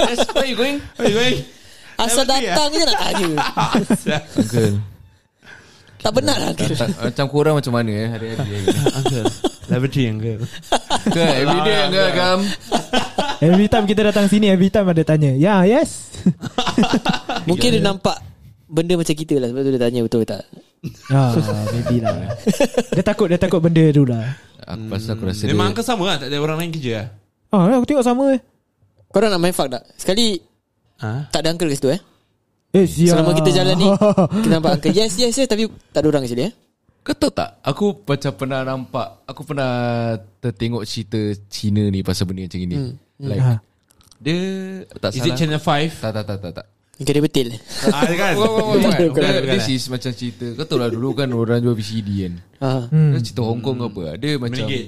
[0.03, 0.79] Yes, where you going?
[0.99, 1.37] Hey, wait.
[1.95, 3.29] Asal datang je nak tanya.
[4.35, 4.92] Uncle
[6.03, 6.51] Tak benar lah
[7.01, 8.55] Macam korang macam mana eh Hari-hari
[8.99, 9.27] Uncle.
[9.63, 10.39] 3 uncle.
[11.09, 12.39] Ke everyday Uncle Agam?
[13.39, 16.19] Every time kita datang sini Every time ada tanya Ya yes?
[17.49, 18.19] Mungkin dia nampak
[18.67, 20.43] Benda macam kita lah Sebab tu dia tanya betul tak?
[21.07, 21.31] Ah,
[21.71, 22.35] Maybe lah.
[22.95, 24.35] Dia takut Dia takut benda tu lah.
[24.67, 27.07] Aku pasal aku rasa Memang uncle sama lah Tak ada orang lain kerja lah.
[27.55, 28.39] Ah, aku tengok sama eh.
[29.07, 29.83] Korang nak main fuck tak?
[29.95, 30.39] Sekali
[30.99, 31.27] Ha?
[31.31, 31.99] Tak ada uncle kat situ eh
[32.73, 33.85] Eh siap Selama kita jalan ni
[34.41, 36.53] Kita nampak uncle Yes yes yes Tapi tak ada orang kat sini eh
[37.05, 39.71] Kau tahu tak Aku macam pernah nampak Aku pernah
[40.41, 41.21] Tertengok cerita
[41.53, 42.77] Cina ni Pasal benda macam ni
[43.21, 43.53] Like Ha.
[44.17, 44.37] Dia
[44.89, 46.01] Tak Is it salah channel 5?
[46.01, 46.65] Tak tak tak tak tak
[47.03, 47.49] dia betul
[47.89, 48.33] Ah, kan?
[49.53, 52.89] This is macam cerita Kau tahu lah dulu kan Orang jual VCD kan ha.
[52.89, 53.17] Hmm.
[53.21, 54.85] Cerita Hong Kong ke apa Dia macam Ringgit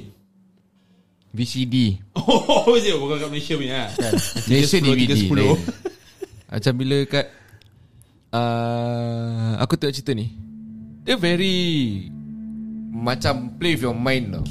[1.36, 2.02] VCD
[2.66, 4.12] Oh je Bukan kat Malaysia punya kan?
[4.50, 5.38] Malaysia 310, DVD 310.
[5.38, 5.58] lain.
[6.46, 7.26] Macam bila kat
[8.36, 10.28] uh, Aku tengok cerita ni.
[11.08, 11.56] Dia very
[12.92, 14.44] Macam play with your mind tau.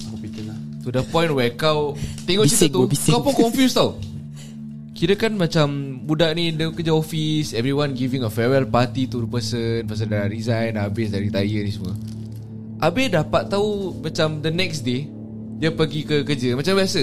[0.45, 0.59] Lah.
[0.85, 3.13] To the point where kau Tengok Bising cerita tu bising.
[3.13, 3.97] Kau pun confused tau.
[4.97, 9.29] Kira kan macam Budak ni Dia kerja office Everyone giving a farewell party To the
[9.29, 11.95] person Pasal dah resign Dah habis dah retire ni semua.
[12.79, 15.09] Habis dapat tahu Macam the next day
[15.59, 17.03] Dia pergi ke kerja Macam biasa.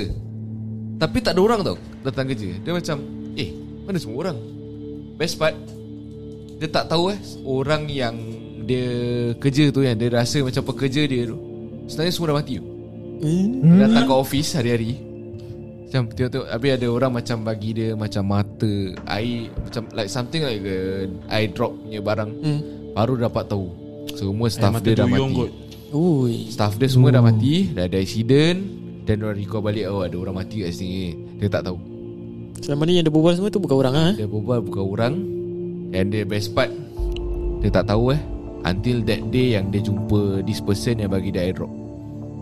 [1.01, 2.49] Tapi tak ada orang tau Datang kerja.
[2.63, 2.97] Dia macam
[3.35, 3.49] Eh
[3.81, 4.37] mana semua orang?
[5.17, 5.57] Best part
[6.61, 7.19] Dia tak tahu eh.
[7.41, 8.13] Orang yang
[8.69, 8.85] Dia
[9.41, 11.37] kerja tu Yang dia rasa macam pekerja dia tu
[11.89, 12.67] Sebenarnya semua dah mati tu.
[13.21, 13.77] Hmm.
[13.77, 14.97] dia datang ke office hari-hari.
[15.85, 18.73] Macam tengok-tengok Habis ada orang macam bagi dia Macam mata
[19.09, 22.29] Air Macam like something like a Eye drop punya barang.
[22.29, 22.61] Hmm.
[22.93, 23.65] Baru dapat tahu.
[24.13, 25.31] Semua staff dia dah mati.
[25.31, 25.51] kot.
[25.95, 26.51] Ui.
[26.51, 27.71] Staff dia semua dah mati.
[27.71, 28.59] Dah ada accident.
[29.07, 31.15] Dan orang recall balik Oh ada orang mati kat sini.
[31.39, 31.79] Dia tak tahu.
[32.59, 34.11] Selama ni yang dia berbual semua tu bukan orang ah.
[34.11, 35.13] Dia berbual bukan orang
[35.91, 36.71] And the best part
[37.59, 38.21] Dia tak tahu eh
[38.63, 41.71] Until that day yang dia jumpa This person yang bagi dia airdrop.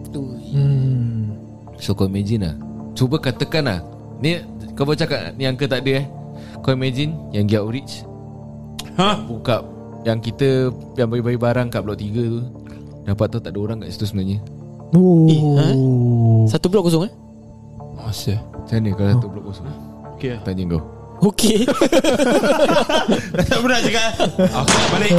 [0.09, 1.33] Hmm.
[1.77, 2.55] So kau imagine lah
[2.97, 3.79] Cuba katakan lah
[4.19, 4.41] Ni
[4.73, 6.05] kau baru cakap Ni angka tak ada eh
[6.65, 7.93] Kau imagine Yang get outreach
[8.99, 9.15] Ha?
[9.23, 9.63] Buka
[10.03, 10.49] Yang kita
[10.97, 12.41] Yang bagi-bagi barang Kat blok 3 tu
[13.07, 14.39] Dapat tahu tak ada orang kat situ sebenarnya
[14.89, 15.29] Oh.
[15.29, 15.65] Eh, ha?
[16.49, 17.13] Satu blok kosong eh
[17.93, 19.69] Masa Macam mana kalau satu blok kosong
[20.17, 20.81] Okay lah Tanya kau
[21.19, 21.67] Okey.
[23.49, 24.09] Tak pernah cakap.
[24.39, 25.11] Aku nak balik.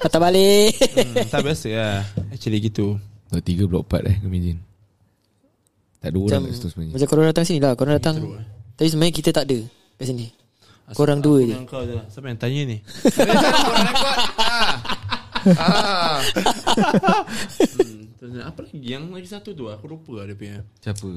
[0.00, 0.72] Patah balik.
[0.76, 1.98] Hmm, Tak biasa lah.
[2.28, 2.96] Actually gitu.
[3.30, 4.58] Blok 3 blok 4 eh Kau imagine.
[6.00, 6.92] Tak ada orang Macam kat situ sebenarnya.
[6.96, 7.72] Macam korang datang sini lah.
[7.76, 8.14] Korang datang
[8.74, 9.58] Tapi sebenarnya kita tak ada
[9.96, 10.26] Kat sini.
[10.90, 11.54] Korang dua je.
[11.54, 12.06] Korang kau je lah.
[12.10, 12.76] Siapa yang tanya ni?
[13.14, 13.76] Korang rekod
[15.40, 16.20] Ah.
[16.20, 16.20] Ah.
[18.20, 18.76] hmm, Apa lagi?
[18.76, 20.60] Yang lagi satu tu Aku lupa lah dia punya.
[20.82, 21.08] Siapa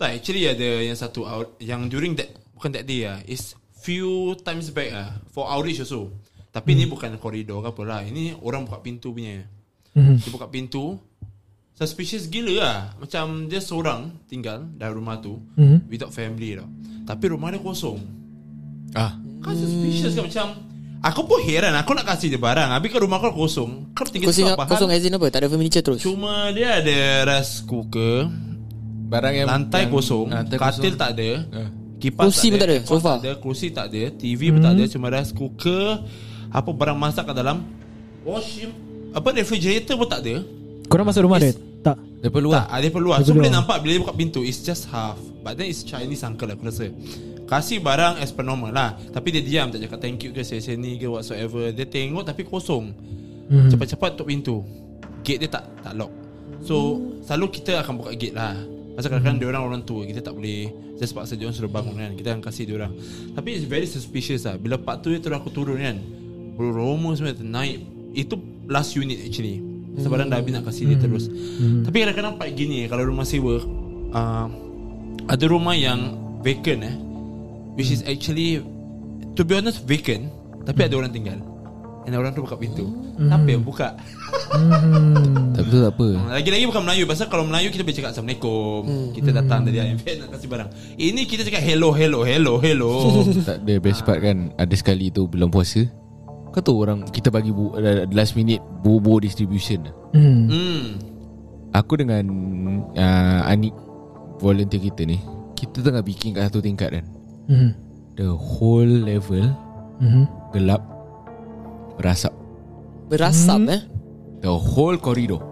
[0.00, 3.52] Tak actually ada yang satu out Yang during that Bukan that day lah Is
[3.84, 6.08] few times back lah For outreach also.
[6.48, 9.44] Tapi ni bukan koridor ke apa lah Ini orang buka pintu punya.
[9.92, 10.16] Hmm.
[10.16, 10.96] Dia buka pintu
[11.76, 12.78] Suspicious gila lah.
[12.96, 15.84] Macam dia seorang Tinggal dalam rumah tu Hmm.
[15.92, 16.64] Without family tau.
[17.04, 18.00] Tapi rumah dia kosong.
[18.96, 19.20] Ah.
[19.44, 20.46] Kan suspicious kan macam
[21.00, 22.72] Aku pun heran Aku nak kasih dia barang.
[22.72, 25.28] Habis kan rumah kau kosong Kau tinggal Kosong, apa kosong as in apa?
[25.28, 26.00] Tak ada furniture terus?
[26.04, 28.49] Cuma dia ada rice cooker
[29.10, 30.96] Barang yang Lantai yang, kosong lantai Katil kosong.
[30.96, 31.68] tak ada Ah.
[31.98, 33.02] Kipas Kerusi pun tak ada, sofa.
[33.10, 35.86] tak ada Kerusi tak ada TV pun tak ada Cuma rice cooker
[36.48, 37.66] Apa barang masak kat dalam
[38.22, 38.70] Washing
[39.10, 40.40] Apa refrigerator pun tak ada
[40.86, 43.18] Korang masuk rumah dia Tak Daripada luar Tak, dia perlu lah.
[43.18, 43.58] So Dia boleh perlu.
[43.58, 45.16] nampak bila dia buka pintu, it's just half.
[45.40, 46.92] But then it's Chinese uncle aku rasa.
[47.48, 48.92] Kasih barang as per normal lah.
[49.08, 51.72] Tapi dia diam, tak cakap thank you ke, say ni ke, whatsoever.
[51.72, 52.92] Dia tengok tapi kosong.
[53.48, 53.72] Hmm.
[53.72, 54.60] Cepat-cepat tutup pintu.
[55.24, 56.12] Gate dia tak tak lock.
[56.60, 58.52] So, selalu kita akan buka gate lah.
[59.00, 60.68] Pasal kadang-kadang dia orang orang tua, kita tak boleh
[61.00, 62.12] just paksa dia orang suruh bangun kan.
[62.20, 62.92] Kita akan kasih dia orang.
[63.32, 64.60] Tapi it's very suspicious lah.
[64.60, 65.96] Bila part tu dia terus aku turun kan.
[66.52, 67.80] Bulu roma semua naik.
[68.12, 68.36] Itu
[68.68, 69.64] last unit actually.
[69.96, 71.32] Sebarang dah habis nak kasih dia terus.
[71.88, 73.64] Tapi kadang-kadang part gini kalau rumah sewa
[74.12, 74.46] uh,
[75.32, 76.96] ada rumah yang vacant eh
[77.80, 78.60] which is actually
[79.32, 80.28] to be honest vacant
[80.68, 81.40] tapi ada orang tinggal.
[82.08, 82.88] And orang tu buka pintu.
[83.20, 83.92] Tapi yang buka.
[85.54, 88.82] Tak betul tak apa Ah, Lagi-lagi bukan Melayu Pasal kalau Melayu kita boleh cakap Assalamualaikum
[89.14, 92.90] Kita datang dari IMF Nak kasih barang Ini kita cakap hello hello hello hello
[93.48, 95.86] Tak ada best part kan Ada sekali tu Belum puasa
[96.50, 99.86] Kau tahu orang Kita bagi bu, uh, Last minute Bobo distribution
[100.18, 100.42] hmm.
[100.50, 100.82] hmm.
[101.78, 102.26] Aku dengan
[102.98, 103.74] uh, Anik
[104.42, 105.22] Volunteer kita ni
[105.54, 107.06] Kita tengah bikin kat satu tingkat kan
[107.46, 107.74] Hmm.
[108.14, 109.46] The whole level
[110.00, 110.24] Hmm.
[110.50, 110.80] Gelap
[112.00, 112.32] Berasap
[113.12, 113.80] Berasap eh?
[114.40, 115.44] The whole corridor.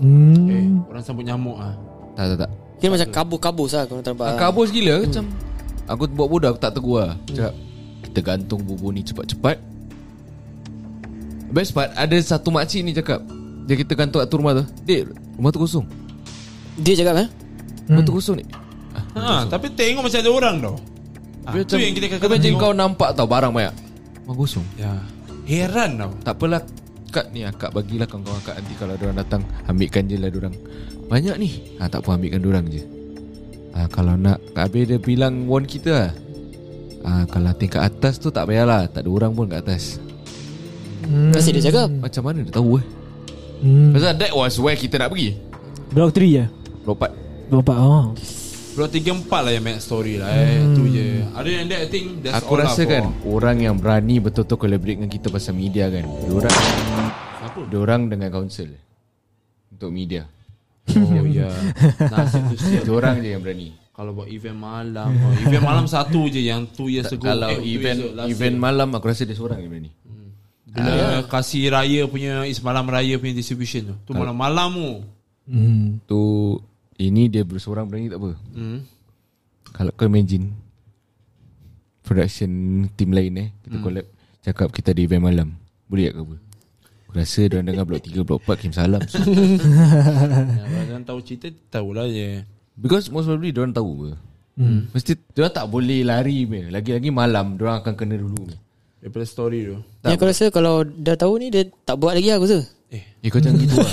[0.00, 0.48] Hmm.
[0.48, 1.76] Eh, Orang sambut nyamuk ah.
[2.16, 2.50] Tak tak tak.
[2.80, 5.24] Kira macam kabus-kabus lah Kalau terbaik Ah, Kabus gila Macam?
[5.84, 7.52] Aku buat bodoh Aku tak tegur lah Cakap
[8.08, 9.60] Kita gantung bubur ni cepat-cepat.
[11.52, 13.20] Best part Ada satu makcik ni cakap
[13.68, 14.64] Dia kita gantung kat tu rumah tu.
[14.88, 15.84] Dek Rumah tu kosong.
[16.80, 17.28] Dia cakap eh?
[17.92, 18.44] Rumah tu kosong ni.
[19.16, 20.76] Ha, tapi tengok macam ada orang tau.
[21.42, 23.74] Ah, tu yang kita kadang macam kau nampak tau Barang banyak.
[24.24, 24.64] Rumah kosong?
[24.78, 24.94] Ya.
[25.50, 26.10] Heran tau.
[26.22, 26.62] Tak apalah.
[27.10, 30.54] Kak ni akak bagilah kawan-kawan akak Nanti kalau orang datang Ambilkan je lah orang
[31.10, 31.74] Banyak ni.
[31.82, 32.86] Ha, Tak apa ambilkan orang je.
[33.74, 36.12] Ha, Kalau nak Habis dia bilang warn kita lah.
[37.02, 38.86] Ha, Kalau tingkat atas tu tak payahlah.
[38.86, 39.98] Tak ada orang pun kat atas.
[41.02, 41.34] Hmm.
[41.34, 41.90] Masih dia cakap.
[41.98, 42.86] Macam mana dia tahu eh?
[43.66, 43.90] Hmm.
[43.90, 45.34] Pasal that was where kita nak pergi.
[45.90, 46.46] Blok 3 ya?
[46.86, 47.10] Lopat
[47.50, 48.14] Blok 4 oh.
[48.80, 50.64] Bro 3 4 lah yang make story lah eh.
[50.72, 51.06] Tu je.
[51.30, 54.16] Other than that I think that's Aku all rasa lah kan for- Orang yang berani
[54.18, 56.56] betul-betul collaborate dengan kita Pasal media kan Diorang
[57.42, 57.60] Apa?
[57.68, 58.72] Diorang dengan council
[59.68, 60.24] Untuk media
[60.90, 61.52] Oh ya.
[62.12, 62.82] Nasib tu siap.
[62.82, 66.88] Diorang je yang berani Kalau buat event malam oh, Event malam satu je Yang two
[66.88, 68.64] years ago Kalau Eh, event years last event year.
[68.64, 69.90] malam Aku rasa dia seorang yang berani
[70.64, 70.92] Bila
[71.28, 74.88] kasih raya punya Is malam raya punya distribution tu Tu malam-malam tu
[75.44, 75.98] Hmm.
[76.06, 76.22] Tu
[77.00, 78.78] Ini dia berseorang berani tak apa hmm.
[79.72, 80.52] Kalau kau imagine
[82.00, 82.50] Production
[82.92, 83.84] team lain eh Kita Hmm.
[83.84, 84.06] collab
[84.40, 85.48] Cakap kita ada event malam
[85.86, 86.36] Boleh tak ke apa
[87.00, 89.20] Aku rasa dia dengar blok 3 blok 4 Kim salam ya,
[90.62, 92.44] Kalau orang tahu cerita Tahulah je
[92.76, 94.10] Because most probably Diorang tahu apa
[94.58, 94.80] hmm.
[94.92, 96.68] Mesti Diorang tak boleh lari be.
[96.68, 98.56] Lagi-lagi malam Diorang akan kena dulu be.
[99.00, 102.44] Daripada story tu Yang aku rasa kalau dah tahu ni Dia tak buat lagi aku
[102.44, 102.60] rasa
[102.90, 103.02] Eh.
[103.22, 103.92] Eh kau jangan gitu lah.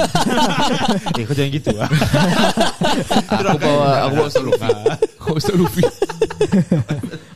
[1.22, 1.86] Eh kau jangan gitu lah.
[3.54, 4.66] Aku bawa Aku bawa Ustaz Luffy
[5.22, 5.84] Aku bawa Ustaz Luffy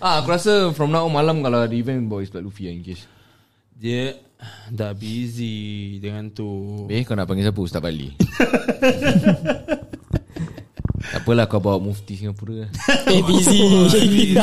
[0.02, 2.82] ah, Aku rasa From now on malam Kalau ada event Bawa Ustaz Luffy lah in
[2.82, 3.06] case.
[3.78, 4.18] Dia
[4.74, 6.50] Dah busy Dengan tu.
[6.90, 7.62] Eh kau nak panggil siapa?
[7.62, 8.10] Ustaz Bali?
[11.02, 12.66] Tak apalah kau bawa mufti Singapura.
[13.06, 13.62] Eh busy.
[13.86, 14.34] Busy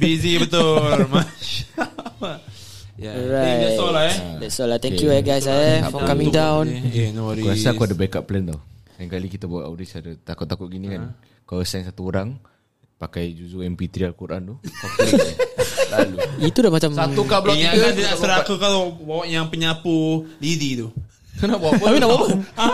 [0.00, 1.04] Busy betul.
[1.12, 1.84] Masya
[2.16, 2.40] Allah
[3.00, 5.80] Yeah, I think that's all lah eh That's all lah Thank you eh guys eh
[5.88, 6.68] For coming down.
[6.68, 7.48] Eh no worries.
[7.48, 8.60] Aku rasa aku ada backup plan tau.
[9.00, 11.16] Lain kali kita buat outreach ada Takut-takut gini kan.
[11.48, 12.36] Kau assign satu orang
[13.00, 15.32] Pakai juzu MP3 Al-Quran tu Kau klik je
[15.90, 16.16] Lalu.
[16.44, 19.48] Itu dah macam Satu blok Yang tiga kan dia nak serah aku Kalau bawa yang
[19.48, 20.92] penyapu Lidi tu
[21.48, 21.84] nak buat apa?
[21.88, 22.28] Habis nak buat apa?
[22.60, 22.68] Ha?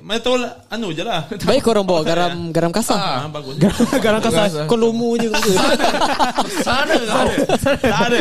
[0.00, 0.52] Mana tahu lah.
[0.72, 1.20] Anu je lah.
[1.44, 2.96] Baik korang bawa garam Garam kasar.
[2.96, 3.60] Ah, bagus.
[4.00, 4.64] Garam kasar.
[4.64, 5.40] Kau lomo je kau
[6.64, 6.96] Sana.
[6.96, 7.28] Kau
[7.84, 8.20] Tak ada.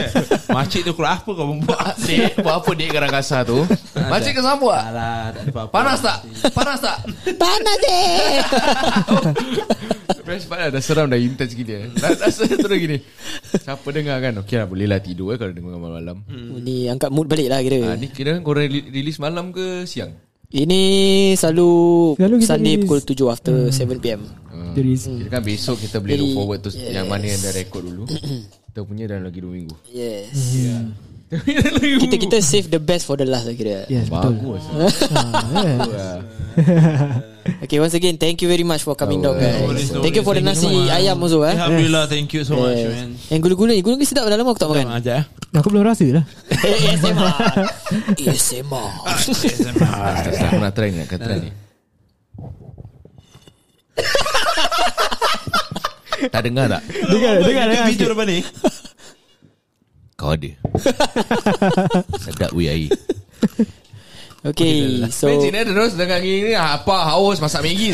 [0.52, 3.64] Makcik tu keluar apa kau membuat Dek Buat apa dek garang kasar tu?
[3.96, 5.72] Makcik ke sama Alah tak ada apa-apa.
[5.72, 6.18] Panas tak?
[6.52, 6.98] Panas tak?
[7.40, 8.36] Panas deh
[10.24, 10.70] Best part lah.
[10.70, 11.88] Dah seram dah intense gila eh.
[11.94, 12.98] Dah, dah seram terus gini.
[13.56, 14.34] Siapa dengar kan?
[14.42, 16.26] Okay lah boleh lah tidur eh Kalau dengar malam-malam.
[16.60, 17.80] Ni angkat mood balik lah kira.
[17.84, 20.14] Ah, Ni kira korang release release malam ke siang?
[20.46, 20.82] Ini
[21.36, 21.70] selalu,
[22.16, 22.86] Selalu Sunday release.
[22.86, 26.70] pukul 7 after 7pm Ah, Jadi Kira kan besok kita boleh Jadi, look forward tu
[26.72, 26.94] yes.
[26.94, 28.04] Yang mana yang dah record dulu.
[28.70, 29.76] Kita punya dalam lagi 2 minggu.
[29.88, 30.32] Yes.
[31.98, 33.90] Kita kita save the best for the last lah kira.
[33.90, 34.38] Yes betul.
[34.38, 34.64] Bagus.
[35.16, 36.22] Ah, yeah.
[37.64, 39.62] Okay once again Thank you very much for coming Oh, down guys.
[39.62, 40.98] Worries, no Thank you for the nasi you so much.
[40.98, 41.54] ayam also eh.
[41.54, 42.90] Alhamdulillah Thank you so much Yes.
[42.90, 43.10] man.
[43.30, 44.88] Yang gula-gula ni Gula-gula sedap dah lama aku tak makan.
[44.90, 45.24] Aja eh.
[45.54, 47.36] Aku belum rasa lah ASMR
[48.26, 48.90] ASMR
[50.26, 51.52] tak, nak try ni try ni.
[56.26, 56.82] Tak dengar tak?
[56.88, 58.40] Dengar Dengar dengar Video depan ni?
[60.16, 60.48] Kau ada.
[62.18, 62.88] Sedap weh air
[64.46, 67.90] Okay So Imagine eh terus dengan gini Apa haus masak Maggi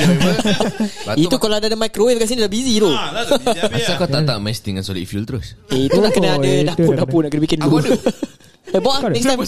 [1.23, 3.23] Itu kalau ada microwave kat sini dah busy tu Ah.
[3.47, 3.95] Dia Asal biar.
[3.95, 5.55] kau tak tak mash dengan solid fuel terus?
[5.69, 7.87] Eh itu nak kena Oh, ada itu dapur-dapur Nak kena bikin Aku dulu.
[7.87, 7.95] ada.
[8.71, 9.39] Eh bawa next time.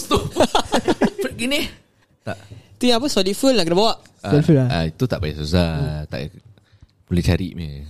[1.40, 1.60] Gini?
[2.20, 2.36] Tak.
[2.76, 3.92] Tu yang apa Solid fuel nak kena bawa?
[4.20, 4.68] Selfie lah.
[4.70, 5.72] ah, Itu tak payah susah.
[6.06, 6.32] Tak
[7.04, 7.84] Boleh cari punya.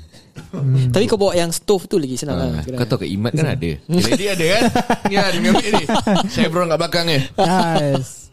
[0.90, 2.66] Tapi kau bawa yang stove tu lagi senang Ah, lah.
[2.68, 3.70] Kau tahu kat Imat kan ada?
[3.78, 4.62] Dia ada kan?
[5.06, 5.84] Ya dia ambil ni.
[6.28, 7.18] Chevron kat belakang ni.
[7.36, 8.23] Nice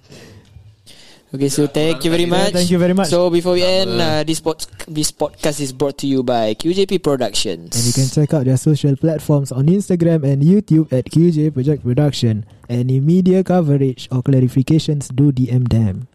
[1.32, 3.08] Okay so thank you very much thank you very much.
[3.08, 7.00] So before we end uh, this, pod, this podcast is brought to you by QJP
[7.00, 11.56] Productions And you can check out their social platforms on Instagram and YouTube at QJ
[11.56, 12.44] Project Production.
[12.68, 16.12] Any media coverage or clarifications, do DM them.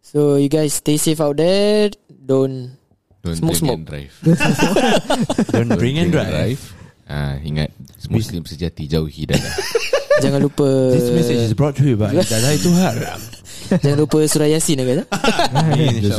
[0.00, 2.72] So you guys stay safe out there Don't
[3.20, 3.76] Don't Smoke, drink smoke.
[3.76, 4.12] and drive
[5.52, 6.60] Don't bring and drive.
[7.04, 7.68] Ah, Ingat
[8.08, 9.52] Muslim sejati jauhi dadah
[10.24, 10.64] Jangan lupa
[10.96, 13.20] This message is brought to you by Dadah itu haram.
[13.68, 15.06] Jangan lupa surah Yasin agak tu.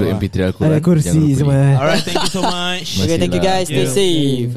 [0.05, 0.59] MP3 aku.
[0.65, 1.81] Ada kursi semua.
[1.81, 3.01] Alright, thank you so much.
[3.01, 3.65] Okay, thank you guys.
[3.65, 4.53] Stay safe.